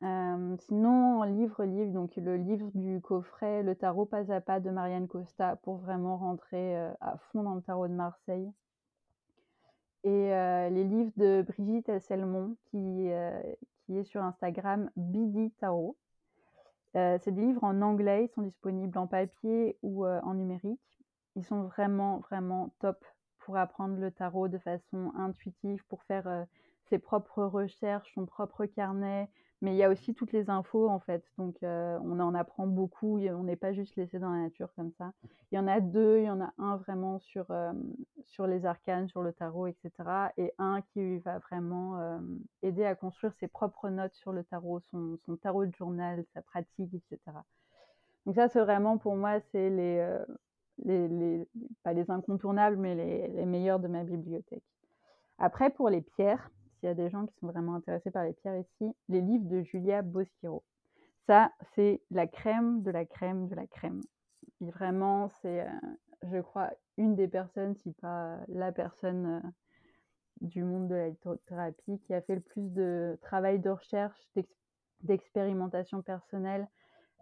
sinon, 0.00 1.22
livre, 1.24 1.64
livre, 1.64 1.92
donc 1.92 2.14
le 2.16 2.36
livre 2.36 2.70
du 2.74 3.00
coffret 3.00 3.62
Le 3.62 3.74
tarot 3.74 4.06
pas 4.06 4.30
à 4.32 4.40
pas 4.40 4.60
de 4.60 4.70
Marianne 4.70 5.08
Costa 5.08 5.56
pour 5.56 5.78
vraiment 5.78 6.16
rentrer 6.18 6.76
à 7.00 7.16
fond 7.32 7.42
dans 7.42 7.54
le 7.54 7.62
tarot 7.62 7.88
de 7.88 7.94
Marseille. 7.94 8.52
Et 10.04 10.28
les 10.70 10.84
livres 10.84 11.12
de 11.16 11.42
Brigitte 11.42 11.98
Selmont 12.00 12.56
qui, 12.70 13.08
qui 13.86 13.98
est 13.98 14.04
sur 14.04 14.22
Instagram 14.22 14.90
Bidi 14.96 15.50
Tarot. 15.58 15.96
c'est 16.94 17.30
des 17.30 17.42
livres 17.42 17.64
en 17.64 17.82
anglais, 17.82 18.26
ils 18.26 18.34
sont 18.34 18.42
disponibles 18.42 18.96
en 18.98 19.06
papier 19.06 19.78
ou 19.82 20.06
en 20.06 20.34
numérique. 20.34 20.80
Ils 21.36 21.44
sont 21.44 21.62
vraiment, 21.64 22.18
vraiment 22.18 22.74
top 22.80 23.04
pour 23.38 23.56
apprendre 23.56 23.96
le 23.98 24.10
tarot 24.10 24.48
de 24.48 24.58
façon 24.58 25.12
intuitive, 25.14 25.84
pour 25.88 26.02
faire 26.02 26.46
ses 26.88 26.98
propres 26.98 27.44
recherches, 27.44 28.12
son 28.14 28.26
propre 28.26 28.66
carnet, 28.66 29.28
mais 29.62 29.72
il 29.72 29.76
y 29.76 29.84
a 29.84 29.90
aussi 29.90 30.14
toutes 30.14 30.32
les 30.32 30.50
infos 30.50 30.88
en 30.88 30.98
fait. 30.98 31.24
Donc 31.38 31.56
on 31.62 32.20
en 32.20 32.34
apprend 32.34 32.66
beaucoup, 32.66 33.18
on 33.20 33.42
n'est 33.44 33.56
pas 33.56 33.72
juste 33.72 33.96
laissé 33.96 34.18
dans 34.18 34.30
la 34.30 34.42
nature 34.42 34.72
comme 34.74 34.92
ça. 34.98 35.12
Il 35.50 35.56
y 35.56 35.58
en 35.58 35.66
a 35.66 35.80
deux, 35.80 36.18
il 36.18 36.24
y 36.24 36.30
en 36.30 36.40
a 36.40 36.52
un 36.58 36.76
vraiment 36.76 37.18
sur, 37.20 37.46
sur 38.24 38.46
les 38.46 38.66
arcanes, 38.66 39.08
sur 39.08 39.22
le 39.22 39.32
tarot, 39.32 39.66
etc. 39.68 39.90
Et 40.36 40.52
un 40.58 40.82
qui 40.92 41.18
va 41.18 41.38
vraiment 41.38 42.20
aider 42.62 42.84
à 42.84 42.94
construire 42.94 43.32
ses 43.34 43.48
propres 43.48 43.88
notes 43.88 44.14
sur 44.14 44.32
le 44.32 44.44
tarot, 44.44 44.80
son, 44.90 45.18
son 45.24 45.36
tarot 45.36 45.66
de 45.66 45.74
journal, 45.74 46.24
sa 46.34 46.42
pratique, 46.42 46.94
etc. 46.94 47.20
Donc 48.26 48.34
ça 48.34 48.48
c'est 48.48 48.60
vraiment 48.60 48.98
pour 48.98 49.16
moi, 49.16 49.40
c'est 49.52 49.70
les, 49.70 50.24
les, 50.84 51.48
pas 51.82 51.92
les 51.92 52.10
incontournables, 52.10 52.76
mais 52.76 52.94
les, 52.94 53.46
meilleurs 53.46 53.80
de 53.80 53.88
ma 53.88 54.04
bibliothèque. 54.04 54.64
Après 55.38 55.70
pour 55.70 55.90
les 55.90 56.02
pierres, 56.02 56.50
s'il 56.78 56.88
y 56.88 56.92
a 56.92 56.94
des 56.94 57.10
gens 57.10 57.26
qui 57.26 57.34
sont 57.38 57.46
vraiment 57.46 57.74
intéressés 57.74 58.10
par 58.10 58.24
les 58.24 58.32
pierres 58.32 58.58
ici, 58.58 58.92
les 59.08 59.20
livres 59.20 59.48
de 59.48 59.62
Julia 59.62 60.02
Boschiro. 60.02 60.62
Ça, 61.26 61.50
c'est 61.74 62.00
la 62.10 62.26
crème 62.26 62.82
de 62.82 62.90
la 62.90 63.04
crème 63.04 63.48
de 63.48 63.54
la 63.54 63.66
crème. 63.66 64.00
Vraiment, 64.60 65.28
c'est, 65.42 65.62
euh, 65.62 65.70
je 66.22 66.40
crois, 66.40 66.70
une 66.96 67.16
des 67.16 67.28
personnes, 67.28 67.74
si 67.82 67.92
pas 67.94 68.38
la 68.48 68.72
personne 68.72 69.26
euh, 69.26 69.48
du 70.40 70.62
monde 70.62 70.88
de 70.88 70.94
la 70.94 71.08
lithothérapie 71.08 72.00
qui 72.06 72.14
a 72.14 72.20
fait 72.20 72.36
le 72.36 72.40
plus 72.40 72.72
de 72.72 73.18
travail 73.22 73.58
de 73.58 73.70
recherche, 73.70 74.20
d'expérimentation 75.02 76.02
personnelle. 76.02 76.68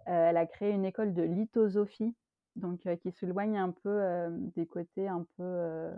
Euh, 0.09 0.31
elle 0.31 0.37
a 0.37 0.47
créé 0.47 0.71
une 0.71 0.85
école 0.85 1.15
de 1.15 1.23
lithosophie, 1.23 2.15
donc 2.57 2.81
qui 3.03 3.13
s'éloigne 3.13 3.59
un 3.59 3.71
peu 3.71 4.29
des 4.55 4.67
côtés 4.67 5.09
un 5.09 5.27
peu 5.37 5.91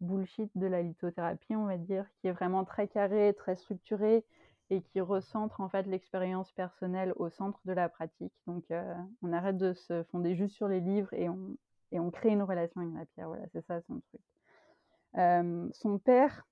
bullshit 0.00 0.50
de 0.56 0.66
la 0.66 0.82
lithothérapie, 0.82 1.54
on 1.54 1.66
va 1.66 1.76
dire, 1.76 2.06
qui 2.20 2.28
est 2.28 2.32
vraiment 2.32 2.64
très 2.64 2.88
carré, 2.88 3.34
très 3.34 3.56
structuré 3.56 4.24
et 4.70 4.82
qui 4.82 5.00
recentre 5.00 5.60
en 5.60 5.68
fait 5.68 5.86
l'expérience 5.86 6.52
personnelle 6.52 7.12
au 7.16 7.28
centre 7.28 7.60
de 7.64 7.72
la 7.72 7.88
pratique. 7.88 8.32
Donc 8.46 8.64
on 9.22 9.32
arrête 9.32 9.58
de 9.58 9.72
se 9.72 10.02
fonder 10.04 10.34
juste 10.36 10.54
sur 10.54 10.68
les 10.68 10.80
livres 10.80 11.12
et 11.12 11.28
on, 11.28 12.10
crée 12.10 12.30
une 12.30 12.42
relation 12.42 12.80
avec 12.80 12.94
la 12.94 13.06
pierre. 13.06 13.28
Voilà, 13.28 13.46
c'est 13.52 13.64
ça 13.66 13.80
son 13.82 14.00
truc. 14.00 14.22
Son 15.74 15.98
père, 15.98 16.46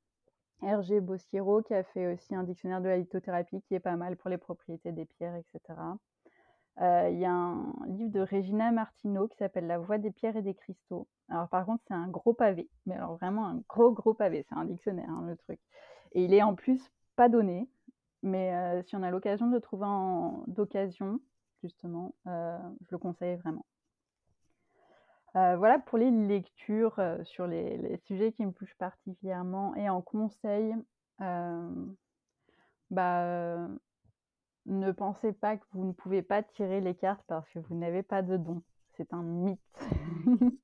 Hergé 0.63 1.01
Bossiero, 1.01 1.63
qui 1.63 1.75
a 1.75 1.85
fait 1.85 2.13
aussi 2.13 2.35
un 2.35 2.43
dictionnaire 2.43 2.81
de 2.81 2.89
la 2.89 2.99
lithothérapie 2.99 3.63
qui 3.63 3.75
est 3.75 3.81
pas 3.81 3.97
mal 3.97 4.17
pour 4.17 4.31
les 4.31 4.39
propriétés 4.39 4.91
des 4.91 5.05
pierres, 5.05 5.37
etc. 5.37 5.79
Euh, 6.81 7.09
il 7.11 7.19
y 7.19 7.25
a 7.25 7.33
un 7.33 7.73
livre 7.89 8.13
de 8.13 8.21
Regina 8.21 8.71
Martineau 8.71 9.27
qui 9.27 9.37
s'appelle 9.37 9.67
La 9.67 9.79
voix 9.79 9.99
des 9.99 10.13
pierres 10.13 10.37
et 10.37 10.43
des 10.43 10.55
cristaux. 10.55 11.09
Alors 11.29 11.49
par 11.49 11.67
contre, 11.67 11.83
c'est 11.89 11.95
un 11.95 12.09
gros 12.09 12.35
pavé, 12.35 12.69
mais 12.87 12.95
alors 12.95 13.17
vraiment 13.17 13.47
un 13.47 13.63
gros 13.69 13.91
gros 13.93 14.15
pavé, 14.15 14.47
c'est 14.49 14.55
un 14.55 14.65
dictionnaire 14.65 15.11
hein, 15.11 15.25
le 15.27 15.37
truc. 15.37 15.59
Et 16.13 16.25
il 16.25 16.33
est 16.33 16.43
en 16.43 16.55
plus 16.55 16.81
pas 17.17 17.29
donné, 17.29 17.69
mais 18.23 18.55
euh, 18.55 18.83
si 18.85 18.95
on 18.95 19.03
a 19.03 19.11
l'occasion 19.11 19.49
de 19.49 19.55
le 19.55 19.61
trouver 19.61 19.87
d'occasion, 20.47 21.21
justement, 21.63 22.15
euh, 22.29 22.57
je 22.83 22.89
le 22.93 22.99
conseille 22.99 23.37
vraiment. 23.37 23.67
voilà 25.35 25.81
pour 25.81 25.99
les 25.99 26.11
lectures 26.11 27.01
sur 27.25 27.47
les, 27.47 27.77
les, 27.79 27.97
sujets 27.99 28.33
qui 28.33 28.47
me 28.47 28.53
touchent 28.53 28.77
particulièrement. 28.79 29.75
Et 29.75 29.89
en 29.91 30.01
conseil, 30.01 30.75
bah, 32.91 33.69
ne 34.69 34.93
pensez 34.93 35.33
pas 35.33 35.57
que 35.57 35.65
vous 35.73 35.85
ne 35.85 35.93
pouvez 35.93 36.23
pas 36.23 36.43
tirer 36.43 36.81
les 36.81 36.95
cartes 36.95 37.25
parce 37.27 37.49
que 37.51 37.59
vous 37.59 37.75
n'avez 37.75 38.03
pas 38.03 38.23
de 38.23 38.37
don. 38.37 38.63
C'est 38.97 39.13
un 39.13 39.23
mythe. 39.23 39.61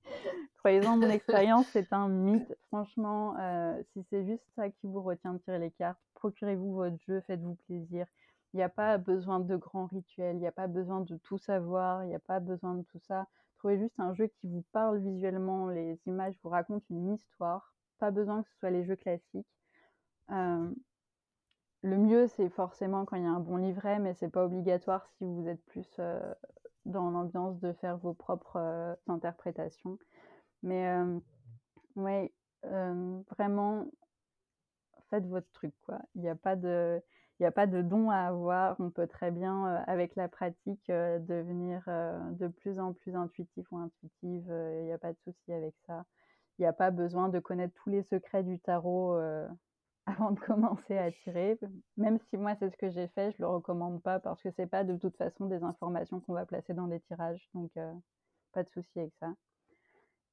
Croyez-en, 0.59 0.97
mon 0.97 1.09
expérience, 1.11 1.67
c'est 1.69 1.93
un 1.93 2.09
mythe. 2.09 2.55
Franchement, 2.69 3.37
euh, 3.39 3.83
si 3.93 4.03
c'est 4.11 4.25
juste 4.25 4.45
ça 4.57 4.71
qui 4.71 4.87
vous 4.87 5.03
retient 5.03 5.35
de 5.35 5.39
tirer 5.39 5.59
les 5.59 5.71
cartes, 5.71 5.99
procurez-vous 6.15 6.75
votre 6.75 6.97
jeu, 7.07 7.21
faites-vous 7.27 7.57
plaisir. 7.67 8.07
Il 8.53 8.59
n'y 8.59 8.63
a 8.63 8.69
pas 8.69 8.99
besoin 8.99 9.41
de 9.41 9.57
grands 9.57 9.87
rituels, 9.87 10.37
il 10.37 10.41
n'y 10.41 10.47
a 10.47 10.53
pas 10.53 10.67
besoin 10.67 11.01
de 11.01 11.17
tout 11.19 11.39
savoir, 11.39 12.05
il 12.05 12.09
n'y 12.09 12.15
a 12.15 12.21
pas 12.21 12.41
besoin 12.41 12.75
de 12.75 12.83
tout 12.83 13.01
ça. 13.01 13.27
Trouvez 13.59 13.79
juste 13.79 13.99
un 13.99 14.15
jeu 14.15 14.27
qui 14.27 14.47
vous 14.49 14.65
parle 14.73 14.99
visuellement, 14.99 15.69
les 15.69 15.99
images 16.07 16.35
vous 16.43 16.51
racontent 16.51 16.85
une 16.91 17.15
histoire. 17.15 17.75
Pas 17.99 18.11
besoin 18.11 18.43
que 18.43 18.49
ce 18.51 18.59
soit 18.59 18.71
les 18.71 18.85
jeux 18.85 18.97
classiques. 18.97 19.47
Euh, 20.31 20.71
le 21.85 21.99
mieux, 21.99 22.29
c'est 22.29 22.49
forcément 22.49 23.05
quand 23.05 23.17
il 23.17 23.25
y 23.25 23.27
a 23.27 23.31
un 23.31 23.41
bon 23.41 23.57
livret, 23.57 23.99
mais 23.99 24.15
c'est 24.15 24.31
pas 24.31 24.47
obligatoire 24.47 25.07
si 25.19 25.25
vous 25.27 25.47
êtes 25.47 25.63
plus 25.67 25.87
euh, 25.99 26.19
dans 26.87 27.11
l'ambiance 27.11 27.61
de 27.61 27.75
faire 27.75 27.99
vos 27.99 28.15
propres 28.15 28.57
euh, 28.57 28.95
interprétations. 29.07 29.99
Mais 30.63 30.89
euh, 31.99 33.21
vraiment, 33.37 33.85
faites 35.11 35.27
votre 35.27 35.51
truc, 35.53 35.75
quoi. 35.85 35.99
Il 36.15 36.23
n'y 36.23 36.31
a 36.31 36.35
pas 36.35 36.57
de, 36.57 37.03
il 37.39 37.45
a 37.45 37.51
pas 37.51 37.67
de 37.67 37.83
don 37.83 38.09
à 38.09 38.29
avoir. 38.29 38.77
On 38.81 38.89
peut 38.89 39.07
très 39.07 39.31
bien, 39.31 39.67
avec 39.87 40.17
la 40.17 40.29
pratique, 40.29 40.87
devenir 40.89 41.83
de 41.87 42.49
plus 42.49 42.79
en 42.81 42.95
plus 42.95 43.15
intuitif 43.15 43.71
ou 43.71 43.77
intuitive. 43.77 44.47
Il 44.49 44.85
n'y 44.85 44.93
a 44.93 44.99
pas 44.99 45.13
de 45.13 45.19
souci 45.23 45.53
avec 45.53 45.75
ça. 45.87 46.07
Il 46.59 46.63
n'y 46.63 46.67
a 46.67 46.73
pas 46.73 46.91
besoin 46.91 47.29
de 47.29 47.41
connaître 47.41 47.75
tous 47.75 47.91
les 47.91 48.05
secrets 48.05 48.43
du 48.43 48.59
tarot 48.59 49.19
avant 50.07 50.33
de 50.33 50.41
commencer 50.41 50.99
à 50.99 51.11
tirer. 51.11 51.59
Même 51.97 52.19
si 52.29 52.37
moi 52.37 52.55
c'est 52.59 52.71
ce 52.71 52.77
que 52.77 52.91
j'ai 52.91 53.09
fait, 53.09 53.33
je 53.33 53.37
le 53.41 53.49
recommande 53.49 54.03
pas 54.03 54.19
parce 54.21 54.43
que 54.43 54.51
c'est 54.51 54.67
pas 54.67 54.85
de 54.85 54.97
toute 54.97 55.17
façon 55.17 55.47
des 55.47 55.63
informations 55.63 56.21
qu'on 56.21 56.35
va 56.35 56.45
placer 56.45 56.75
dans 56.75 56.87
les 56.87 57.01
tirages, 57.01 57.49
donc 57.55 57.71
euh, 57.77 57.93
pas 58.53 58.63
de 58.63 58.71
souci 58.71 58.99
avec 58.99 59.15
ça. 59.21 59.33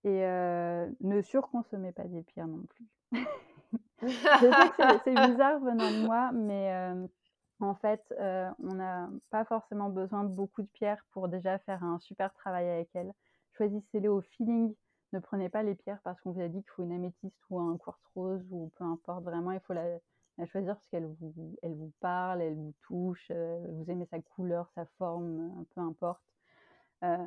Et 0.03 0.26
euh, 0.26 0.89
ne 0.99 1.22
surconsommez 1.22 1.91
pas 1.91 2.05
des 2.05 2.24
pierres 2.24 2.47
non 2.47 2.65
plus. 2.67 2.88
je 4.01 4.07
sais 4.07 4.72
que 4.78 4.99
c'est 5.03 5.28
bizarre 5.32 5.59
venant 5.59 5.91
de 5.91 6.05
moi, 6.05 6.32
mais 6.34 6.74
euh, 6.74 7.07
en 7.59 7.76
fait, 7.76 8.03
on 8.19 8.74
n'a 8.74 9.09
pas 9.30 9.45
forcément 9.45 9.89
besoin 9.89 10.24
de 10.24 10.30
beaucoup 10.30 10.63
de 10.63 10.69
pierres 10.74 11.05
pour 11.11 11.28
déjà 11.28 11.59
faire 11.59 11.84
un 11.84 11.99
super 11.99 12.34
travail 12.34 12.67
avec 12.67 12.89
elles. 12.95 13.13
Choisissez-les 13.53 14.07
au 14.07 14.22
feeling 14.22 14.74
ne 15.14 15.20
prenez 15.20 15.49
pas 15.49 15.64
les 15.64 15.76
pierres 15.76 15.99
parce 16.03 16.20
qu'on 16.22 16.32
vous 16.32 16.41
a 16.41 16.47
dit 16.47 16.62
qu'il 16.62 16.72
faut 16.72 16.84
une 16.84 16.91
améthyste 16.91 17.38
ou 17.49 17.59
un 17.59 17.78
quartz 17.78 18.01
rose 18.16 18.45
ou 18.51 18.72
peu 18.78 18.84
importe. 18.84 19.24
Vraiment, 19.24 19.51
il 19.51 19.59
faut 19.62 19.74
la, 19.74 19.99
choisir 20.47 20.76
parce 20.76 20.88
qu'elle 20.88 21.07
vous, 21.20 21.55
elle 21.62 21.76
vous 21.76 21.91
parle, 21.99 22.41
elle 22.41 22.55
vous 22.55 22.74
touche, 22.88 23.28
euh, 23.32 23.66
vous 23.70 23.89
aimez 23.91 24.07
sa 24.09 24.20
couleur, 24.22 24.70
sa 24.76 24.86
forme, 24.97 25.39
euh, 25.39 25.64
peu 25.76 25.82
importe. 25.82 26.22
Euh, 27.03 27.18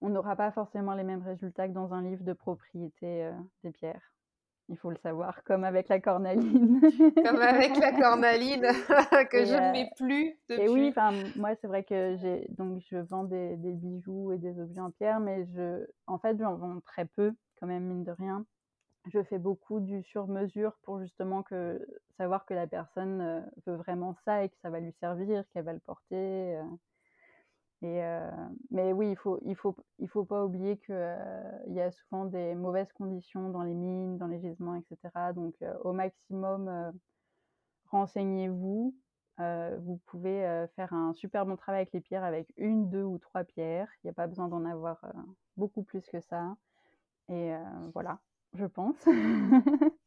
on 0.00 0.08
n'aura 0.08 0.36
pas 0.36 0.50
forcément 0.52 0.94
les 0.94 1.04
mêmes 1.04 1.22
résultats 1.22 1.68
que 1.68 1.72
dans 1.72 1.94
un 1.94 2.02
livre 2.02 2.24
de 2.24 2.32
propriété 2.32 3.30
des 3.62 3.70
pierres. 3.70 4.12
Il 4.72 4.78
faut 4.78 4.88
le 4.88 4.96
savoir, 4.96 5.44
comme 5.44 5.64
avec 5.64 5.88
la 5.88 6.00
cornaline. 6.00 6.80
comme 7.26 7.42
avec 7.42 7.76
la 7.76 7.92
cornaline 7.92 8.62
que 9.30 9.44
je 9.44 9.54
ne 9.54 9.70
mets 9.70 9.90
plus 9.98 10.34
depuis. 10.48 10.62
Et 10.62 10.68
oui, 10.70 10.94
moi 11.36 11.50
c'est 11.60 11.66
vrai 11.66 11.84
que 11.84 12.16
j'ai 12.16 12.46
donc 12.56 12.80
je 12.90 12.96
vends 12.96 13.24
des, 13.24 13.56
des, 13.56 13.72
bijoux 13.72 14.32
et 14.32 14.38
des 14.38 14.58
objets 14.58 14.80
en 14.80 14.90
pierre, 14.90 15.20
mais 15.20 15.46
je, 15.54 15.86
en 16.06 16.18
fait, 16.18 16.38
j'en 16.38 16.54
vends 16.54 16.80
très 16.86 17.04
peu, 17.04 17.34
quand 17.60 17.66
même 17.66 17.84
mine 17.84 18.02
de 18.02 18.12
rien. 18.12 18.46
Je 19.12 19.22
fais 19.22 19.38
beaucoup 19.38 19.78
du 19.78 20.02
sur-mesure 20.04 20.72
pour 20.84 21.00
justement 21.00 21.42
que 21.42 21.86
savoir 22.16 22.46
que 22.46 22.54
la 22.54 22.66
personne 22.66 23.44
veut 23.66 23.76
vraiment 23.76 24.16
ça 24.24 24.42
et 24.42 24.48
que 24.48 24.56
ça 24.62 24.70
va 24.70 24.80
lui 24.80 24.94
servir, 25.00 25.44
qu'elle 25.52 25.64
va 25.64 25.74
le 25.74 25.80
porter. 25.80 26.56
Euh, 27.84 28.30
mais 28.70 28.92
oui, 28.92 29.10
il 29.10 29.16
faut, 29.16 29.40
il 29.44 29.56
faut, 29.56 29.76
il 29.98 30.08
faut 30.08 30.24
pas 30.24 30.44
oublier 30.44 30.76
qu'il 30.78 30.94
euh, 30.94 31.58
y 31.68 31.80
a 31.80 31.90
souvent 31.90 32.26
des 32.26 32.54
mauvaises 32.54 32.92
conditions 32.92 33.50
dans 33.50 33.62
les 33.62 33.74
mines, 33.74 34.18
dans 34.18 34.28
les 34.28 34.40
gisements, 34.40 34.76
etc. 34.76 35.32
Donc, 35.34 35.54
euh, 35.62 35.74
au 35.82 35.92
maximum, 35.92 36.92
renseignez-vous. 37.86 38.94
vous 39.38 40.00
pouvez 40.06 40.66
faire 40.76 40.92
un 40.92 41.12
super 41.14 41.44
bon 41.46 41.56
travail 41.56 41.80
avec 41.82 41.92
les 41.92 42.00
pierres 42.00 42.24
avec 42.24 42.52
une, 42.56 42.88
deux 42.88 43.02
ou 43.02 43.18
trois 43.18 43.44
pierres. 43.44 43.88
Il 44.02 44.06
n'y 44.06 44.10
a 44.10 44.14
pas 44.14 44.28
besoin 44.28 44.48
d'en 44.48 44.64
avoir 44.64 45.04
beaucoup 45.56 45.82
plus 45.82 46.06
que 46.06 46.20
ça. 46.20 46.56
Et 47.28 47.52
voilà, 47.92 48.20
je 48.54 48.66
pense, 48.66 48.96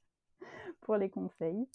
pour 0.82 0.96
les 0.96 1.10
conseils. 1.10 1.68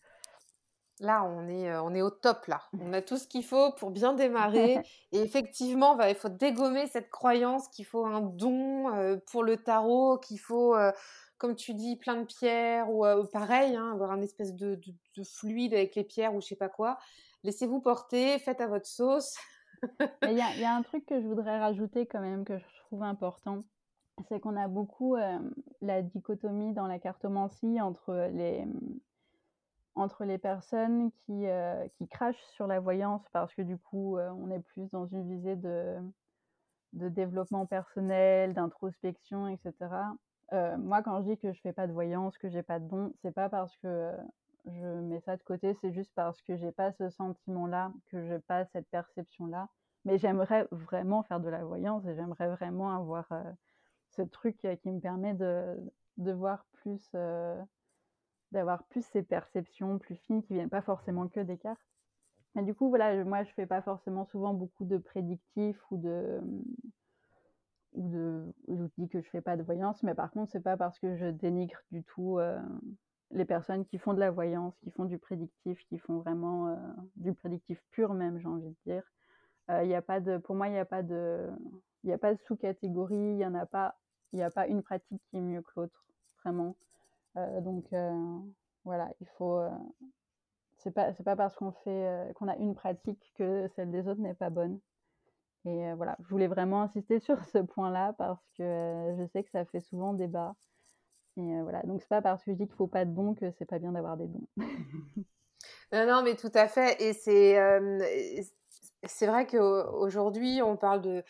Là, 1.00 1.24
on 1.24 1.48
est, 1.48 1.74
on 1.78 1.94
est 1.94 2.02
au 2.02 2.10
top, 2.10 2.46
là. 2.46 2.60
On 2.78 2.92
a 2.92 3.00
tout 3.00 3.16
ce 3.16 3.26
qu'il 3.26 3.42
faut 3.42 3.72
pour 3.72 3.90
bien 3.90 4.12
démarrer. 4.12 4.80
Et 5.12 5.20
effectivement, 5.20 5.96
bah, 5.96 6.10
il 6.10 6.14
faut 6.14 6.28
dégommer 6.28 6.86
cette 6.88 7.08
croyance 7.08 7.68
qu'il 7.68 7.86
faut 7.86 8.04
un 8.04 8.20
don 8.20 9.18
pour 9.30 9.42
le 9.42 9.56
tarot, 9.56 10.18
qu'il 10.18 10.38
faut, 10.38 10.76
comme 11.38 11.56
tu 11.56 11.72
dis, 11.72 11.96
plein 11.96 12.16
de 12.16 12.26
pierres 12.26 12.90
ou 12.90 13.06
pareil, 13.32 13.76
hein, 13.76 13.92
avoir 13.92 14.10
un 14.10 14.20
espèce 14.20 14.54
de, 14.54 14.78
fluide 15.24 15.72
avec 15.72 15.94
les 15.96 16.04
pierres 16.04 16.34
ou 16.34 16.42
je 16.42 16.48
sais 16.48 16.56
pas 16.56 16.68
quoi. 16.68 16.98
Laissez-vous 17.44 17.80
porter, 17.80 18.38
faites 18.38 18.60
à 18.60 18.66
votre 18.66 18.86
sauce. 18.86 19.38
Il 20.24 20.32
y, 20.32 20.60
y, 20.60 20.64
a 20.64 20.74
un 20.74 20.82
truc 20.82 21.06
que 21.06 21.18
je 21.18 21.26
voudrais 21.26 21.58
rajouter 21.58 22.06
quand 22.06 22.20
même 22.20 22.44
que 22.44 22.58
je 22.58 22.64
trouve 22.84 23.02
important. 23.04 23.64
C'est 24.28 24.38
qu'on 24.38 24.54
a 24.54 24.68
beaucoup 24.68 25.16
la 25.80 26.02
dichotomie 26.02 26.74
dans 26.74 26.86
la 26.86 26.98
cartomancie 26.98 27.80
entre 27.80 28.28
les, 28.34 28.66
entre 29.94 30.24
les 30.24 30.38
personnes 30.38 31.10
qui, 31.12 31.46
euh, 31.46 31.86
qui 31.98 32.08
crachent 32.08 32.42
sur 32.52 32.66
la 32.66 32.80
voyance 32.80 33.22
parce 33.32 33.54
que 33.54 33.62
du 33.62 33.76
coup, 33.78 34.16
euh, 34.16 34.30
on 34.30 34.50
est 34.50 34.60
plus 34.60 34.88
dans 34.90 35.06
une 35.06 35.28
visée 35.28 35.56
de, 35.56 35.96
de 36.92 37.08
développement 37.08 37.66
personnel, 37.66 38.54
d'introspection, 38.54 39.48
etc. 39.48 39.74
Euh, 40.52 40.76
moi, 40.78 41.02
quand 41.02 41.22
je 41.22 41.30
dis 41.30 41.38
que 41.38 41.52
je 41.52 41.60
fais 41.60 41.72
pas 41.72 41.86
de 41.86 41.92
voyance, 41.92 42.38
que 42.38 42.48
j'ai 42.48 42.62
pas 42.62 42.78
de 42.78 42.88
don, 42.88 43.12
c'est 43.22 43.32
pas 43.32 43.48
parce 43.48 43.76
que 43.76 44.12
je 44.66 44.86
mets 44.86 45.20
ça 45.20 45.36
de 45.36 45.42
côté, 45.42 45.74
c'est 45.80 45.92
juste 45.92 46.12
parce 46.14 46.40
que 46.42 46.56
j'ai 46.56 46.72
pas 46.72 46.92
ce 46.92 47.08
sentiment-là, 47.08 47.92
que 48.10 48.26
j'ai 48.26 48.38
pas 48.40 48.64
cette 48.66 48.88
perception-là. 48.90 49.68
Mais 50.04 50.18
j'aimerais 50.18 50.66
vraiment 50.70 51.22
faire 51.22 51.40
de 51.40 51.48
la 51.48 51.64
voyance 51.64 52.04
et 52.06 52.14
j'aimerais 52.14 52.48
vraiment 52.48 52.96
avoir 52.96 53.28
ce 54.08 54.22
truc 54.22 54.56
qui 54.82 54.90
me 54.90 54.98
permet 54.98 55.34
de, 55.34 55.76
de 56.16 56.32
voir 56.32 56.64
plus 56.72 57.10
d'avoir 58.52 58.84
plus 58.84 59.02
ces 59.12 59.22
perceptions 59.22 59.98
plus 59.98 60.16
fines 60.16 60.42
qui 60.42 60.54
viennent 60.54 60.70
pas 60.70 60.82
forcément 60.82 61.28
que 61.28 61.40
des 61.40 61.58
cartes. 61.58 61.80
Mais 62.54 62.62
du 62.62 62.74
coup, 62.74 62.88
voilà, 62.88 63.24
moi, 63.24 63.44
je 63.44 63.52
fais 63.52 63.66
pas 63.66 63.82
forcément 63.82 64.24
souvent 64.24 64.54
beaucoup 64.54 64.84
de 64.84 64.98
prédictifs 64.98 65.80
ou 65.90 65.98
de 65.98 66.40
ou 67.92 68.08
de 68.08 68.52
je 68.68 68.74
vous 68.74 68.90
dis 68.98 69.08
que 69.08 69.20
je 69.20 69.28
fais 69.30 69.40
pas 69.40 69.56
de 69.56 69.62
voyance, 69.62 70.02
mais 70.02 70.14
par 70.14 70.30
contre, 70.30 70.50
c'est 70.52 70.62
pas 70.62 70.76
parce 70.76 70.98
que 70.98 71.16
je 71.16 71.26
dénigre 71.26 71.78
du 71.90 72.04
tout 72.04 72.38
euh, 72.38 72.60
les 73.32 73.44
personnes 73.44 73.84
qui 73.84 73.98
font 73.98 74.14
de 74.14 74.20
la 74.20 74.30
voyance, 74.30 74.76
qui 74.78 74.90
font 74.90 75.04
du 75.04 75.18
prédictif, 75.18 75.84
qui 75.88 75.98
font 75.98 76.18
vraiment 76.18 76.68
euh, 76.68 76.76
du 77.16 77.34
prédictif 77.34 77.82
pur 77.90 78.14
même, 78.14 78.38
j'ai 78.38 78.48
envie 78.48 78.68
de 78.68 78.76
dire. 78.86 79.02
Euh, 79.70 79.84
y 79.84 79.94
a 79.94 80.02
pas 80.02 80.20
de, 80.20 80.38
pour 80.38 80.54
moi, 80.54 80.68
il 80.68 80.72
n'y 80.72 80.78
a 80.78 80.84
pas 80.84 81.02
de, 81.02 81.48
il 82.04 82.12
a 82.12 82.18
pas 82.18 82.34
de 82.34 82.40
sous-catégorie, 82.40 83.16
il 83.16 83.38
y 83.38 83.46
en 83.46 83.54
a 83.54 83.66
pas, 83.66 83.96
il 84.32 84.36
n'y 84.36 84.42
a 84.42 84.50
pas 84.50 84.66
une 84.66 84.82
pratique 84.82 85.22
qui 85.30 85.36
est 85.36 85.40
mieux 85.40 85.62
que 85.62 85.70
l'autre, 85.76 86.04
vraiment. 86.42 86.76
Euh, 87.36 87.60
donc 87.60 87.92
euh, 87.92 88.38
voilà, 88.84 89.10
il 89.20 89.26
faut. 89.38 89.58
Euh, 89.58 89.70
c'est 90.78 90.92
pas 90.92 91.12
c'est 91.12 91.22
pas 91.24 91.36
parce 91.36 91.54
qu'on 91.56 91.72
fait 91.72 92.32
qu'on 92.36 92.48
a 92.48 92.56
une 92.56 92.74
pratique 92.74 93.32
que 93.36 93.68
celle 93.76 93.90
des 93.90 94.08
autres 94.08 94.20
n'est 94.20 94.34
pas 94.34 94.50
bonne. 94.50 94.80
Et 95.66 95.92
voilà, 95.92 96.16
je 96.20 96.28
voulais 96.28 96.46
vraiment 96.46 96.82
insister 96.82 97.18
sur 97.20 97.44
ce 97.44 97.58
point-là 97.58 98.14
parce 98.14 98.42
que 98.56 99.14
je 99.18 99.26
sais 99.26 99.44
que 99.44 99.50
ça 99.50 99.64
fait 99.66 99.80
souvent 99.80 100.14
débat. 100.14 100.56
Et 101.36 101.62
voilà, 101.62 101.82
donc 101.82 102.00
c'est 102.00 102.08
pas 102.08 102.22
parce 102.22 102.42
que 102.42 102.52
je 102.52 102.56
dis 102.56 102.66
qu'il 102.66 102.76
faut 102.76 102.86
pas 102.86 103.04
de 103.04 103.14
dons 103.14 103.34
que 103.34 103.50
c'est 103.52 103.66
pas 103.66 103.78
bien 103.78 103.92
d'avoir 103.92 104.16
des 104.16 104.26
dons. 104.26 104.46
non, 105.92 106.06
non, 106.06 106.22
mais 106.22 106.34
tout 106.34 106.50
à 106.54 106.66
fait. 106.66 107.00
Et 107.02 107.12
c'est 107.12 107.56
c'est 109.04 109.26
vrai 109.26 109.46
qu'aujourd'hui, 109.46 110.60
on 110.62 110.76
parle 110.76 111.00
de 111.02 111.24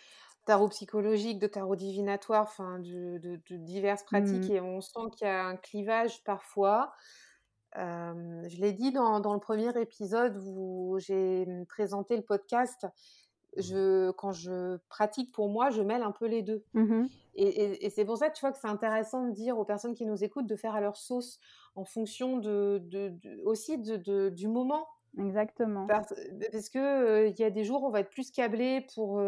tarot 0.44 0.68
psychologique, 0.68 1.38
de 1.38 1.46
tarot 1.46 1.76
divinatoire, 1.76 2.42
enfin 2.42 2.78
de, 2.78 3.18
de, 3.18 3.56
diverses 3.56 4.02
pratiques 4.02 4.48
mmh. 4.48 4.54
et 4.54 4.60
on 4.60 4.80
sent 4.80 5.10
qu'il 5.12 5.26
y 5.26 5.30
a 5.30 5.44
un 5.46 5.56
clivage 5.56 6.24
parfois. 6.24 6.92
je 7.74 8.60
l'ai 8.60 8.72
dit 8.72 8.92
dans, 8.92 9.20
dans, 9.20 9.34
le 9.34 9.40
premier 9.40 9.78
épisode 9.80 10.36
où 10.44 10.96
j'ai 10.98 11.46
présenté 11.68 12.16
le 12.16 12.22
podcast. 12.22 12.86
Je, 13.56 14.12
quand 14.12 14.32
je 14.32 14.76
pratique 14.88 15.32
pour 15.32 15.48
moi, 15.48 15.70
je 15.70 15.82
mêle 15.82 16.02
un 16.02 16.12
peu 16.12 16.26
les 16.26 16.42
deux. 16.42 16.64
Mmh 16.74 17.06
et, 17.36 17.86
et, 17.86 17.90
c'est 17.90 18.04
pour 18.04 18.18
ça, 18.18 18.28
tu 18.28 18.40
vois, 18.40 18.50
que 18.50 18.58
c'est 18.58 18.68
intéressant 18.68 19.26
de 19.26 19.32
dire 19.32 19.56
aux 19.56 19.64
personnes 19.64 19.94
qui 19.94 20.04
nous 20.04 20.24
écoutent 20.24 20.48
de 20.48 20.56
faire 20.56 20.74
à 20.74 20.80
leur 20.80 20.96
sauce 20.96 21.38
en 21.76 21.84
fonction 21.84 22.38
de, 22.38 22.82
de 22.84 23.14
aussi 23.44 23.78
du 23.78 24.48
moment 24.48 24.86
Exactement. 25.18 25.86
Parce, 25.86 26.12
que 26.70 27.28
il 27.28 27.38
y 27.38 27.44
a 27.44 27.50
des 27.50 27.64
jours, 27.64 27.82
on 27.82 27.90
va 27.90 28.00
être 28.00 28.10
plus 28.10 28.30
câblé 28.30 28.86
pour, 28.94 29.22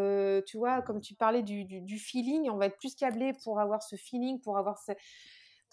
tu 0.45 0.57
vois, 0.57 0.81
comme 0.81 1.01
tu 1.01 1.13
parlais 1.13 1.43
du, 1.43 1.65
du, 1.65 1.99
feeling, 1.99 2.49
on 2.49 2.57
va 2.57 2.67
être 2.67 2.77
plus 2.77 2.95
câblé 2.95 3.33
pour 3.43 3.59
avoir 3.59 3.83
ce 3.83 3.95
feeling, 3.95 4.39
pour 4.39 4.57
avoir 4.57 4.77
ce, 4.79 4.93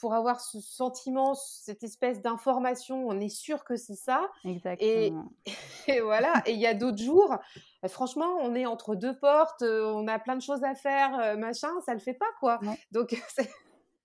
pour 0.00 0.14
avoir 0.14 0.40
ce 0.40 0.60
sentiment, 0.60 1.34
cette 1.34 1.84
espèce 1.84 2.22
d'information, 2.22 3.06
on 3.06 3.20
est 3.20 3.28
sûr 3.28 3.64
que 3.64 3.76
c'est 3.76 3.94
ça. 3.94 4.28
Exactement. 4.44 5.30
Et, 5.86 6.00
voilà. 6.00 6.32
Et 6.46 6.52
il 6.52 6.60
y 6.60 6.66
a 6.66 6.74
d'autres 6.74 7.02
jours, 7.02 7.36
bah, 7.82 7.88
franchement, 7.88 8.36
on 8.40 8.54
est 8.54 8.66
entre 8.66 8.96
deux 8.96 9.16
portes, 9.18 9.62
on 9.62 10.08
a 10.08 10.18
plein 10.18 10.36
de 10.36 10.42
choses 10.42 10.64
à 10.64 10.74
faire, 10.74 11.36
machin, 11.38 11.68
ça 11.84 11.92
le 11.92 12.00
fait 12.00 12.14
pas 12.14 12.30
quoi. 12.40 12.60
Donc 12.90 13.14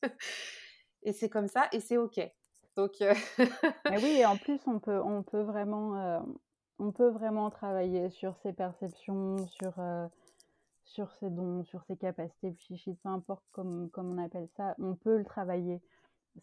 et 1.03 1.13
c'est 1.13 1.29
comme 1.29 1.47
ça 1.47 1.67
et 1.71 1.79
c'est 1.79 1.97
ok. 1.97 2.19
Donc, 2.75 3.01
euh, 3.01 3.13
oui, 4.03 4.17
et 4.19 4.25
en 4.25 4.37
plus, 4.37 4.59
on 4.67 4.79
peut, 4.79 5.01
on 5.01 5.23
peut 5.23 5.41
vraiment, 5.41 5.97
euh, 5.97 6.19
on 6.77 6.91
peut 6.91 7.09
vraiment 7.09 7.49
travailler 7.49 8.09
sur 8.09 8.35
ses 8.43 8.51
perceptions, 8.51 9.37
sur, 9.47 9.73
euh, 9.79 10.07
sur 10.83 11.11
ses 11.13 11.29
dons, 11.29 11.63
sur 11.63 11.83
ses 11.85 11.95
capacités 11.95 12.51
psychiques, 12.51 12.99
peu 13.01 13.09
importe 13.09 13.45
comme, 13.53 13.89
comme 13.91 14.11
on 14.19 14.23
appelle 14.23 14.49
ça, 14.57 14.75
on 14.79 14.95
peut 14.95 15.17
le 15.17 15.23
travailler. 15.23 15.81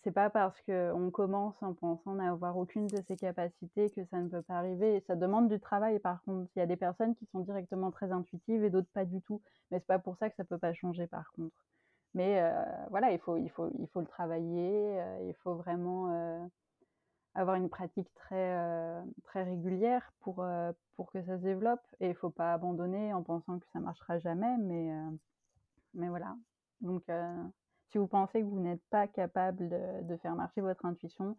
C'est 0.03 0.11
pas 0.11 0.31
parce 0.31 0.59
qu'on 0.63 1.11
commence 1.11 1.63
en 1.63 1.75
pensant 1.75 2.15
n'avoir 2.15 2.57
aucune 2.57 2.87
de 2.87 3.03
ces 3.07 3.17
capacités 3.17 3.91
que 3.91 4.03
ça 4.07 4.19
ne 4.23 4.29
peut 4.29 4.41
pas 4.41 4.55
arriver. 4.55 5.03
ça 5.07 5.17
demande 5.17 5.49
du 5.51 5.61
travail, 5.61 5.99
par 5.99 6.23
contre. 6.23 6.51
Il 6.57 6.61
y 6.61 6.63
a 6.63 6.67
des 6.67 6.77
personnes 6.77 7.15
qui 7.15 7.27
sont 7.27 7.41
directement 7.41 7.91
très 7.91 8.11
intuitives 8.11 8.65
et 8.65 8.71
d'autres 8.71 8.89
pas 8.95 9.05
du 9.05 9.21
tout. 9.21 9.43
Mais 9.71 9.81
c'est 9.81 9.87
pas 9.87 9.99
pour 9.99 10.17
ça 10.17 10.31
que 10.31 10.37
ça 10.37 10.45
peut 10.45 10.57
pas 10.57 10.73
changer, 10.73 11.07
par 11.07 11.31
contre. 11.33 11.55
Mais 12.15 12.43
voilà, 12.91 13.11
il 13.13 13.19
faut, 13.19 13.37
il, 13.37 13.49
faut, 13.51 13.71
il 13.79 13.87
faut 13.89 14.01
le 14.01 14.07
travailler, 14.07 15.03
il 15.27 15.35
faut 15.43 15.55
vraiment 15.55 16.51
avoir 17.35 17.57
une 17.57 17.71
pratique 17.71 18.13
très, 18.15 18.55
très 19.25 19.43
régulière 19.43 20.13
pour, 20.21 20.45
pour 20.97 21.11
que 21.11 21.23
ça 21.23 21.39
se 21.39 21.43
développe. 21.43 21.81
Et 22.01 22.07
il 22.07 22.11
ne 22.11 22.15
faut 22.15 22.31
pas 22.31 22.53
abandonner 22.53 23.15
en 23.15 23.23
pensant 23.23 23.59
que 23.59 23.67
ça 23.73 23.79
ne 23.79 23.85
marchera 23.85 24.19
jamais. 24.19 24.59
Mais, 24.59 24.93
mais 25.95 26.09
voilà. 26.11 26.37
Donc, 26.83 27.05
si 27.93 27.99
vous 27.99 28.07
pensez 28.07 28.41
que 28.41 28.47
vous 28.47 28.61
n'êtes 28.61 28.83
pas 28.91 29.07
capable 29.07 29.69
de, 29.69 30.03
de, 30.03 30.17
faire 30.17 30.35
marcher 30.35 30.63
votre 30.63 30.85
intuition, 30.87 31.37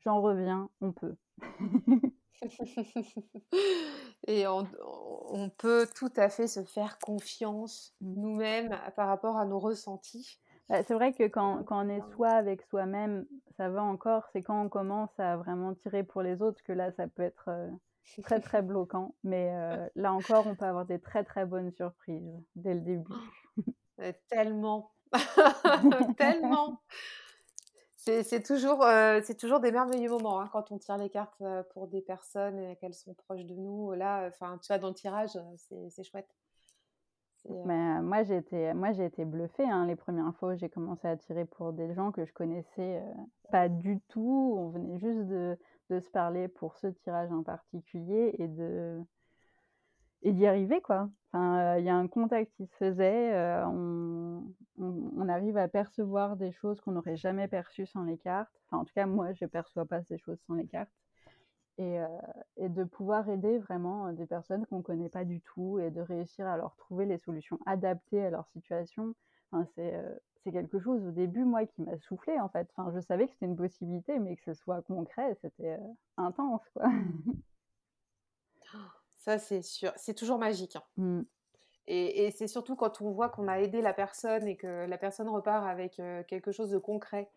j'en 0.00 0.20
reviens, 0.20 0.68
on 0.80 0.92
peut. 0.92 1.16
Et 4.26 4.46
on, 4.46 5.50
peut 5.58 5.86
tout 5.94 6.12
à 6.16 6.28
fait 6.28 6.46
se 6.46 6.64
faire 6.64 6.98
confiance 6.98 7.94
nous-mêmes 8.00 8.78
par 8.96 9.08
rapport 9.08 9.36
à 9.36 9.44
nos 9.44 9.58
ressentis. 9.58 10.38
Bah, 10.68 10.82
c'est 10.82 10.94
vrai 10.94 11.12
que 11.12 11.24
quand, 11.24 11.62
quand, 11.64 11.86
on 11.86 11.88
est 11.88 12.02
soi 12.12 12.30
avec 12.30 12.62
soi-même, 12.62 13.26
ça 13.56 13.68
va 13.68 13.82
encore. 13.82 14.24
C'est 14.32 14.42
quand 14.42 14.60
on 14.62 14.68
commence 14.68 15.18
à 15.18 15.36
vraiment 15.36 15.74
tirer 15.74 16.02
pour 16.02 16.22
les 16.22 16.42
autres 16.42 16.62
que 16.62 16.72
là, 16.72 16.90
ça 16.92 17.06
peut 17.06 17.22
être 17.22 17.48
euh, 17.48 17.70
très 18.22 18.40
très 18.40 18.62
bloquant. 18.62 19.14
Mais 19.22 19.50
euh, 19.52 19.88
là 19.94 20.12
encore, 20.12 20.46
on 20.46 20.56
peut 20.56 20.64
avoir 20.64 20.86
des 20.86 20.98
très 20.98 21.24
très 21.24 21.46
bonnes 21.46 21.70
surprises 21.72 22.28
dès 22.56 22.74
le 22.74 22.80
début. 22.80 23.12
tellement, 24.28 24.92
tellement 26.18 26.80
c'est 28.06 28.42
toujours, 28.42 28.82
euh, 28.84 29.20
toujours 29.38 29.60
des 29.60 29.72
merveilleux 29.72 30.10
moments 30.10 30.40
hein, 30.40 30.48
quand 30.52 30.70
on 30.70 30.78
tire 30.78 30.96
les 30.96 31.10
cartes 31.10 31.40
euh, 31.42 31.62
pour 31.72 31.88
des 31.88 32.00
personnes 32.00 32.76
qu'elles 32.76 32.94
sont 32.94 33.14
proches 33.14 33.44
de 33.44 33.54
nous. 33.54 33.92
Là, 33.92 34.28
enfin, 34.28 34.58
tu 34.62 34.68
vois, 34.68 34.78
dans 34.78 34.88
le 34.88 34.94
tirage, 34.94 35.36
euh, 35.36 35.88
c'est 35.88 36.04
chouette. 36.04 36.28
Mais 37.64 38.02
moi, 38.02 38.24
j'ai 38.24 38.38
été, 38.38 38.74
moi, 38.74 38.90
été 38.90 39.24
bluffée 39.24 39.68
hein, 39.68 39.86
les 39.86 39.94
premières 39.94 40.34
fois 40.34 40.56
j'ai 40.56 40.68
commencé 40.68 41.06
à 41.06 41.16
tirer 41.16 41.44
pour 41.44 41.72
des 41.72 41.94
gens 41.94 42.10
que 42.10 42.24
je 42.24 42.32
connaissais 42.32 43.00
pas 43.52 43.68
du 43.68 44.00
tout. 44.08 44.56
On 44.58 44.70
venait 44.70 44.98
juste 44.98 45.28
de, 45.28 45.56
de, 45.90 46.00
se 46.00 46.10
parler 46.10 46.48
pour 46.48 46.76
ce 46.76 46.88
tirage 46.88 47.30
en 47.30 47.44
particulier 47.44 48.34
et 48.38 48.48
de 48.48 49.00
et 50.22 50.32
d'y 50.32 50.46
arriver 50.46 50.80
quoi. 50.80 51.08
Enfin, 51.32 51.76
il 51.78 51.84
y 51.84 51.88
a 51.88 51.96
un 51.96 52.08
contact 52.08 52.52
qui 52.56 52.66
se 52.66 52.76
faisait. 52.76 53.32
on, 53.66 54.42
on, 54.78 55.28
arrive 55.28 55.56
à 55.56 55.68
percevoir 55.68 56.36
des 56.36 56.52
choses 56.52 56.80
qu'on 56.80 56.92
n'aurait 56.92 57.16
jamais 57.16 57.48
perçues 57.48 57.86
sans 57.86 58.04
les 58.04 58.18
cartes. 58.18 58.52
Enfin, 58.66 58.82
en 58.82 58.84
tout 58.84 58.94
cas, 58.94 59.06
moi, 59.06 59.32
je 59.32 59.44
ne 59.44 59.48
perçois 59.48 59.86
pas 59.86 60.02
ces 60.02 60.18
choses 60.18 60.38
sans 60.46 60.54
les 60.54 60.66
cartes. 60.66 60.90
Et, 61.78 62.00
euh, 62.00 62.06
et 62.56 62.70
de 62.70 62.84
pouvoir 62.84 63.28
aider 63.28 63.58
vraiment 63.58 64.10
des 64.12 64.24
personnes 64.26 64.64
qu'on 64.66 64.78
ne 64.78 64.82
connaît 64.82 65.10
pas 65.10 65.24
du 65.24 65.42
tout 65.42 65.78
et 65.78 65.90
de 65.90 66.00
réussir 66.00 66.46
à 66.46 66.56
leur 66.56 66.74
trouver 66.76 67.04
les 67.04 67.18
solutions 67.18 67.58
adaptées 67.66 68.24
à 68.24 68.30
leur 68.30 68.46
situation. 68.48 69.14
Enfin, 69.52 69.66
c'est, 69.74 69.94
euh, 69.94 70.14
c'est 70.42 70.52
quelque 70.52 70.78
chose 70.78 71.04
au 71.04 71.10
début, 71.10 71.44
moi, 71.44 71.66
qui 71.66 71.82
m'a 71.82 71.98
soufflé, 71.98 72.40
en 72.40 72.48
fait. 72.48 72.66
Enfin, 72.76 72.90
je 72.94 73.00
savais 73.00 73.26
que 73.26 73.32
c'était 73.32 73.46
une 73.46 73.56
possibilité, 73.56 74.18
mais 74.18 74.36
que 74.36 74.44
ce 74.44 74.54
soit 74.54 74.80
concret, 74.82 75.36
c'était 75.42 75.74
euh, 75.74 75.92
intense, 76.16 76.62
quoi. 76.72 76.86
Ça, 79.26 79.38
c'est 79.38 79.62
sûr. 79.62 79.92
C'est 79.96 80.14
toujours 80.14 80.38
magique. 80.38 80.76
Hein. 80.76 80.82
Mmh. 80.96 81.20
Et, 81.88 82.30
c'est 82.32 82.48
surtout 82.48 82.76
quand 82.76 83.00
on 83.00 83.10
voit 83.10 83.28
qu'on 83.28 83.48
a 83.48 83.60
aidé 83.60 83.80
la 83.80 83.92
personne 83.92 84.46
et 84.46 84.56
que 84.56 84.86
la 84.86 84.98
personne 84.98 85.28
repart 85.28 85.66
avec 85.66 86.00
quelque 86.26 86.50
chose 86.50 86.70
de 86.70 86.78
concret 86.78 87.28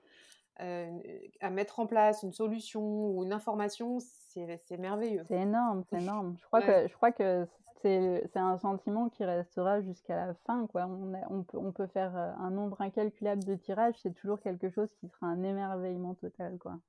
à 0.57 1.49
mettre 1.51 1.79
en 1.79 1.85
place 1.85 2.23
une 2.23 2.33
solution 2.33 2.81
ou 2.81 3.23
une 3.23 3.31
information, 3.31 3.99
c'est 3.99 4.77
merveilleux. 4.77 5.23
C'est 5.27 5.41
énorme, 5.41 5.83
c'est 5.89 6.01
énorme. 6.01 6.35
Je 6.39 6.45
crois 6.47 6.61
que, 6.61 6.87
je 6.87 6.93
crois 6.95 7.11
que 7.11 7.47
c'est 7.83 8.35
un 8.35 8.57
sentiment 8.57 9.09
qui 9.09 9.23
restera 9.23 9.81
jusqu'à 9.81 10.15
la 10.15 10.33
fin. 10.45 10.65
Quoi. 10.65 10.87
On, 10.87 11.13
on, 11.29 11.43
peut, 11.43 11.57
on 11.59 11.71
peut 11.71 11.87
faire 11.87 12.15
un 12.15 12.49
nombre 12.49 12.81
incalculable 12.81 13.43
de 13.43 13.55
tirages, 13.55 13.95
c'est 14.01 14.13
toujours 14.15 14.41
quelque 14.41 14.71
chose 14.71 14.89
qui 14.99 15.09
sera 15.09 15.27
un 15.27 15.43
émerveillement 15.43 16.15
total. 16.15 16.57
Quoi. 16.57 16.79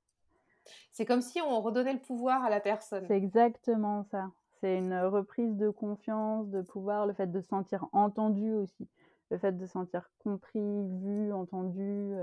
C'est 0.91 1.05
comme 1.05 1.21
si 1.21 1.41
on 1.41 1.61
redonnait 1.61 1.93
le 1.93 2.01
pouvoir 2.01 2.43
à 2.43 2.49
la 2.49 2.59
personne. 2.59 3.05
C'est 3.07 3.17
exactement 3.17 4.03
ça. 4.11 4.31
C'est 4.61 4.77
une 4.77 4.95
reprise 4.95 5.57
de 5.57 5.69
confiance, 5.69 6.47
de 6.49 6.61
pouvoir, 6.61 7.07
le 7.07 7.13
fait 7.13 7.27
de 7.27 7.41
se 7.41 7.47
sentir 7.47 7.87
entendu 7.91 8.53
aussi, 8.53 8.87
le 9.31 9.37
fait 9.37 9.51
de 9.53 9.65
se 9.65 9.71
sentir 9.73 10.09
compris, 10.19 10.59
vu, 10.59 11.33
entendu, 11.33 12.13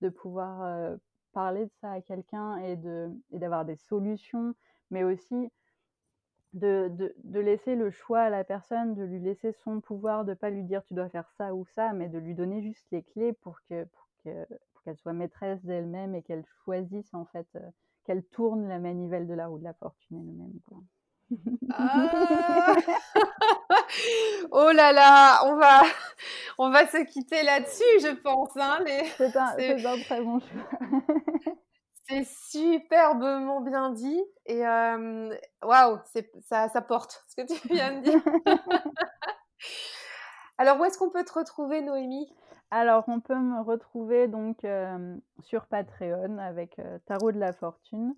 de 0.00 0.08
pouvoir 0.08 0.98
parler 1.32 1.66
de 1.66 1.72
ça 1.80 1.92
à 1.92 2.00
quelqu'un 2.00 2.58
et 2.58 2.76
d'avoir 3.32 3.64
des 3.64 3.76
solutions, 3.76 4.54
mais 4.90 5.02
aussi 5.02 5.50
de, 6.52 6.90
de, 7.22 7.40
laisser 7.40 7.76
le 7.76 7.90
choix 7.90 8.20
à 8.20 8.30
la 8.30 8.44
personne, 8.44 8.94
de 8.94 9.04
lui 9.04 9.20
laisser 9.20 9.52
son 9.52 9.80
pouvoir, 9.80 10.24
de 10.24 10.34
pas 10.34 10.50
lui 10.50 10.64
dire 10.64 10.82
tu 10.84 10.94
dois 10.94 11.08
faire 11.08 11.30
ça 11.36 11.54
ou 11.54 11.64
ça, 11.66 11.92
mais 11.92 12.08
de 12.08 12.18
lui 12.18 12.34
donner 12.34 12.60
juste 12.62 12.86
les 12.90 13.02
clés 13.02 13.32
pour 13.32 13.60
que 13.68 13.84
pour 13.84 14.08
que 14.24 14.46
pour 14.72 14.82
qu'elle 14.82 14.96
soit 14.96 15.12
maîtresse 15.12 15.64
d'elle-même 15.64 16.14
et 16.14 16.22
qu'elle 16.22 16.44
choisisse 16.64 17.14
en 17.14 17.24
fait, 17.26 17.46
qu'elle 18.04 18.24
tourne 18.24 18.66
la 18.66 18.78
manivelle 18.78 19.26
de 19.26 19.34
la 19.34 19.46
roue 19.46 19.58
de 19.58 19.64
la 19.64 19.74
fortune 19.74 20.18
elle-même. 20.18 20.58
Ah 21.72 22.76
oh 24.50 24.70
là 24.72 24.92
là, 24.92 25.44
on 25.46 25.56
va, 25.56 25.82
on 26.58 26.70
va 26.70 26.86
se 26.86 27.04
quitter 27.04 27.42
là-dessus, 27.42 28.00
je 28.00 28.14
pense. 28.20 28.56
Hein, 28.56 28.78
c'est 29.16 29.36
un, 29.36 30.00
très 30.02 30.22
bon 30.22 30.40
choix. 30.40 30.68
c'est 32.08 32.26
superbement 32.26 33.60
bien 33.60 33.90
dit. 33.90 34.22
Et 34.46 34.62
waouh, 35.62 35.98
ça, 36.42 36.68
ça 36.68 36.82
porte 36.82 37.22
ce 37.28 37.42
que 37.42 37.46
tu 37.46 37.68
viens 37.68 38.00
de 38.00 38.02
dire. 38.02 38.22
Alors, 40.58 40.80
où 40.80 40.84
est-ce 40.84 40.98
qu'on 40.98 41.10
peut 41.10 41.24
te 41.24 41.32
retrouver, 41.32 41.80
Noémie? 41.80 42.32
Alors, 42.72 43.04
on 43.08 43.20
peut 43.20 43.38
me 43.38 43.62
retrouver 43.62 44.28
donc 44.28 44.66
sur 45.40 45.66
Patreon 45.66 46.38
avec 46.38 46.80
Tarot 47.06 47.32
de 47.32 47.38
la 47.38 47.52
Fortune. 47.52 48.14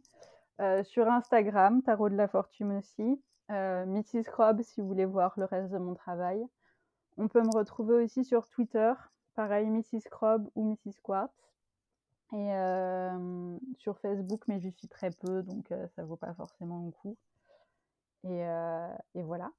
Euh, 0.62 0.84
sur 0.84 1.08
Instagram, 1.08 1.82
Tarot 1.82 2.08
de 2.08 2.14
la 2.14 2.28
Fortune 2.28 2.78
aussi. 2.78 3.20
Euh, 3.50 3.84
Mrs. 3.84 4.22
Crob 4.26 4.62
si 4.62 4.80
vous 4.80 4.86
voulez 4.86 5.04
voir 5.04 5.32
le 5.36 5.44
reste 5.44 5.70
de 5.72 5.78
mon 5.78 5.94
travail. 5.94 6.46
On 7.16 7.26
peut 7.26 7.42
me 7.42 7.52
retrouver 7.52 8.04
aussi 8.04 8.24
sur 8.24 8.46
Twitter, 8.46 8.92
pareil 9.34 9.68
Mrs. 9.68 10.08
Crob 10.08 10.48
ou 10.54 10.64
Mrs. 10.70 11.00
Quartz. 11.02 11.32
Et 12.32 12.54
euh, 12.54 13.58
sur 13.76 13.98
Facebook, 13.98 14.42
mais 14.46 14.60
j'y 14.60 14.70
suis 14.70 14.88
très 14.88 15.10
peu, 15.10 15.42
donc 15.42 15.66
ça 15.96 16.04
vaut 16.04 16.16
pas 16.16 16.32
forcément 16.32 16.84
le 16.86 16.92
coup. 16.92 17.16
Et, 18.24 19.22
voilà. 19.22 19.50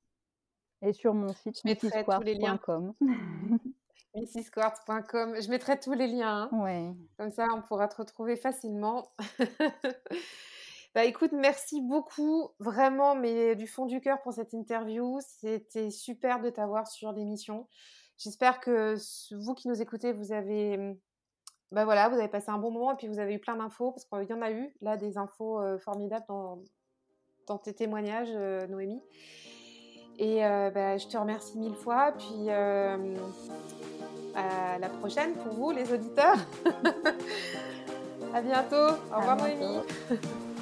Et 0.81 0.93
sur 0.93 1.13
mon 1.13 1.33
site, 1.33 1.63
mrsquartz.com. 1.65 2.93
mrsquartz.com. 4.15 5.35
Je 5.41 5.49
mettrai 5.49 5.79
tous 5.79 5.93
les 5.93 6.07
liens. 6.07 6.49
Hein. 6.51 6.95
Comme 7.17 7.31
ça, 7.31 7.45
on 7.53 7.61
pourra 7.61 7.89
te 7.89 7.97
retrouver 7.97 8.37
facilement. 8.37 9.11
Bah 10.95 11.05
écoute, 11.05 11.31
merci 11.33 11.81
beaucoup, 11.81 12.49
vraiment, 12.59 13.15
mais 13.15 13.55
du 13.55 13.65
fond 13.65 13.87
du 13.87 13.99
cœur 13.99 14.21
pour 14.21 14.31
cette 14.31 14.53
interview. 14.53 15.19
C'était 15.21 15.89
super 15.89 16.39
de 16.39 16.51
t'avoir 16.51 16.87
sur 16.87 17.11
l'émission. 17.11 17.67
J'espère 18.17 18.59
que 18.59 18.95
vous 19.31 19.55
qui 19.55 19.67
nous 19.67 19.81
écoutez, 19.81 20.13
vous 20.13 20.31
avez, 20.31 20.77
mmh, 20.77 20.95
bah 21.71 21.85
voilà, 21.85 22.09
vous 22.09 22.19
avez 22.19 22.27
passé 22.27 22.51
un 22.51 22.59
bon 22.59 22.69
moment 22.69 22.91
et 22.91 22.95
puis 22.95 23.07
vous 23.07 23.17
avez 23.17 23.33
eu 23.33 23.39
plein 23.39 23.55
d'infos 23.55 23.91
parce 23.91 24.05
qu'il 24.05 24.29
y 24.29 24.37
en 24.37 24.43
a 24.43 24.51
eu 24.51 24.71
là 24.81 24.95
des 24.95 25.17
infos 25.17 25.59
formidables 25.79 26.25
dans, 26.27 26.61
dans 27.47 27.57
tes 27.57 27.73
témoignages, 27.73 28.31
Noémie. 28.69 29.01
Et 30.19 30.41
bah, 30.41 30.97
je 30.97 31.07
te 31.07 31.17
remercie 31.17 31.57
mille 31.57 31.73
fois. 31.73 32.13
Puis 32.19 32.51
à 34.35 34.77
la 34.77 34.89
prochaine 34.89 35.33
pour 35.33 35.53
vous, 35.53 35.71
les 35.71 35.91
auditeurs. 35.91 36.37
à 38.33 38.41
bientôt. 38.41 38.95
Au 39.11 39.17
revoir, 39.17 39.37
Noémie. 39.37 39.79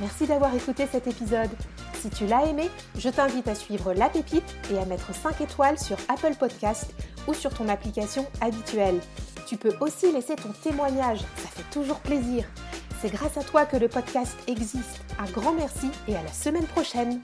Merci 0.00 0.26
d'avoir 0.26 0.54
écouté 0.54 0.86
cet 0.90 1.08
épisode. 1.08 1.50
Si 1.94 2.08
tu 2.10 2.26
l'as 2.26 2.44
aimé, 2.46 2.70
je 2.96 3.08
t'invite 3.08 3.48
à 3.48 3.56
suivre 3.56 3.92
La 3.92 4.08
Pépite 4.08 4.54
et 4.72 4.78
à 4.78 4.84
mettre 4.84 5.12
5 5.12 5.40
étoiles 5.40 5.78
sur 5.78 5.96
Apple 6.08 6.36
Podcast 6.38 6.94
ou 7.26 7.34
sur 7.34 7.52
ton 7.52 7.68
application 7.68 8.24
habituelle. 8.40 9.00
Tu 9.46 9.56
peux 9.56 9.74
aussi 9.80 10.12
laisser 10.12 10.36
ton 10.36 10.50
témoignage, 10.62 11.18
ça 11.18 11.48
fait 11.48 11.68
toujours 11.72 11.98
plaisir. 11.98 12.44
C'est 13.00 13.12
grâce 13.12 13.36
à 13.36 13.42
toi 13.42 13.66
que 13.66 13.76
le 13.76 13.88
podcast 13.88 14.36
existe. 14.46 15.00
Un 15.18 15.30
grand 15.30 15.52
merci 15.52 15.88
et 16.06 16.14
à 16.14 16.22
la 16.22 16.32
semaine 16.32 16.66
prochaine. 16.66 17.20